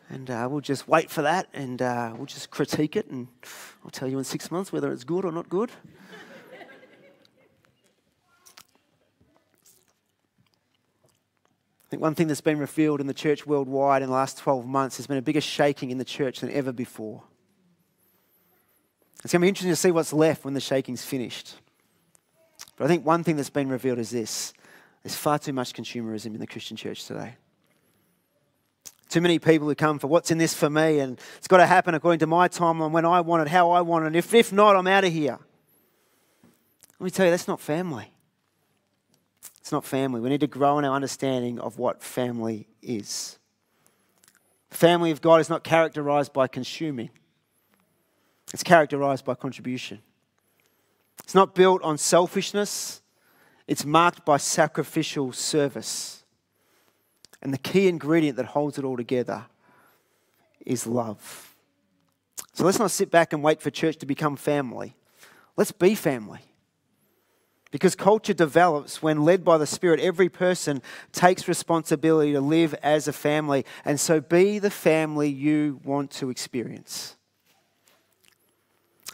And 0.09 0.31
uh, 0.31 0.46
we'll 0.51 0.61
just 0.61 0.87
wait 0.87 1.11
for 1.11 1.22
that 1.22 1.48
and 1.55 1.81
uh, 1.81 2.12
we'll 2.14 2.27
just 2.27 2.51
critique 2.51 2.96
it 2.96 3.07
and 3.07 3.29
I'll 3.83 3.90
tell 3.90 4.09
you 4.09 4.18
in 4.18 4.25
six 4.25 4.51
months 4.51 4.70
whether 4.70 4.92
it's 4.92 5.05
good 5.05 5.25
or 5.25 5.33
not 5.33 5.48
good. 5.48 5.70
I 11.87 11.88
think 11.88 12.03
one 12.03 12.14
thing 12.14 12.27
that's 12.27 12.40
been 12.40 12.59
revealed 12.59 13.01
in 13.01 13.07
the 13.07 13.14
church 13.14 13.46
worldwide 13.46 14.03
in 14.03 14.09
the 14.09 14.14
last 14.14 14.38
12 14.38 14.66
months 14.66 14.98
has 14.98 15.07
been 15.07 15.18
a 15.18 15.22
bigger 15.22 15.40
shaking 15.40 15.90
in 15.90 15.98
the 15.98 16.05
church 16.05 16.40
than 16.40 16.51
ever 16.51 16.72
before. 16.72 17.22
It's 19.25 19.33
going 19.33 19.40
to 19.40 19.44
be 19.44 19.48
interesting 19.48 19.72
to 19.72 19.77
see 19.77 19.90
what's 19.90 20.12
left 20.12 20.44
when 20.44 20.55
the 20.55 20.61
shaking's 20.61 21.05
finished. 21.05 21.55
But 22.83 22.87
I 22.87 22.95
think 22.95 23.07
one 23.07 23.23
thing 23.23 23.37
that's 23.37 23.49
been 23.49 23.68
revealed 23.68 24.01
is 24.01 24.11
this 24.11 24.53
there's 25.05 25.14
far 25.14 25.38
too 25.38 25.53
much 25.53 25.73
consumerism 25.73 26.35
in 26.35 26.40
the 26.40 26.49
Christian 26.49 26.77
church 26.77 27.05
today. 27.05 27.37
Too 29.09 29.21
many 29.21 29.38
people 29.38 29.68
who 29.68 29.77
come 29.77 30.01
for 30.01 30.09
what's 30.09 30.33
in 30.33 30.38
this 30.38 30.53
for 30.53 30.68
me 30.68 30.99
and 30.99 31.16
it's 31.38 31.47
got 31.47 31.59
to 31.59 31.66
happen 31.66 31.95
according 31.95 32.18
to 32.18 32.27
my 32.27 32.49
timeline, 32.49 32.90
when 32.90 33.05
I 33.05 33.21
want 33.21 33.42
it, 33.42 33.49
how 33.49 33.71
I 33.71 33.83
want 33.83 34.07
it. 34.07 34.18
If, 34.18 34.35
if 34.35 34.53
not, 34.53 34.75
I'm 34.75 34.88
out 34.88 35.05
of 35.05 35.12
here. 35.12 35.38
Let 36.99 37.05
me 37.05 37.11
tell 37.12 37.25
you, 37.25 37.31
that's 37.31 37.47
not 37.47 37.61
family. 37.61 38.11
It's 39.61 39.71
not 39.71 39.85
family. 39.85 40.21
We 40.21 40.29
need 40.29 40.40
to 40.40 40.49
grow 40.49 40.81
in 40.81 40.85
our 40.85 40.97
understanding 40.97 41.61
of 41.61 41.79
what 41.79 42.03
family 42.03 42.66
is. 42.83 43.38
Family 44.71 45.12
of 45.12 45.21
God 45.21 45.40
is 45.40 45.49
not 45.49 45.62
characterized 45.62 46.33
by 46.33 46.49
consuming, 46.49 47.11
it's 48.53 48.64
characterized 48.64 49.25
by 49.25 49.37
contribution. 49.37 50.01
It's 51.20 51.35
not 51.35 51.55
built 51.55 51.83
on 51.83 51.98
selfishness, 51.98 53.03
it's 53.66 53.85
marked 53.85 54.25
by 54.25 54.37
sacrificial 54.37 55.33
service. 55.33 56.25
And 57.40 57.53
the 57.53 57.59
key 57.59 57.88
ingredient 57.88 58.37
that 58.37 58.46
holds 58.46 58.79
it 58.79 58.85
all 58.85 58.96
together 58.96 59.46
is 60.64 60.87
love. 60.87 61.57
So 62.55 62.64
let's 62.64 62.79
not 62.79 62.90
sit 62.90 63.11
back 63.11 63.33
and 63.33 63.42
wait 63.42 63.61
for 63.61 63.70
church 63.70 63.96
to 63.98 64.07
become 64.07 64.37
family. 64.37 64.94
Let's 65.57 65.72
be 65.72 65.94
family. 65.94 66.40
Because 67.70 67.96
culture 67.96 68.35
develops 68.35 69.03
when 69.03 69.25
led 69.25 69.44
by 69.44 69.57
the 69.57 69.66
Spirit. 69.66 69.98
Every 69.98 70.29
person 70.29 70.83
takes 71.11 71.48
responsibility 71.48 72.33
to 72.33 72.40
live 72.40 72.75
as 72.83 73.09
a 73.09 73.12
family. 73.12 73.64
And 73.85 73.98
so 73.98 74.20
be 74.20 74.59
the 74.59 74.70
family 74.70 75.31
you 75.31 75.81
want 75.83 76.11
to 76.12 76.29
experience. 76.29 77.16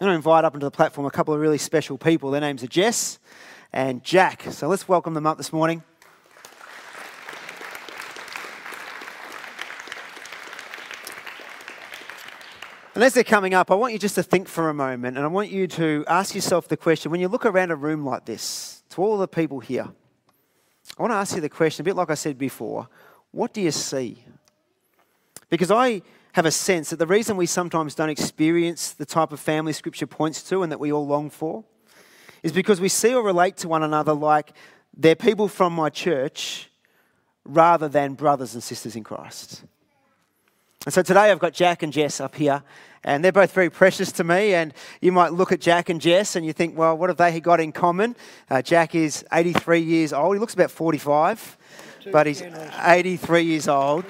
I'm 0.00 0.04
going 0.04 0.12
to 0.12 0.16
invite 0.16 0.44
up 0.44 0.54
onto 0.54 0.64
the 0.64 0.70
platform 0.70 1.08
a 1.08 1.10
couple 1.10 1.34
of 1.34 1.40
really 1.40 1.58
special 1.58 1.98
people. 1.98 2.30
Their 2.30 2.40
names 2.40 2.62
are 2.62 2.68
Jess 2.68 3.18
and 3.72 4.04
Jack. 4.04 4.44
So 4.50 4.68
let's 4.68 4.86
welcome 4.86 5.12
them 5.12 5.26
up 5.26 5.38
this 5.38 5.52
morning. 5.52 5.82
And 12.94 13.02
as 13.02 13.12
they're 13.12 13.24
coming 13.24 13.54
up, 13.54 13.72
I 13.72 13.74
want 13.74 13.92
you 13.92 13.98
just 13.98 14.14
to 14.14 14.22
think 14.22 14.46
for 14.46 14.68
a 14.68 14.74
moment 14.74 15.16
and 15.16 15.26
I 15.26 15.28
want 15.28 15.50
you 15.50 15.66
to 15.66 16.04
ask 16.06 16.32
yourself 16.32 16.68
the 16.68 16.76
question 16.76 17.10
when 17.10 17.20
you 17.20 17.26
look 17.26 17.44
around 17.44 17.72
a 17.72 17.76
room 17.76 18.04
like 18.04 18.24
this, 18.24 18.84
to 18.90 19.02
all 19.02 19.18
the 19.18 19.26
people 19.26 19.58
here, 19.58 19.88
I 20.96 21.02
want 21.02 21.10
to 21.10 21.16
ask 21.16 21.34
you 21.34 21.40
the 21.40 21.48
question, 21.48 21.82
a 21.82 21.86
bit 21.86 21.96
like 21.96 22.08
I 22.08 22.14
said 22.14 22.38
before 22.38 22.88
what 23.32 23.52
do 23.52 23.60
you 23.60 23.72
see? 23.72 24.24
Because 25.50 25.72
I 25.72 26.02
have 26.38 26.46
a 26.46 26.50
sense 26.52 26.90
that 26.90 27.00
the 27.00 27.06
reason 27.06 27.36
we 27.36 27.46
sometimes 27.46 27.96
don't 27.96 28.10
experience 28.10 28.92
the 28.92 29.04
type 29.04 29.32
of 29.32 29.40
family 29.40 29.72
Scripture 29.72 30.06
points 30.06 30.40
to 30.40 30.62
and 30.62 30.70
that 30.70 30.78
we 30.78 30.92
all 30.92 31.04
long 31.04 31.30
for 31.30 31.64
is 32.44 32.52
because 32.52 32.80
we 32.80 32.88
see 32.88 33.12
or 33.12 33.24
relate 33.24 33.56
to 33.56 33.66
one 33.66 33.82
another 33.82 34.12
like 34.12 34.52
they're 34.96 35.16
people 35.16 35.48
from 35.48 35.72
my 35.72 35.90
church 35.90 36.70
rather 37.44 37.88
than 37.88 38.14
brothers 38.14 38.54
and 38.54 38.62
sisters 38.62 38.94
in 38.94 39.02
Christ. 39.02 39.64
And 40.86 40.94
so 40.94 41.02
today 41.02 41.32
I've 41.32 41.40
got 41.40 41.54
Jack 41.54 41.82
and 41.82 41.92
Jess 41.92 42.20
up 42.20 42.36
here, 42.36 42.62
and 43.02 43.24
they're 43.24 43.32
both 43.32 43.52
very 43.52 43.68
precious 43.68 44.12
to 44.12 44.22
me. 44.22 44.54
And 44.54 44.72
you 45.00 45.10
might 45.10 45.32
look 45.32 45.50
at 45.50 45.60
Jack 45.60 45.88
and 45.88 46.00
Jess 46.00 46.36
and 46.36 46.46
you 46.46 46.52
think, 46.52 46.78
well, 46.78 46.96
what 46.96 47.10
have 47.10 47.16
they 47.16 47.40
got 47.40 47.58
in 47.58 47.72
common? 47.72 48.14
Uh, 48.48 48.62
Jack 48.62 48.94
is 48.94 49.24
83 49.32 49.80
years 49.80 50.12
old. 50.12 50.36
He 50.36 50.38
looks 50.38 50.54
about 50.54 50.70
45, 50.70 51.58
but 52.12 52.28
he's 52.28 52.42
83 52.42 53.42
years 53.42 53.66
old. 53.66 54.04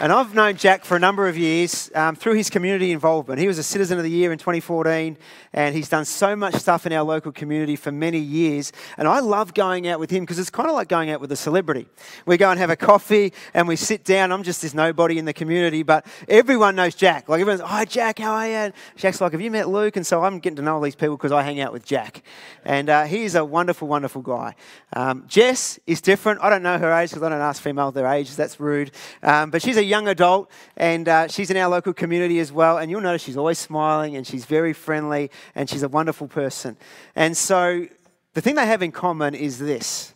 And 0.00 0.12
I've 0.12 0.32
known 0.32 0.56
Jack 0.56 0.84
for 0.84 0.96
a 0.96 1.00
number 1.00 1.26
of 1.26 1.36
years 1.36 1.90
um, 1.92 2.14
through 2.14 2.34
his 2.34 2.50
community 2.50 2.92
involvement. 2.92 3.40
He 3.40 3.48
was 3.48 3.58
a 3.58 3.64
Citizen 3.64 3.98
of 3.98 4.04
the 4.04 4.10
Year 4.10 4.30
in 4.30 4.38
2014, 4.38 5.18
and 5.52 5.74
he's 5.74 5.88
done 5.88 6.04
so 6.04 6.36
much 6.36 6.54
stuff 6.54 6.86
in 6.86 6.92
our 6.92 7.02
local 7.02 7.32
community 7.32 7.74
for 7.74 7.90
many 7.90 8.20
years. 8.20 8.70
And 8.96 9.08
I 9.08 9.18
love 9.18 9.54
going 9.54 9.88
out 9.88 9.98
with 9.98 10.08
him 10.08 10.22
because 10.22 10.38
it's 10.38 10.50
kind 10.50 10.68
of 10.68 10.76
like 10.76 10.86
going 10.86 11.10
out 11.10 11.20
with 11.20 11.32
a 11.32 11.36
celebrity. 11.36 11.88
We 12.26 12.36
go 12.36 12.48
and 12.48 12.60
have 12.60 12.70
a 12.70 12.76
coffee, 12.76 13.32
and 13.54 13.66
we 13.66 13.74
sit 13.74 14.04
down. 14.04 14.30
I'm 14.30 14.44
just 14.44 14.62
this 14.62 14.72
nobody 14.72 15.18
in 15.18 15.24
the 15.24 15.32
community, 15.32 15.82
but 15.82 16.06
everyone 16.28 16.76
knows 16.76 16.94
Jack. 16.94 17.28
Like 17.28 17.40
everyone's, 17.40 17.62
"Hi, 17.62 17.84
Jack, 17.84 18.20
how 18.20 18.34
are 18.34 18.46
you?" 18.46 18.54
And 18.54 18.74
Jack's 18.94 19.20
like, 19.20 19.32
"Have 19.32 19.40
you 19.40 19.50
met 19.50 19.68
Luke?" 19.68 19.96
And 19.96 20.06
so 20.06 20.22
I'm 20.22 20.38
getting 20.38 20.58
to 20.58 20.62
know 20.62 20.76
all 20.76 20.80
these 20.80 20.94
people 20.94 21.16
because 21.16 21.32
I 21.32 21.42
hang 21.42 21.58
out 21.58 21.72
with 21.72 21.84
Jack, 21.84 22.22
and 22.64 22.88
uh, 22.88 23.02
he's 23.02 23.34
a 23.34 23.44
wonderful, 23.44 23.88
wonderful 23.88 24.22
guy. 24.22 24.54
Um, 24.92 25.24
Jess 25.26 25.80
is 25.88 26.00
different. 26.00 26.40
I 26.40 26.50
don't 26.50 26.62
know 26.62 26.78
her 26.78 26.92
age 26.92 27.10
because 27.10 27.24
I 27.24 27.30
don't 27.30 27.40
ask 27.40 27.60
female 27.60 27.90
their 27.90 28.06
age. 28.06 28.36
That's 28.36 28.60
rude. 28.60 28.92
Um, 29.24 29.50
but 29.50 29.60
she's 29.60 29.76
a 29.76 29.87
young 29.88 30.08
adult, 30.08 30.50
and 30.76 31.08
uh, 31.08 31.28
she's 31.28 31.50
in 31.50 31.56
our 31.56 31.68
local 31.68 31.92
community 31.92 32.38
as 32.38 32.52
well. 32.52 32.78
And 32.78 32.90
you'll 32.90 33.00
notice 33.00 33.22
she's 33.22 33.36
always 33.36 33.58
smiling, 33.58 34.16
and 34.16 34.26
she's 34.26 34.44
very 34.44 34.72
friendly, 34.72 35.30
and 35.54 35.68
she's 35.68 35.82
a 35.82 35.88
wonderful 35.88 36.28
person. 36.28 36.76
And 37.16 37.36
so 37.36 37.86
the 38.34 38.40
thing 38.40 38.54
they 38.54 38.66
have 38.66 38.82
in 38.82 38.92
common 38.92 39.34
is 39.34 39.58
this: 39.58 40.14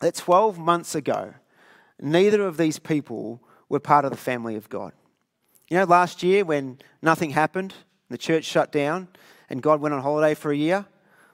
that 0.00 0.14
12 0.14 0.58
months 0.58 0.94
ago, 0.94 1.34
neither 2.00 2.46
of 2.46 2.56
these 2.56 2.78
people 2.78 3.40
were 3.68 3.80
part 3.80 4.04
of 4.04 4.10
the 4.10 4.16
family 4.16 4.56
of 4.56 4.68
God. 4.68 4.92
You 5.68 5.78
know, 5.78 5.84
last 5.84 6.22
year 6.22 6.44
when 6.44 6.78
nothing 7.02 7.30
happened, 7.30 7.74
the 8.10 8.18
church 8.18 8.44
shut 8.44 8.70
down, 8.70 9.08
and 9.48 9.62
God 9.62 9.80
went 9.80 9.94
on 9.94 10.02
holiday 10.02 10.34
for 10.34 10.52
a 10.52 10.56
year. 10.56 10.86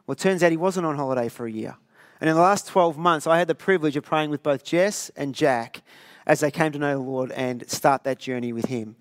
Well, 0.07 0.12
it 0.12 0.18
turns 0.18 0.43
out 0.43 0.51
he 0.51 0.57
wasn't 0.57 0.87
on 0.87 0.97
holiday 0.97 1.29
for 1.29 1.47
a 1.47 1.51
year. 1.51 1.77
And 2.21 2.29
in 2.29 2.37
the 2.37 2.43
last 2.43 2.66
12 2.68 2.99
months, 2.99 3.27
I 3.27 3.39
had 3.39 3.49
the 3.49 3.55
privilege 3.55 3.97
of 3.97 4.05
praying 4.05 4.31
with 4.31 4.43
both 4.43 4.62
Jess 4.62 5.11
and 5.16 5.35
Jack 5.35 5.83
as 6.31 6.39
they 6.39 6.51
came 6.53 6.70
to 6.70 6.78
know 6.78 6.93
the 6.93 7.03
Lord 7.03 7.33
and 7.33 7.68
start 7.68 8.05
that 8.05 8.20
journey 8.20 8.53
with 8.53 8.66
Him. 8.66 8.95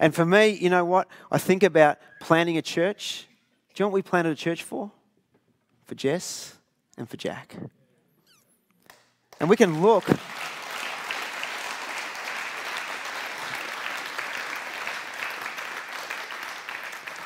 And 0.00 0.12
for 0.12 0.26
me, 0.26 0.48
you 0.48 0.68
know 0.68 0.84
what? 0.84 1.06
I 1.30 1.38
think 1.38 1.62
about 1.62 1.98
planting 2.20 2.58
a 2.58 2.62
church. 2.62 3.28
Do 3.72 3.74
you 3.76 3.84
know 3.84 3.90
what 3.90 3.94
we 3.94 4.02
planted 4.02 4.32
a 4.32 4.34
church 4.34 4.64
for? 4.64 4.90
For 5.84 5.94
Jess 5.94 6.56
and 6.98 7.08
for 7.08 7.16
Jack. 7.16 7.54
And 9.38 9.48
we 9.48 9.54
can 9.54 9.82
look. 9.82 10.08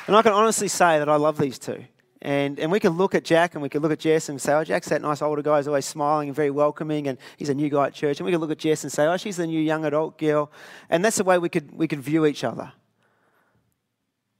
And 0.05 0.15
I 0.15 0.21
can 0.21 0.33
honestly 0.33 0.67
say 0.67 0.99
that 0.99 1.09
I 1.09 1.15
love 1.15 1.39
these 1.39 1.57
two. 1.57 1.85
And, 2.21 2.59
and 2.59 2.69
we 2.71 2.81
can 2.81 2.97
look 2.97 3.15
at 3.15 3.23
Jack 3.23 3.55
and 3.55 3.61
we 3.61 3.69
can 3.69 3.81
look 3.81 3.93
at 3.93 3.99
Jess 3.99 4.27
and 4.27 4.41
say, 4.41 4.53
oh, 4.53 4.63
Jack's 4.63 4.89
that 4.89 5.01
nice 5.01 5.21
older 5.21 5.41
guy 5.41 5.57
who's 5.57 5.67
always 5.67 5.85
smiling 5.85 6.27
and 6.27 6.35
very 6.35 6.51
welcoming, 6.51 7.07
and 7.07 7.17
he's 7.37 7.47
a 7.47 7.53
new 7.53 7.69
guy 7.69 7.87
at 7.87 7.93
church. 7.93 8.19
And 8.19 8.25
we 8.25 8.31
can 8.31 8.41
look 8.41 8.51
at 8.51 8.57
Jess 8.57 8.83
and 8.83 8.91
say, 8.91 9.05
oh, 9.05 9.15
she's 9.15 9.37
the 9.37 9.47
new 9.47 9.61
young 9.61 9.85
adult 9.85 10.17
girl. 10.17 10.51
And 10.89 11.03
that's 11.03 11.17
the 11.17 11.23
way 11.23 11.37
we 11.37 11.47
could, 11.47 11.71
we 11.71 11.87
could 11.87 12.01
view 12.01 12.25
each 12.25 12.43
other. 12.43 12.73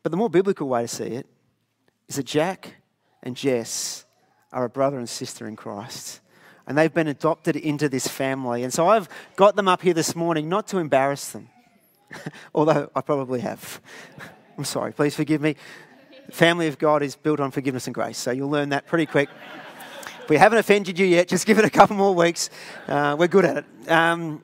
But 0.04 0.12
the 0.12 0.18
more 0.18 0.30
biblical 0.30 0.68
way 0.68 0.82
to 0.82 0.88
see 0.88 1.06
it 1.06 1.28
is 2.10 2.18
that 2.18 2.26
Jack 2.26 2.76
and 3.24 3.36
Jess 3.36 4.06
are 4.52 4.66
a 4.66 4.70
brother 4.70 4.98
and 4.98 5.08
sister 5.08 5.48
in 5.48 5.56
Christ. 5.56 6.20
And 6.68 6.78
they've 6.78 6.94
been 6.94 7.08
adopted 7.08 7.56
into 7.56 7.88
this 7.88 8.08
family. 8.08 8.64
And 8.64 8.74
so 8.74 8.88
I've 8.88 9.08
got 9.36 9.56
them 9.56 9.68
up 9.68 9.82
here 9.82 9.94
this 9.94 10.16
morning 10.16 10.50
not 10.50 10.68
to 10.68 10.78
embarrass 10.80 11.32
them, 11.32 11.50
although 12.54 12.92
I 12.94 13.02
probably 13.02 13.40
have. 13.40 13.82
I'm 14.58 14.66
sorry, 14.66 14.92
please 14.92 15.16
forgive 15.16 15.40
me. 15.40 15.56
Family 16.32 16.68
of 16.68 16.78
God 16.78 17.02
is 17.02 17.16
built 17.16 17.40
on 17.40 17.52
forgiveness 17.52 17.88
and 17.88 17.94
grace, 17.94 18.18
so 18.18 18.32
you'll 18.32 18.50
learn 18.50 18.70
that 18.70 18.86
pretty 18.86 19.06
quick. 19.06 19.30
we 20.28 20.38
haven't 20.38 20.60
offended 20.60 21.00
you 21.00 21.06
yet, 21.06 21.28
just 21.28 21.46
give 21.48 21.58
it 21.60 21.66
a 21.66 21.70
couple 21.70 21.96
more 21.96 22.14
weeks. 22.14 22.50
Uh, 22.88 23.16
we're 23.18 23.28
good 23.28 23.46
at 23.46 23.58
it. 23.58 23.92
Um, 23.92 24.44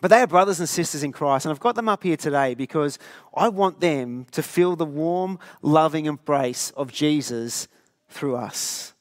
but 0.00 0.08
they 0.08 0.20
are 0.20 0.26
brothers 0.26 0.60
and 0.60 0.68
sisters 0.68 1.02
in 1.02 1.12
Christ, 1.12 1.44
and 1.44 1.52
I've 1.52 1.60
got 1.60 1.74
them 1.74 1.88
up 1.88 2.02
here 2.02 2.16
today 2.16 2.54
because 2.54 2.98
I 3.34 3.48
want 3.48 3.80
them 3.80 4.26
to 4.32 4.42
feel 4.42 4.76
the 4.76 4.86
warm, 4.86 5.38
loving 5.62 6.06
embrace 6.06 6.70
of 6.76 6.92
Jesus 6.92 7.68
through 8.08 8.36
us. 8.36 8.94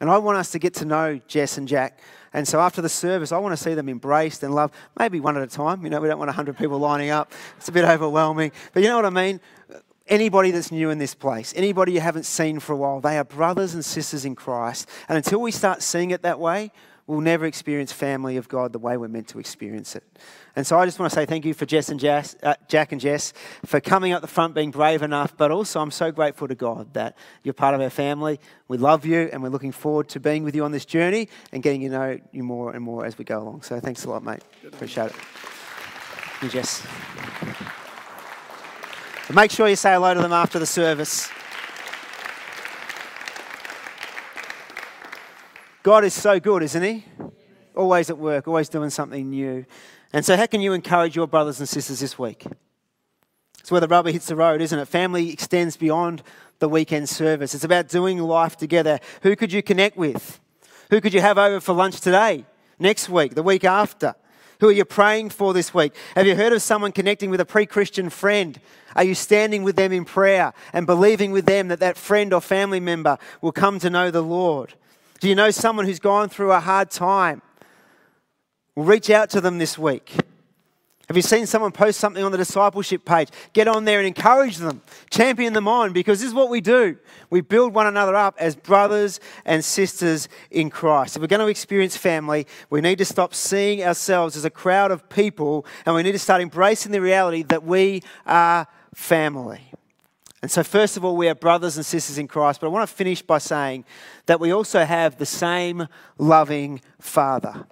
And 0.00 0.10
I 0.10 0.18
want 0.18 0.38
us 0.38 0.50
to 0.52 0.58
get 0.58 0.74
to 0.74 0.84
know 0.84 1.20
Jess 1.28 1.58
and 1.58 1.68
Jack. 1.68 2.00
And 2.32 2.48
so 2.48 2.60
after 2.60 2.80
the 2.80 2.88
service, 2.88 3.30
I 3.30 3.38
want 3.38 3.56
to 3.56 3.62
see 3.62 3.74
them 3.74 3.88
embraced 3.88 4.42
and 4.42 4.54
loved, 4.54 4.74
maybe 4.98 5.20
one 5.20 5.36
at 5.36 5.42
a 5.42 5.46
time. 5.46 5.84
You 5.84 5.90
know, 5.90 6.00
we 6.00 6.08
don't 6.08 6.18
want 6.18 6.30
100 6.30 6.56
people 6.56 6.78
lining 6.78 7.10
up, 7.10 7.30
it's 7.58 7.68
a 7.68 7.72
bit 7.72 7.84
overwhelming. 7.84 8.52
But 8.72 8.82
you 8.82 8.88
know 8.88 8.96
what 8.96 9.06
I 9.06 9.10
mean? 9.10 9.40
Anybody 10.12 10.50
that's 10.50 10.70
new 10.70 10.90
in 10.90 10.98
this 10.98 11.14
place, 11.14 11.54
anybody 11.56 11.92
you 11.92 12.00
haven't 12.00 12.26
seen 12.26 12.60
for 12.60 12.74
a 12.74 12.76
while, 12.76 13.00
they 13.00 13.16
are 13.16 13.24
brothers 13.24 13.72
and 13.72 13.82
sisters 13.82 14.26
in 14.26 14.34
Christ. 14.34 14.86
And 15.08 15.16
until 15.16 15.40
we 15.40 15.50
start 15.50 15.80
seeing 15.80 16.10
it 16.10 16.20
that 16.20 16.38
way, 16.38 16.70
we'll 17.06 17.22
never 17.22 17.46
experience 17.46 17.92
family 17.92 18.36
of 18.36 18.46
God 18.46 18.74
the 18.74 18.78
way 18.78 18.98
we're 18.98 19.08
meant 19.08 19.28
to 19.28 19.38
experience 19.38 19.96
it. 19.96 20.04
And 20.54 20.66
so 20.66 20.78
I 20.78 20.84
just 20.84 20.98
want 20.98 21.10
to 21.10 21.14
say 21.14 21.24
thank 21.24 21.46
you 21.46 21.54
for 21.54 21.64
Jess 21.64 21.88
and 21.88 21.98
Jess, 21.98 22.36
uh, 22.42 22.56
Jack 22.68 22.92
and 22.92 23.00
Jess 23.00 23.32
for 23.64 23.80
coming 23.80 24.12
up 24.12 24.20
the 24.20 24.28
front, 24.28 24.54
being 24.54 24.70
brave 24.70 25.00
enough. 25.00 25.34
But 25.34 25.50
also, 25.50 25.80
I'm 25.80 25.90
so 25.90 26.12
grateful 26.12 26.46
to 26.46 26.54
God 26.54 26.92
that 26.92 27.16
you're 27.42 27.54
part 27.54 27.74
of 27.74 27.80
our 27.80 27.88
family. 27.88 28.38
We 28.68 28.76
love 28.76 29.06
you, 29.06 29.30
and 29.32 29.42
we're 29.42 29.48
looking 29.48 29.72
forward 29.72 30.10
to 30.10 30.20
being 30.20 30.44
with 30.44 30.54
you 30.54 30.62
on 30.66 30.72
this 30.72 30.84
journey 30.84 31.30
and 31.52 31.62
getting 31.62 31.80
to 31.80 31.88
know 31.88 32.20
you 32.32 32.42
more 32.42 32.72
and 32.72 32.84
more 32.84 33.06
as 33.06 33.16
we 33.16 33.24
go 33.24 33.38
along. 33.38 33.62
So 33.62 33.80
thanks 33.80 34.04
a 34.04 34.10
lot, 34.10 34.22
mate. 34.22 34.42
Appreciate 34.62 35.06
it. 35.06 35.16
You, 36.42 36.50
Jess. 36.50 36.86
And 39.28 39.36
make 39.36 39.50
sure 39.50 39.68
you 39.68 39.76
say 39.76 39.92
hello 39.92 40.14
to 40.14 40.20
them 40.20 40.32
after 40.32 40.58
the 40.58 40.66
service. 40.66 41.30
God 45.82 46.04
is 46.04 46.14
so 46.14 46.40
good, 46.40 46.62
isn't 46.62 46.82
He? 46.82 47.04
Always 47.74 48.10
at 48.10 48.18
work, 48.18 48.46
always 48.46 48.68
doing 48.68 48.90
something 48.90 49.30
new. 49.30 49.64
And 50.12 50.24
so, 50.24 50.36
how 50.36 50.46
can 50.46 50.60
you 50.60 50.72
encourage 50.72 51.16
your 51.16 51.26
brothers 51.26 51.58
and 51.60 51.68
sisters 51.68 52.00
this 52.00 52.18
week? 52.18 52.44
It's 53.60 53.70
where 53.70 53.80
the 53.80 53.88
rubber 53.88 54.10
hits 54.10 54.26
the 54.26 54.36
road, 54.36 54.60
isn't 54.60 54.78
it? 54.78 54.86
Family 54.86 55.32
extends 55.32 55.76
beyond 55.76 56.22
the 56.58 56.68
weekend 56.68 57.08
service. 57.08 57.54
It's 57.54 57.64
about 57.64 57.88
doing 57.88 58.18
life 58.18 58.56
together. 58.56 58.98
Who 59.22 59.36
could 59.36 59.52
you 59.52 59.62
connect 59.62 59.96
with? 59.96 60.40
Who 60.90 61.00
could 61.00 61.14
you 61.14 61.20
have 61.20 61.38
over 61.38 61.60
for 61.60 61.72
lunch 61.72 62.00
today, 62.00 62.44
next 62.78 63.08
week, 63.08 63.34
the 63.34 63.42
week 63.42 63.64
after? 63.64 64.14
Who 64.62 64.68
are 64.68 64.72
you 64.72 64.84
praying 64.84 65.30
for 65.30 65.52
this 65.52 65.74
week? 65.74 65.92
Have 66.14 66.24
you 66.24 66.36
heard 66.36 66.52
of 66.52 66.62
someone 66.62 66.92
connecting 66.92 67.30
with 67.30 67.40
a 67.40 67.44
pre 67.44 67.66
Christian 67.66 68.08
friend? 68.10 68.60
Are 68.94 69.02
you 69.02 69.16
standing 69.16 69.64
with 69.64 69.74
them 69.74 69.90
in 69.90 70.04
prayer 70.04 70.52
and 70.72 70.86
believing 70.86 71.32
with 71.32 71.46
them 71.46 71.66
that 71.66 71.80
that 71.80 71.96
friend 71.96 72.32
or 72.32 72.40
family 72.40 72.78
member 72.78 73.18
will 73.40 73.50
come 73.50 73.80
to 73.80 73.90
know 73.90 74.12
the 74.12 74.22
Lord? 74.22 74.74
Do 75.18 75.28
you 75.28 75.34
know 75.34 75.50
someone 75.50 75.84
who's 75.84 75.98
gone 75.98 76.28
through 76.28 76.52
a 76.52 76.60
hard 76.60 76.92
time? 76.92 77.42
Well, 78.76 78.86
reach 78.86 79.10
out 79.10 79.30
to 79.30 79.40
them 79.40 79.58
this 79.58 79.76
week. 79.76 80.14
Have 81.12 81.16
you 81.18 81.20
seen 81.20 81.44
someone 81.44 81.72
post 81.72 82.00
something 82.00 82.24
on 82.24 82.32
the 82.32 82.38
discipleship 82.38 83.04
page? 83.04 83.28
Get 83.52 83.68
on 83.68 83.84
there 83.84 83.98
and 83.98 84.06
encourage 84.06 84.56
them, 84.56 84.80
champion 85.10 85.52
them 85.52 85.68
on, 85.68 85.92
because 85.92 86.20
this 86.20 86.28
is 86.28 86.32
what 86.32 86.48
we 86.48 86.62
do. 86.62 86.96
We 87.28 87.42
build 87.42 87.74
one 87.74 87.86
another 87.86 88.16
up 88.16 88.34
as 88.38 88.56
brothers 88.56 89.20
and 89.44 89.62
sisters 89.62 90.26
in 90.50 90.70
Christ. 90.70 91.16
If 91.16 91.20
we're 91.20 91.28
going 91.28 91.40
to 91.40 91.48
experience 91.48 91.98
family, 91.98 92.46
we 92.70 92.80
need 92.80 92.96
to 92.96 93.04
stop 93.04 93.34
seeing 93.34 93.84
ourselves 93.84 94.38
as 94.38 94.46
a 94.46 94.50
crowd 94.50 94.90
of 94.90 95.06
people 95.10 95.66
and 95.84 95.94
we 95.94 96.02
need 96.02 96.12
to 96.12 96.18
start 96.18 96.40
embracing 96.40 96.92
the 96.92 97.00
reality 97.02 97.42
that 97.42 97.62
we 97.62 98.02
are 98.24 98.66
family. 98.94 99.70
And 100.40 100.50
so, 100.50 100.62
first 100.64 100.96
of 100.96 101.04
all, 101.04 101.14
we 101.14 101.28
are 101.28 101.34
brothers 101.34 101.76
and 101.76 101.84
sisters 101.84 102.16
in 102.16 102.26
Christ, 102.26 102.58
but 102.58 102.68
I 102.68 102.70
want 102.70 102.88
to 102.88 102.96
finish 102.96 103.20
by 103.20 103.36
saying 103.36 103.84
that 104.24 104.40
we 104.40 104.50
also 104.50 104.82
have 104.86 105.18
the 105.18 105.26
same 105.26 105.88
loving 106.16 106.80
Father. 106.98 107.66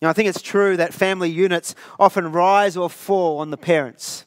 You 0.00 0.06
know, 0.06 0.10
I 0.10 0.12
think 0.12 0.28
it's 0.28 0.42
true 0.42 0.76
that 0.76 0.94
family 0.94 1.30
units 1.30 1.74
often 1.98 2.30
rise 2.30 2.76
or 2.76 2.88
fall 2.88 3.38
on 3.38 3.50
the 3.50 3.56
parents. 3.56 4.24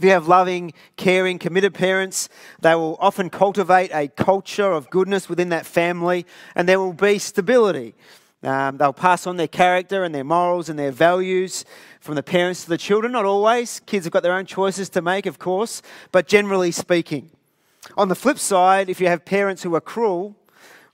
If 0.00 0.04
you 0.04 0.10
have 0.10 0.26
loving, 0.26 0.72
caring, 0.96 1.38
committed 1.38 1.74
parents, 1.74 2.28
they 2.60 2.74
will 2.74 2.96
often 3.00 3.28
cultivate 3.28 3.90
a 3.92 4.08
culture 4.08 4.72
of 4.72 4.88
goodness 4.90 5.28
within 5.28 5.50
that 5.50 5.66
family, 5.66 6.24
and 6.54 6.68
there 6.68 6.80
will 6.80 6.94
be 6.94 7.18
stability. 7.18 7.94
Um, 8.42 8.78
they'll 8.78 8.94
pass 8.94 9.26
on 9.26 9.36
their 9.36 9.46
character 9.46 10.02
and 10.02 10.14
their 10.14 10.24
morals 10.24 10.70
and 10.70 10.78
their 10.78 10.90
values 10.90 11.66
from 12.00 12.14
the 12.14 12.22
parents 12.22 12.64
to 12.64 12.70
the 12.70 12.78
children. 12.78 13.12
Not 13.12 13.26
always. 13.26 13.80
Kids 13.80 14.06
have 14.06 14.12
got 14.12 14.22
their 14.22 14.32
own 14.32 14.46
choices 14.46 14.88
to 14.90 15.02
make, 15.02 15.26
of 15.26 15.38
course, 15.38 15.82
but 16.10 16.26
generally 16.26 16.70
speaking. 16.70 17.30
On 17.98 18.08
the 18.08 18.14
flip 18.14 18.38
side, 18.38 18.88
if 18.88 19.00
you 19.00 19.08
have 19.08 19.26
parents 19.26 19.62
who 19.62 19.74
are 19.74 19.80
cruel, 19.80 20.34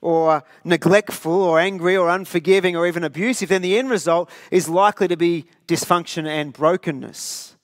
or 0.01 0.43
neglectful 0.65 1.33
or 1.33 1.59
angry 1.59 1.97
or 1.97 2.09
unforgiving 2.09 2.77
or 2.77 2.87
even 2.87 3.05
abusive, 3.05 3.49
then 3.49 3.63
the 3.63 3.79
end 3.79 3.91
result 3.91 4.31
is 4.51 4.69
likely 4.69 5.09
to 5.09 5.17
be 5.17 5.47
dysfunction 5.67 6.27
and 6.27 6.53
brokenness. 6.53 7.57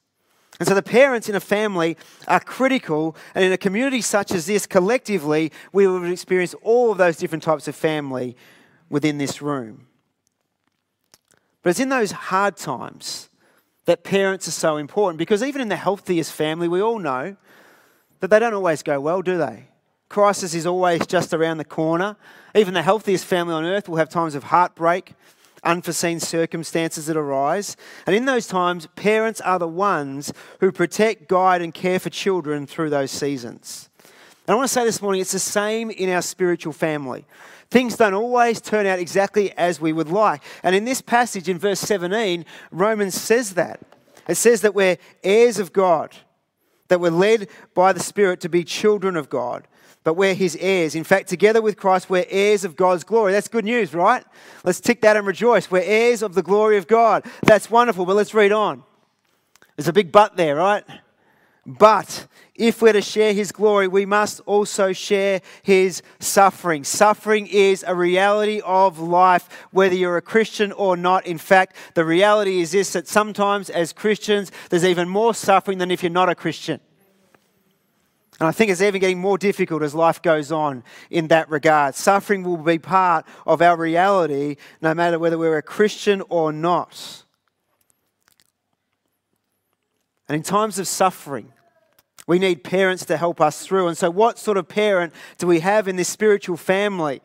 And 0.58 0.68
so 0.68 0.74
the 0.74 0.82
parents 0.82 1.28
in 1.28 1.34
a 1.34 1.40
family 1.40 1.96
are 2.28 2.38
critical, 2.38 3.16
and 3.34 3.44
in 3.44 3.52
a 3.52 3.58
community 3.58 4.00
such 4.00 4.30
as 4.30 4.46
this, 4.46 4.66
collectively, 4.66 5.50
we 5.72 5.86
will 5.86 6.04
experience 6.04 6.54
all 6.62 6.92
of 6.92 6.98
those 6.98 7.16
different 7.16 7.42
types 7.42 7.66
of 7.66 7.74
family 7.74 8.36
within 8.88 9.18
this 9.18 9.42
room. 9.42 9.86
But 11.62 11.70
it's 11.70 11.80
in 11.80 11.88
those 11.88 12.12
hard 12.12 12.56
times 12.56 13.28
that 13.86 14.04
parents 14.04 14.46
are 14.46 14.52
so 14.52 14.76
important 14.76 15.18
because 15.18 15.42
even 15.42 15.60
in 15.60 15.68
the 15.68 15.76
healthiest 15.76 16.32
family, 16.32 16.68
we 16.68 16.80
all 16.80 16.98
know 16.98 17.36
that 18.20 18.30
they 18.30 18.38
don't 18.38 18.54
always 18.54 18.82
go 18.82 19.00
well, 19.00 19.22
do 19.22 19.38
they? 19.38 19.68
Crisis 20.12 20.52
is 20.52 20.66
always 20.66 21.06
just 21.06 21.32
around 21.32 21.56
the 21.56 21.64
corner. 21.64 22.16
Even 22.54 22.74
the 22.74 22.82
healthiest 22.82 23.24
family 23.24 23.54
on 23.54 23.64
earth 23.64 23.88
will 23.88 23.96
have 23.96 24.10
times 24.10 24.34
of 24.34 24.44
heartbreak 24.44 25.14
unforeseen 25.64 26.20
circumstances 26.20 27.06
that 27.06 27.16
arise. 27.16 27.78
And 28.06 28.14
in 28.14 28.26
those 28.26 28.46
times, 28.46 28.88
parents 28.94 29.40
are 29.40 29.58
the 29.58 29.66
ones 29.66 30.30
who 30.60 30.70
protect, 30.70 31.28
guide, 31.28 31.62
and 31.62 31.72
care 31.72 31.98
for 31.98 32.10
children 32.10 32.66
through 32.66 32.90
those 32.90 33.10
seasons. 33.10 33.88
And 34.46 34.52
I 34.52 34.54
want 34.54 34.68
to 34.68 34.74
say 34.74 34.84
this 34.84 35.00
morning, 35.00 35.22
it's 35.22 35.32
the 35.32 35.38
same 35.38 35.90
in 35.90 36.10
our 36.10 36.20
spiritual 36.20 36.74
family. 36.74 37.24
Things 37.70 37.96
don't 37.96 38.12
always 38.12 38.60
turn 38.60 38.84
out 38.84 38.98
exactly 38.98 39.52
as 39.52 39.80
we 39.80 39.94
would 39.94 40.10
like. 40.10 40.42
And 40.62 40.76
in 40.76 40.84
this 40.84 41.00
passage 41.00 41.48
in 41.48 41.58
verse 41.58 41.80
17, 41.80 42.44
Romans 42.70 43.18
says 43.18 43.54
that. 43.54 43.80
It 44.28 44.34
says 44.34 44.60
that 44.60 44.74
we're 44.74 44.98
heirs 45.24 45.58
of 45.58 45.72
God, 45.72 46.14
that 46.88 47.00
we're 47.00 47.10
led 47.10 47.48
by 47.72 47.94
the 47.94 48.00
Spirit 48.00 48.40
to 48.40 48.50
be 48.50 48.62
children 48.62 49.16
of 49.16 49.30
God 49.30 49.66
but 50.04 50.14
we're 50.14 50.34
his 50.34 50.56
heirs. 50.60 50.94
In 50.94 51.04
fact, 51.04 51.28
together 51.28 51.62
with 51.62 51.76
Christ, 51.76 52.10
we're 52.10 52.26
heirs 52.28 52.64
of 52.64 52.76
God's 52.76 53.04
glory. 53.04 53.32
That's 53.32 53.48
good 53.48 53.64
news, 53.64 53.94
right? 53.94 54.24
Let's 54.64 54.80
tick 54.80 55.00
that 55.02 55.16
and 55.16 55.26
rejoice. 55.26 55.70
We're 55.70 55.82
heirs 55.84 56.22
of 56.22 56.34
the 56.34 56.42
glory 56.42 56.76
of 56.76 56.86
God. 56.86 57.24
That's 57.42 57.70
wonderful, 57.70 58.04
but 58.06 58.16
let's 58.16 58.34
read 58.34 58.52
on. 58.52 58.82
There's 59.76 59.88
a 59.88 59.92
big 59.92 60.12
but 60.12 60.36
there, 60.36 60.56
right? 60.56 60.84
But 61.64 62.26
if 62.56 62.82
we're 62.82 62.92
to 62.92 63.00
share 63.00 63.32
his 63.32 63.52
glory, 63.52 63.86
we 63.86 64.04
must 64.04 64.40
also 64.46 64.92
share 64.92 65.40
his 65.62 66.02
suffering. 66.18 66.82
Suffering 66.82 67.46
is 67.46 67.84
a 67.86 67.94
reality 67.94 68.60
of 68.64 68.98
life, 68.98 69.48
whether 69.70 69.94
you're 69.94 70.16
a 70.16 70.22
Christian 70.22 70.72
or 70.72 70.96
not. 70.96 71.24
In 71.24 71.38
fact, 71.38 71.76
the 71.94 72.04
reality 72.04 72.60
is 72.60 72.72
this 72.72 72.92
that 72.94 73.06
sometimes 73.06 73.70
as 73.70 73.92
Christians, 73.92 74.50
there's 74.70 74.84
even 74.84 75.08
more 75.08 75.34
suffering 75.34 75.78
than 75.78 75.92
if 75.92 76.02
you're 76.02 76.10
not 76.10 76.28
a 76.28 76.34
Christian. 76.34 76.80
And 78.42 78.48
I 78.48 78.50
think 78.50 78.72
it's 78.72 78.80
even 78.80 79.00
getting 79.00 79.20
more 79.20 79.38
difficult 79.38 79.84
as 79.84 79.94
life 79.94 80.20
goes 80.20 80.50
on 80.50 80.82
in 81.10 81.28
that 81.28 81.48
regard. 81.48 81.94
Suffering 81.94 82.42
will 82.42 82.56
be 82.56 82.76
part 82.76 83.24
of 83.46 83.62
our 83.62 83.76
reality 83.76 84.56
no 84.80 84.94
matter 84.94 85.16
whether 85.16 85.38
we're 85.38 85.58
a 85.58 85.62
Christian 85.62 86.24
or 86.28 86.52
not. 86.52 87.22
And 90.26 90.34
in 90.34 90.42
times 90.42 90.80
of 90.80 90.88
suffering, 90.88 91.52
we 92.26 92.40
need 92.40 92.64
parents 92.64 93.04
to 93.04 93.16
help 93.16 93.40
us 93.40 93.64
through. 93.64 93.86
And 93.86 93.96
so, 93.96 94.10
what 94.10 94.40
sort 94.40 94.56
of 94.56 94.66
parent 94.66 95.12
do 95.38 95.46
we 95.46 95.60
have 95.60 95.86
in 95.86 95.94
this 95.94 96.08
spiritual 96.08 96.56
family? 96.56 97.22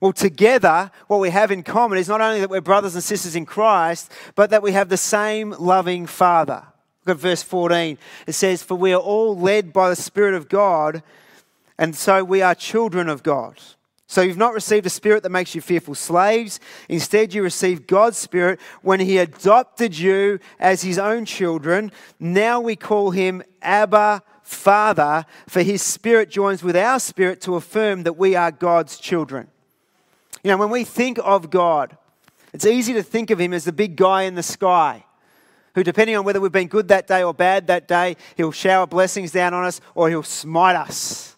Well, 0.00 0.12
together, 0.12 0.90
what 1.06 1.20
we 1.20 1.30
have 1.30 1.52
in 1.52 1.62
common 1.62 1.96
is 1.96 2.08
not 2.08 2.20
only 2.20 2.40
that 2.40 2.50
we're 2.50 2.60
brothers 2.60 2.96
and 2.96 3.04
sisters 3.04 3.36
in 3.36 3.46
Christ, 3.46 4.10
but 4.34 4.50
that 4.50 4.64
we 4.64 4.72
have 4.72 4.88
the 4.88 4.96
same 4.96 5.52
loving 5.60 6.06
Father. 6.06 6.64
Look 7.06 7.18
at 7.18 7.20
verse 7.20 7.42
14. 7.42 7.98
It 8.26 8.32
says, 8.32 8.64
For 8.64 8.74
we 8.74 8.92
are 8.92 9.00
all 9.00 9.38
led 9.38 9.72
by 9.72 9.88
the 9.88 9.96
Spirit 9.96 10.34
of 10.34 10.48
God, 10.48 11.04
and 11.78 11.94
so 11.94 12.24
we 12.24 12.42
are 12.42 12.54
children 12.54 13.08
of 13.08 13.22
God. 13.22 13.60
So 14.08 14.22
you've 14.22 14.36
not 14.36 14.54
received 14.54 14.86
a 14.86 14.90
spirit 14.90 15.22
that 15.22 15.30
makes 15.30 15.54
you 15.54 15.60
fearful 15.60 15.94
slaves. 15.94 16.58
Instead, 16.88 17.32
you 17.32 17.42
received 17.42 17.86
God's 17.86 18.18
spirit 18.18 18.60
when 18.82 18.98
He 18.98 19.18
adopted 19.18 19.96
you 19.96 20.40
as 20.58 20.82
His 20.82 20.98
own 20.98 21.24
children. 21.24 21.92
Now 22.18 22.60
we 22.60 22.74
call 22.74 23.12
Him 23.12 23.42
Abba 23.62 24.22
Father, 24.42 25.26
for 25.48 25.62
His 25.62 25.82
spirit 25.82 26.28
joins 26.28 26.62
with 26.62 26.76
our 26.76 26.98
spirit 26.98 27.40
to 27.42 27.54
affirm 27.54 28.02
that 28.02 28.16
we 28.16 28.34
are 28.34 28.50
God's 28.50 28.98
children. 28.98 29.48
You 30.42 30.50
know, 30.50 30.56
when 30.56 30.70
we 30.70 30.82
think 30.82 31.18
of 31.22 31.50
God, 31.50 31.96
it's 32.52 32.66
easy 32.66 32.94
to 32.94 33.02
think 33.02 33.30
of 33.30 33.40
Him 33.40 33.52
as 33.52 33.64
the 33.64 33.72
big 33.72 33.96
guy 33.96 34.22
in 34.22 34.34
the 34.34 34.42
sky 34.42 35.04
who, 35.76 35.84
depending 35.84 36.16
on 36.16 36.24
whether 36.24 36.40
we've 36.40 36.50
been 36.50 36.68
good 36.68 36.88
that 36.88 37.06
day 37.06 37.22
or 37.22 37.34
bad 37.34 37.66
that 37.66 37.86
day, 37.86 38.16
he'll 38.34 38.50
shower 38.50 38.86
blessings 38.86 39.30
down 39.30 39.52
on 39.54 39.64
us 39.64 39.80
or 39.94 40.08
he'll 40.08 40.22
smite 40.22 40.74
us. 40.74 41.36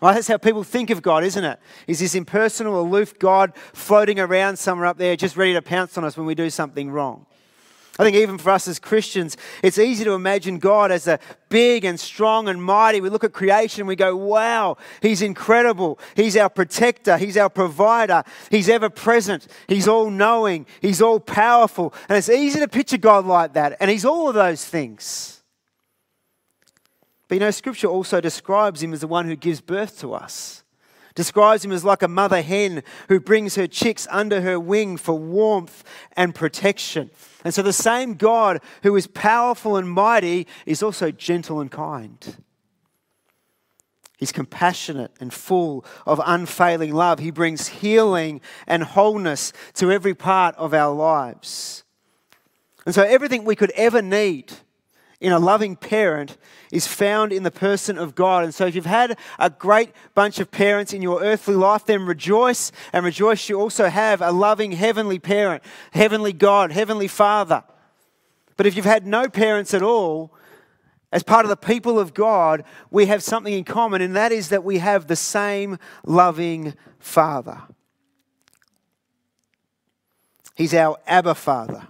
Right? 0.00 0.14
That's 0.14 0.26
how 0.26 0.38
people 0.38 0.64
think 0.64 0.88
of 0.88 1.02
God, 1.02 1.22
isn't 1.22 1.44
it? 1.44 1.60
Is 1.86 2.00
this 2.00 2.14
impersonal, 2.14 2.80
aloof 2.80 3.18
God 3.18 3.52
floating 3.74 4.18
around 4.18 4.58
somewhere 4.58 4.86
up 4.86 4.96
there, 4.96 5.16
just 5.16 5.36
ready 5.36 5.52
to 5.52 5.62
pounce 5.62 5.98
on 5.98 6.04
us 6.04 6.16
when 6.16 6.26
we 6.26 6.34
do 6.34 6.48
something 6.48 6.90
wrong? 6.90 7.26
I 7.96 8.02
think 8.02 8.16
even 8.16 8.38
for 8.38 8.50
us 8.50 8.66
as 8.66 8.80
Christians, 8.80 9.36
it's 9.62 9.78
easy 9.78 10.02
to 10.04 10.14
imagine 10.14 10.58
God 10.58 10.90
as 10.90 11.06
a 11.06 11.20
big 11.48 11.84
and 11.84 11.98
strong 11.98 12.48
and 12.48 12.60
mighty. 12.60 13.00
We 13.00 13.08
look 13.08 13.22
at 13.22 13.32
creation 13.32 13.82
and 13.82 13.88
we 13.88 13.94
go, 13.94 14.16
wow, 14.16 14.78
He's 15.00 15.22
incredible. 15.22 16.00
He's 16.16 16.36
our 16.36 16.50
protector. 16.50 17.16
He's 17.16 17.36
our 17.36 17.48
provider. 17.48 18.24
He's 18.50 18.68
ever 18.68 18.90
present. 18.90 19.46
He's 19.68 19.86
all 19.86 20.10
knowing. 20.10 20.66
He's 20.82 21.00
all 21.00 21.20
powerful. 21.20 21.94
And 22.08 22.18
it's 22.18 22.28
easy 22.28 22.58
to 22.58 22.66
picture 22.66 22.98
God 22.98 23.26
like 23.26 23.52
that. 23.52 23.76
And 23.78 23.88
He's 23.88 24.04
all 24.04 24.28
of 24.28 24.34
those 24.34 24.64
things. 24.64 25.44
But 27.28 27.36
you 27.36 27.40
know, 27.40 27.52
Scripture 27.52 27.86
also 27.86 28.20
describes 28.20 28.82
Him 28.82 28.92
as 28.92 29.02
the 29.02 29.06
one 29.06 29.26
who 29.26 29.36
gives 29.36 29.60
birth 29.60 30.00
to 30.00 30.14
us 30.14 30.63
describes 31.14 31.64
him 31.64 31.72
as 31.72 31.84
like 31.84 32.02
a 32.02 32.08
mother 32.08 32.42
hen 32.42 32.82
who 33.08 33.20
brings 33.20 33.54
her 33.54 33.66
chicks 33.66 34.06
under 34.10 34.40
her 34.40 34.58
wing 34.58 34.96
for 34.96 35.14
warmth 35.14 35.84
and 36.16 36.34
protection. 36.34 37.10
And 37.44 37.54
so 37.54 37.62
the 37.62 37.72
same 37.72 38.14
God 38.14 38.60
who 38.82 38.96
is 38.96 39.06
powerful 39.06 39.76
and 39.76 39.88
mighty 39.88 40.46
is 40.66 40.82
also 40.82 41.10
gentle 41.10 41.60
and 41.60 41.70
kind. 41.70 42.36
He's 44.16 44.32
compassionate 44.32 45.12
and 45.20 45.32
full 45.32 45.84
of 46.06 46.20
unfailing 46.24 46.94
love. 46.94 47.18
He 47.18 47.30
brings 47.30 47.68
healing 47.68 48.40
and 48.66 48.82
wholeness 48.82 49.52
to 49.74 49.90
every 49.92 50.14
part 50.14 50.56
of 50.56 50.72
our 50.72 50.94
lives. 50.94 51.84
And 52.86 52.94
so, 52.94 53.02
everything 53.02 53.44
we 53.44 53.56
could 53.56 53.72
ever 53.72 54.02
need 54.02 54.52
in 55.20 55.32
a 55.32 55.38
loving 55.38 55.76
parent 55.76 56.36
is 56.72 56.86
found 56.86 57.32
in 57.32 57.42
the 57.42 57.50
person 57.50 57.98
of 57.98 58.14
God. 58.14 58.44
And 58.44 58.54
so, 58.54 58.66
if 58.66 58.74
you've 58.74 58.86
had 58.86 59.18
a 59.38 59.50
great 59.50 59.90
bunch 60.14 60.38
of 60.40 60.50
parents 60.50 60.92
in 60.92 61.02
your 61.02 61.22
earthly 61.22 61.54
life, 61.54 61.86
then 61.86 62.04
rejoice 62.04 62.72
and 62.92 63.04
rejoice 63.04 63.48
you 63.48 63.60
also 63.60 63.88
have 63.88 64.20
a 64.20 64.32
loving 64.32 64.72
heavenly 64.72 65.18
parent, 65.18 65.62
heavenly 65.92 66.32
God, 66.32 66.72
heavenly 66.72 67.08
Father. 67.08 67.64
But 68.56 68.66
if 68.66 68.76
you've 68.76 68.84
had 68.84 69.06
no 69.06 69.28
parents 69.28 69.74
at 69.74 69.82
all, 69.82 70.32
as 71.14 71.22
part 71.22 71.44
of 71.44 71.48
the 71.48 71.56
people 71.56 71.98
of 71.98 72.12
God, 72.12 72.64
we 72.90 73.06
have 73.06 73.22
something 73.22 73.52
in 73.52 73.62
common, 73.62 74.02
and 74.02 74.16
that 74.16 74.32
is 74.32 74.48
that 74.48 74.64
we 74.64 74.78
have 74.78 75.06
the 75.06 75.16
same 75.16 75.78
loving 76.04 76.74
Father. 76.98 77.62
He's 80.56 80.74
our 80.74 80.98
Abba 81.06 81.34
Father. 81.34 81.86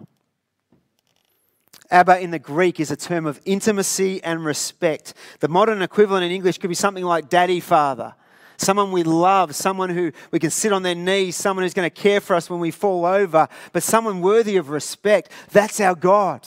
Abba 1.94 2.18
in 2.18 2.32
the 2.32 2.40
Greek 2.40 2.80
is 2.80 2.90
a 2.90 2.96
term 2.96 3.24
of 3.24 3.40
intimacy 3.44 4.20
and 4.24 4.44
respect. 4.44 5.14
The 5.38 5.46
modern 5.46 5.80
equivalent 5.80 6.24
in 6.24 6.32
English 6.32 6.58
could 6.58 6.66
be 6.66 6.74
something 6.74 7.04
like 7.04 7.28
daddy 7.28 7.60
father. 7.60 8.16
Someone 8.56 8.90
we 8.90 9.04
love, 9.04 9.54
someone 9.54 9.90
who 9.90 10.10
we 10.32 10.40
can 10.40 10.50
sit 10.50 10.72
on 10.72 10.82
their 10.82 10.96
knees, 10.96 11.36
someone 11.36 11.62
who's 11.62 11.72
going 11.72 11.88
to 11.88 12.02
care 12.02 12.20
for 12.20 12.34
us 12.34 12.50
when 12.50 12.58
we 12.58 12.72
fall 12.72 13.04
over, 13.04 13.46
but 13.72 13.84
someone 13.84 14.20
worthy 14.20 14.56
of 14.56 14.70
respect. 14.70 15.30
That's 15.52 15.80
our 15.80 15.94
God. 15.94 16.44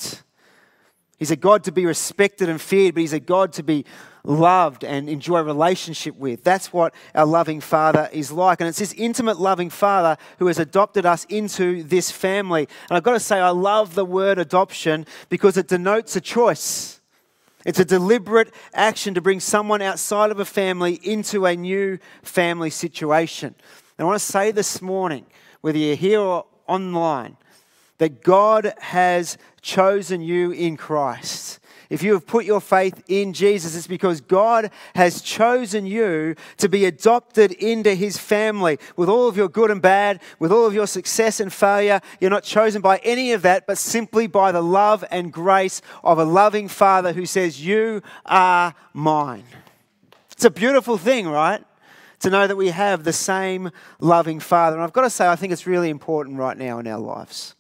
He's 1.18 1.32
a 1.32 1.36
God 1.36 1.64
to 1.64 1.72
be 1.72 1.86
respected 1.86 2.48
and 2.48 2.62
feared, 2.62 2.94
but 2.94 3.02
He's 3.02 3.14
a 3.14 3.20
God 3.20 3.54
to 3.54 3.64
be 3.64 3.86
loved 4.24 4.84
and 4.84 5.10
enjoy 5.10 5.38
a 5.38 5.44
relationship 5.44 6.16
with. 6.18 6.44
That's 6.44 6.72
what 6.72 6.94
our 7.16 7.26
loving 7.26 7.62
Father 7.62 8.10
is 8.12 8.32
like. 8.32 8.62
And 8.62 8.68
it's 8.68 8.80
this 8.80 8.94
intimate, 8.94 9.40
loving 9.40 9.70
Father 9.70 10.18
who 10.38 10.48
has 10.48 10.60
adopted 10.60 11.06
us 11.06 11.26
into 11.26 11.82
this 11.84 12.12
family. 12.12 12.68
And 12.90 12.98
I've 12.98 13.04
got 13.04 13.14
to 13.14 13.20
say, 13.20 13.40
I 13.40 13.50
love 13.50 13.96
the 13.96 14.06
word 14.06 14.38
adoption 14.38 15.06
because 15.30 15.58
it 15.58 15.68
denotes 15.68 16.16
a 16.16 16.22
choice. 16.22 17.02
It's 17.66 17.80
a 17.80 17.86
deliberate 17.86 18.54
action 18.74 19.14
to 19.16 19.22
bring 19.22 19.40
someone 19.40 19.82
outside 19.82 20.30
of 20.32 20.40
a 20.40 20.46
family 20.46 21.00
into 21.04 21.46
a 21.46 21.56
new 21.56 21.98
family 22.22 22.70
situation. 22.70 23.56
And 23.98 24.06
I 24.06 24.08
want 24.08 24.20
to 24.20 24.26
say 24.26 24.52
this 24.52 24.82
morning, 24.82 25.26
whether 25.62 25.78
you're 25.78 25.96
here 25.96 26.20
or 26.20 26.46
online, 26.68 27.38
that 27.98 28.24
God 28.24 28.74
has 28.80 29.38
chosen 29.62 30.22
you 30.22 30.52
in 30.52 30.78
Christ. 30.78 31.60
If 31.90 32.04
you 32.04 32.14
have 32.14 32.28
put 32.28 32.46
your 32.46 32.60
faith 32.60 33.02
in 33.08 33.32
Jesus, 33.32 33.76
it's 33.76 33.88
because 33.88 34.20
God 34.20 34.72
has 34.96 35.22
chosen 35.22 35.86
you 35.86 36.36
to 36.58 36.68
be 36.68 36.86
adopted 36.86 37.54
into 37.54 37.96
his 37.96 38.18
family 38.18 38.78
with 38.98 39.08
all 39.08 39.28
of 39.28 39.38
your 39.38 39.48
good 39.48 39.72
and 39.72 39.82
bad, 39.82 40.22
with 40.38 40.52
all 40.52 40.66
of 40.66 40.74
your 40.74 40.88
success 40.88 41.40
and 41.40 41.52
failure. 41.52 42.02
You're 42.20 42.30
not 42.30 42.44
chosen 42.44 42.82
by 42.82 42.98
any 42.98 43.32
of 43.32 43.42
that, 43.44 43.68
but 43.68 43.78
simply 43.78 44.28
by 44.28 44.52
the 44.52 44.62
love 44.62 45.06
and 45.10 45.32
grace 45.32 45.82
of 46.04 46.20
a 46.20 46.26
loving 46.26 46.68
Father 46.68 47.14
who 47.14 47.26
says, 47.26 47.66
You 47.66 48.02
are 48.26 48.76
mine. 48.94 49.46
It's 50.32 50.46
a 50.46 50.52
beautiful 50.52 50.98
thing, 50.98 51.28
right? 51.28 51.64
To 52.22 52.30
know 52.30 52.48
that 52.48 52.56
we 52.56 52.68
have 52.68 53.04
the 53.04 53.14
same 53.14 53.72
loving 54.00 54.40
Father. 54.40 54.76
And 54.76 54.84
I've 54.84 54.94
got 54.94 55.02
to 55.02 55.10
say, 55.10 55.28
I 55.28 55.36
think 55.36 55.54
it's 55.54 55.66
really 55.66 55.90
important 55.90 56.38
right 56.38 56.58
now 56.58 56.80
in 56.80 56.88
our 56.88 57.00
lives 57.00 57.56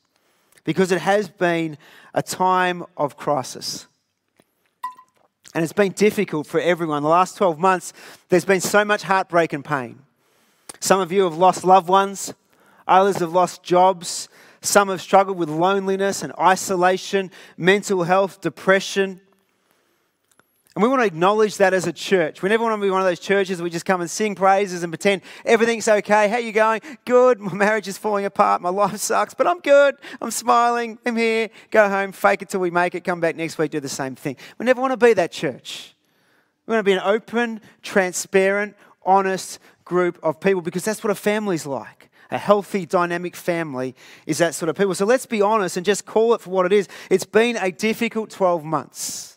because 0.68 0.91
it 0.91 0.99
has 0.99 1.30
been 1.30 1.78
a 2.13 2.22
time 2.22 2.84
of 2.97 3.15
crisis. 3.15 3.88
And 5.55 5.63
it's 5.63 5.72
been 5.72 5.93
difficult 5.93 6.45
for 6.45 6.59
everyone. 6.59 7.03
The 7.03 7.09
last 7.09 7.38
12 7.38 7.57
months, 7.57 7.93
there's 8.28 8.43
been 8.43 8.59
so 8.59 8.84
much 8.84 9.03
heartbreak 9.03 9.53
and 9.53 9.63
pain. 9.63 9.99
Some 10.82 10.99
of 10.99 11.09
you 11.09 11.24
have 11.24 11.38
lost 11.38 11.63
loved 11.63 11.88
ones, 11.88 12.34
others 12.86 13.20
have 13.20 13.32
lost 13.32 13.63
jobs, 13.63 14.28
some 14.59 14.89
have 14.89 15.01
struggled 15.01 15.38
with 15.38 15.47
loneliness 15.47 16.22
and 16.22 16.34
isolation, 16.38 17.32
mental 17.55 18.03
health, 18.03 18.41
depression. 18.41 19.22
And 20.78 20.84
we 20.84 20.90
want 20.90 21.02
to 21.02 21.08
acknowledge 21.08 21.58
that 21.58 21.74
as 21.74 21.88
a 21.88 21.92
church. 21.92 22.44
We 22.44 22.50
never 22.50 22.64
want 22.64 22.80
to 22.80 22.86
be 22.86 22.92
one 22.92 23.02
of 23.02 23.08
those 23.08 23.20
churches 23.20 23.58
where 23.58 23.64
we 23.64 23.72
just 23.72 23.84
come 23.84 24.00
and 24.00 24.08
sing 24.08 24.36
praises 24.36 24.84
and 24.84 24.92
pretend 24.92 25.24
everything's 25.44 25.88
okay. 25.88 26.28
How 26.28 26.38
you 26.38 26.52
going? 26.52 26.82
Good. 27.04 27.40
My 27.40 27.52
marriage 27.52 27.88
is 27.88 27.98
falling 27.98 28.26
apart. 28.26 28.62
My 28.62 28.70
life 28.70 28.98
sucks, 28.98 29.34
but 29.34 29.48
I'm 29.48 29.60
good. 29.60 29.96
I'm 30.22 30.30
smiling. 30.30 31.00
I'm 31.04 31.16
here. 31.16 31.50
Go 31.72 31.90
home, 31.90 32.12
fake 32.12 32.44
it 32.44 32.50
till 32.50 32.60
we 32.60 32.70
make 32.70 32.94
it. 32.94 33.04
Come 33.04 33.20
back 33.20 33.36
next 33.36 33.58
week, 33.58 33.72
do 33.72 33.80
the 33.80 33.90
same 33.90 34.14
thing. 34.14 34.38
We 34.60 34.68
never 34.68 34.80
want 34.80 34.92
to 34.92 35.04
be 35.04 35.14
that 35.14 35.32
church. 35.32 35.96
We 36.68 36.74
want 36.74 36.86
to 36.86 36.88
be 36.88 36.94
an 36.94 37.02
open, 37.04 37.60
transparent, 37.82 38.76
honest 39.04 39.58
group 39.84 40.20
of 40.22 40.40
people 40.40 40.62
because 40.62 40.86
that's 40.86 41.04
what 41.04 41.10
a 41.10 41.16
family's 41.16 41.66
like. 41.66 42.12
A 42.30 42.38
healthy, 42.38 42.86
dynamic 42.86 43.36
family 43.36 43.96
is 44.28 44.38
that 44.38 44.54
sort 44.54 44.70
of 44.70 44.78
people. 44.78 44.94
So 44.94 45.06
let's 45.08 45.26
be 45.26 45.42
honest 45.42 45.76
and 45.76 45.84
just 45.84 46.06
call 46.06 46.36
it 46.36 46.42
for 46.42 46.52
what 46.52 46.68
it 46.68 46.72
is. 46.72 46.88
It's 47.10 47.26
been 47.26 47.58
a 47.58 47.72
difficult 47.72 48.30
12 48.30 48.64
months. 48.64 49.37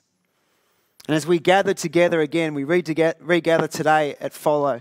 And 1.08 1.16
as 1.16 1.26
we 1.26 1.38
gather 1.38 1.74
together 1.74 2.20
again, 2.20 2.54
we 2.54 2.64
regather 2.64 3.66
today 3.66 4.14
at 4.20 4.32
Follow, 4.32 4.80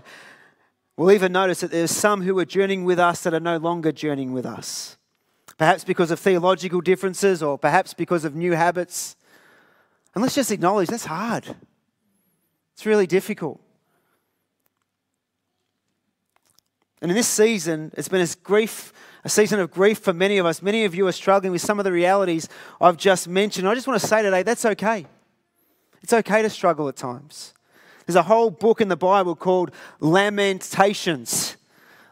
we'll 0.96 1.12
even 1.12 1.32
notice 1.32 1.60
that 1.60 1.70
there's 1.70 1.90
some 1.90 2.22
who 2.22 2.38
are 2.38 2.44
journeying 2.44 2.84
with 2.84 2.98
us 2.98 3.22
that 3.22 3.34
are 3.34 3.40
no 3.40 3.56
longer 3.56 3.90
journeying 3.90 4.32
with 4.32 4.46
us. 4.46 4.96
Perhaps 5.58 5.84
because 5.84 6.10
of 6.10 6.20
theological 6.20 6.80
differences 6.80 7.42
or 7.42 7.58
perhaps 7.58 7.94
because 7.94 8.24
of 8.24 8.34
new 8.34 8.52
habits. 8.52 9.16
And 10.14 10.22
let's 10.22 10.34
just 10.34 10.50
acknowledge 10.50 10.88
that's 10.88 11.04
hard. 11.04 11.56
It's 12.74 12.86
really 12.86 13.06
difficult. 13.06 13.60
And 17.02 17.10
in 17.10 17.16
this 17.16 17.28
season, 17.28 17.92
it's 17.96 18.08
been 18.08 18.20
a 18.20 18.28
grief, 18.42 18.92
a 19.24 19.28
season 19.28 19.58
of 19.60 19.70
grief 19.70 19.98
for 19.98 20.12
many 20.12 20.38
of 20.38 20.46
us. 20.46 20.62
Many 20.62 20.84
of 20.84 20.94
you 20.94 21.06
are 21.06 21.12
struggling 21.12 21.52
with 21.52 21.62
some 21.62 21.78
of 21.78 21.84
the 21.84 21.92
realities 21.92 22.48
I've 22.80 22.98
just 22.98 23.26
mentioned. 23.26 23.66
I 23.66 23.74
just 23.74 23.86
want 23.86 24.00
to 24.00 24.06
say 24.06 24.22
today 24.22 24.42
that's 24.42 24.64
okay. 24.64 25.06
It's 26.02 26.12
okay 26.12 26.42
to 26.42 26.50
struggle 26.50 26.88
at 26.88 26.96
times. 26.96 27.54
There's 28.06 28.16
a 28.16 28.22
whole 28.22 28.50
book 28.50 28.80
in 28.80 28.88
the 28.88 28.96
Bible 28.96 29.36
called 29.36 29.70
Lamentations. 30.00 31.56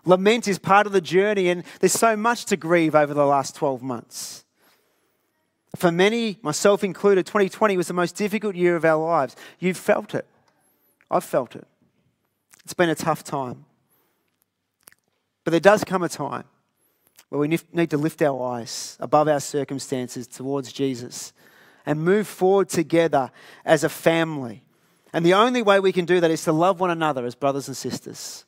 Lament 0.05 0.47
is 0.47 0.59
part 0.59 0.86
of 0.86 0.93
the 0.93 1.01
journey, 1.01 1.49
and 1.49 1.64
there's 1.80 1.93
so 1.93 2.16
much 2.16 2.45
to 2.47 2.57
grieve 2.57 2.95
over 2.95 3.12
the 3.12 3.26
last 3.26 3.57
12 3.57 3.82
months. 3.82 4.45
For 5.76 5.93
many, 5.93 6.39
myself 6.43 6.82
included, 6.82 7.26
2020 7.26 7.76
was 7.76 7.89
the 7.89 7.95
most 7.95 8.16
difficult 8.16 8.55
year 8.55 8.76
of 8.76 8.84
our 8.84 9.05
lives. 9.05 9.36
You've 9.59 9.76
felt 9.76 10.14
it. 10.14 10.26
I've 11.11 11.24
felt 11.24 11.57
it. 11.57 11.66
It's 12.64 12.74
been 12.74 12.91
a 12.91 12.95
tough 12.95 13.24
time. 13.24 13.64
But 15.45 15.51
there 15.53 15.61
does 15.61 15.84
come 15.84 16.03
a 16.03 16.09
time 16.09 16.45
where 17.28 17.39
we 17.39 17.49
need 17.49 17.91
to 17.91 17.99
lift 17.99 18.22
our 18.22 18.55
eyes 18.55 18.97
above 19.01 19.28
our 19.28 19.41
circumstances 19.41 20.26
towards 20.26 20.72
Jesus 20.72 21.32
and 21.89 22.05
move 22.05 22.28
forward 22.28 22.68
together 22.68 23.30
as 23.64 23.82
a 23.82 23.89
family. 23.89 24.62
And 25.14 25.24
the 25.24 25.32
only 25.32 25.62
way 25.62 25.80
we 25.80 25.91
can 25.91 26.05
do 26.05 26.20
that 26.20 26.30
is 26.30 26.45
to 26.45 26.53
love 26.53 26.80
one 26.80 26.91
another 26.91 27.24
as 27.24 27.34
brothers 27.34 27.66
and 27.66 27.74
sisters 27.74 28.45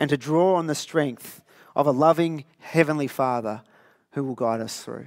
and 0.00 0.10
to 0.10 0.16
draw 0.16 0.56
on 0.56 0.66
the 0.66 0.74
strength 0.74 1.40
of 1.76 1.86
a 1.86 1.92
loving 1.92 2.44
Heavenly 2.58 3.06
Father 3.06 3.62
who 4.14 4.24
will 4.24 4.34
guide 4.34 4.60
us 4.60 4.82
through. 4.82 5.06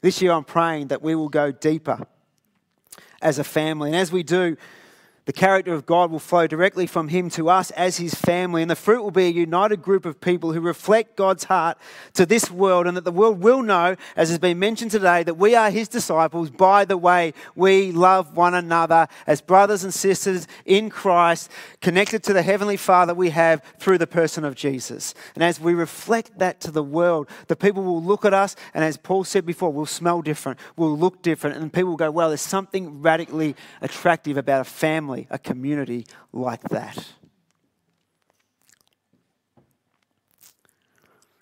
This 0.00 0.22
year, 0.22 0.30
I'm 0.30 0.44
praying 0.44 0.88
that 0.88 1.02
we 1.02 1.16
will 1.16 1.28
go 1.28 1.50
deeper 1.50 2.06
as 3.20 3.40
a 3.40 3.44
family. 3.44 3.88
And 3.90 3.96
as 3.96 4.12
we 4.12 4.22
do, 4.22 4.56
the 5.26 5.32
character 5.32 5.72
of 5.72 5.86
God 5.86 6.10
will 6.10 6.18
flow 6.18 6.46
directly 6.46 6.86
from 6.86 7.08
Him 7.08 7.30
to 7.30 7.48
us 7.48 7.70
as 7.72 7.96
His 7.96 8.14
family, 8.14 8.60
and 8.60 8.70
the 8.70 8.76
fruit 8.76 9.02
will 9.02 9.10
be 9.10 9.24
a 9.24 9.30
united 9.30 9.80
group 9.80 10.04
of 10.04 10.20
people 10.20 10.52
who 10.52 10.60
reflect 10.60 11.16
God's 11.16 11.44
heart 11.44 11.78
to 12.12 12.26
this 12.26 12.50
world, 12.50 12.86
and 12.86 12.94
that 12.96 13.04
the 13.04 13.12
world 13.12 13.40
will 13.40 13.62
know, 13.62 13.96
as 14.16 14.28
has 14.28 14.38
been 14.38 14.58
mentioned 14.58 14.90
today, 14.90 15.22
that 15.22 15.38
we 15.38 15.54
are 15.54 15.70
His 15.70 15.88
disciples 15.88 16.50
by 16.50 16.84
the 16.84 16.98
way 16.98 17.32
we 17.54 17.90
love 17.90 18.36
one 18.36 18.54
another 18.54 19.08
as 19.26 19.40
brothers 19.40 19.82
and 19.82 19.94
sisters 19.94 20.46
in 20.66 20.90
Christ, 20.90 21.50
connected 21.80 22.22
to 22.24 22.34
the 22.34 22.42
Heavenly 22.42 22.76
Father 22.76 23.14
we 23.14 23.30
have 23.30 23.62
through 23.78 23.98
the 23.98 24.06
person 24.06 24.44
of 24.44 24.54
Jesus. 24.54 25.14
And 25.34 25.42
as 25.42 25.58
we 25.58 25.72
reflect 25.72 26.38
that 26.38 26.60
to 26.60 26.70
the 26.70 26.82
world, 26.82 27.28
the 27.48 27.56
people 27.56 27.82
will 27.82 28.02
look 28.02 28.26
at 28.26 28.34
us, 28.34 28.56
and 28.74 28.84
as 28.84 28.98
Paul 28.98 29.24
said 29.24 29.46
before, 29.46 29.72
we'll 29.72 29.86
smell 29.86 30.20
different, 30.20 30.58
we'll 30.76 30.98
look 30.98 31.22
different, 31.22 31.56
and 31.56 31.72
people 31.72 31.90
will 31.90 31.96
go, 31.96 32.10
Well, 32.10 32.28
there's 32.28 32.42
something 32.42 33.00
radically 33.00 33.56
attractive 33.80 34.36
about 34.36 34.60
a 34.60 34.64
family 34.64 35.13
family, 35.14 35.26
a 35.30 35.38
community 35.38 36.06
like 36.32 36.62
that. 36.64 37.12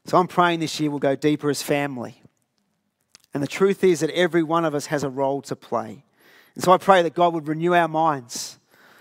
So 0.06 0.18
I'm 0.18 0.28
praying 0.28 0.60
this 0.60 0.78
year 0.78 0.90
we'll 0.90 0.98
go 0.98 1.16
deeper 1.16 1.48
as 1.48 1.62
family. 1.62 2.20
And 3.32 3.42
the 3.42 3.48
truth 3.48 3.82
is 3.82 4.00
that 4.00 4.10
every 4.10 4.42
one 4.42 4.64
of 4.64 4.74
us 4.74 4.86
has 4.86 5.04
a 5.04 5.08
role 5.08 5.40
to 5.42 5.56
play. 5.56 6.04
And 6.54 6.62
so 6.62 6.72
I 6.72 6.76
pray 6.76 7.02
that 7.02 7.14
God 7.14 7.32
would 7.32 7.48
renew 7.48 7.72
our 7.72 7.88
minds, 7.88 8.58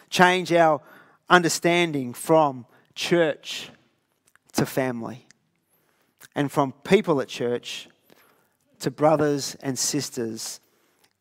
change 0.09 0.53
our 0.53 0.81
understanding 1.29 2.13
from 2.13 2.65
church 2.95 3.69
to 4.53 4.65
family, 4.65 5.27
and 6.33 6.49
from 6.49 6.71
people 6.83 7.19
at 7.19 7.27
church 7.27 7.89
to 8.79 8.89
brothers 8.89 9.55
and 9.61 9.77
sisters 9.77 10.61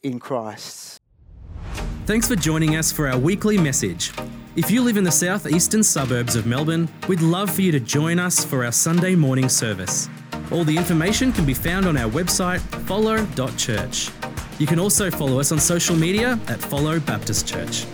in 0.02 0.20
Christ. 0.20 0.99
Thanks 2.10 2.26
for 2.26 2.34
joining 2.34 2.74
us 2.74 2.90
for 2.90 3.06
our 3.06 3.16
weekly 3.16 3.56
message. 3.56 4.10
If 4.56 4.68
you 4.68 4.82
live 4.82 4.96
in 4.96 5.04
the 5.04 5.12
southeastern 5.12 5.84
suburbs 5.84 6.34
of 6.34 6.44
Melbourne, 6.44 6.88
we'd 7.06 7.20
love 7.20 7.54
for 7.54 7.62
you 7.62 7.70
to 7.70 7.78
join 7.78 8.18
us 8.18 8.44
for 8.44 8.64
our 8.64 8.72
Sunday 8.72 9.14
morning 9.14 9.48
service. 9.48 10.08
All 10.50 10.64
the 10.64 10.76
information 10.76 11.30
can 11.30 11.46
be 11.46 11.54
found 11.54 11.86
on 11.86 11.96
our 11.96 12.10
website, 12.10 12.58
follow.church. 12.88 14.10
You 14.58 14.66
can 14.66 14.80
also 14.80 15.08
follow 15.08 15.38
us 15.38 15.52
on 15.52 15.60
social 15.60 15.94
media 15.94 16.36
at 16.48 16.60
Follow 16.60 16.98
Baptist 16.98 17.46
Church. 17.46 17.86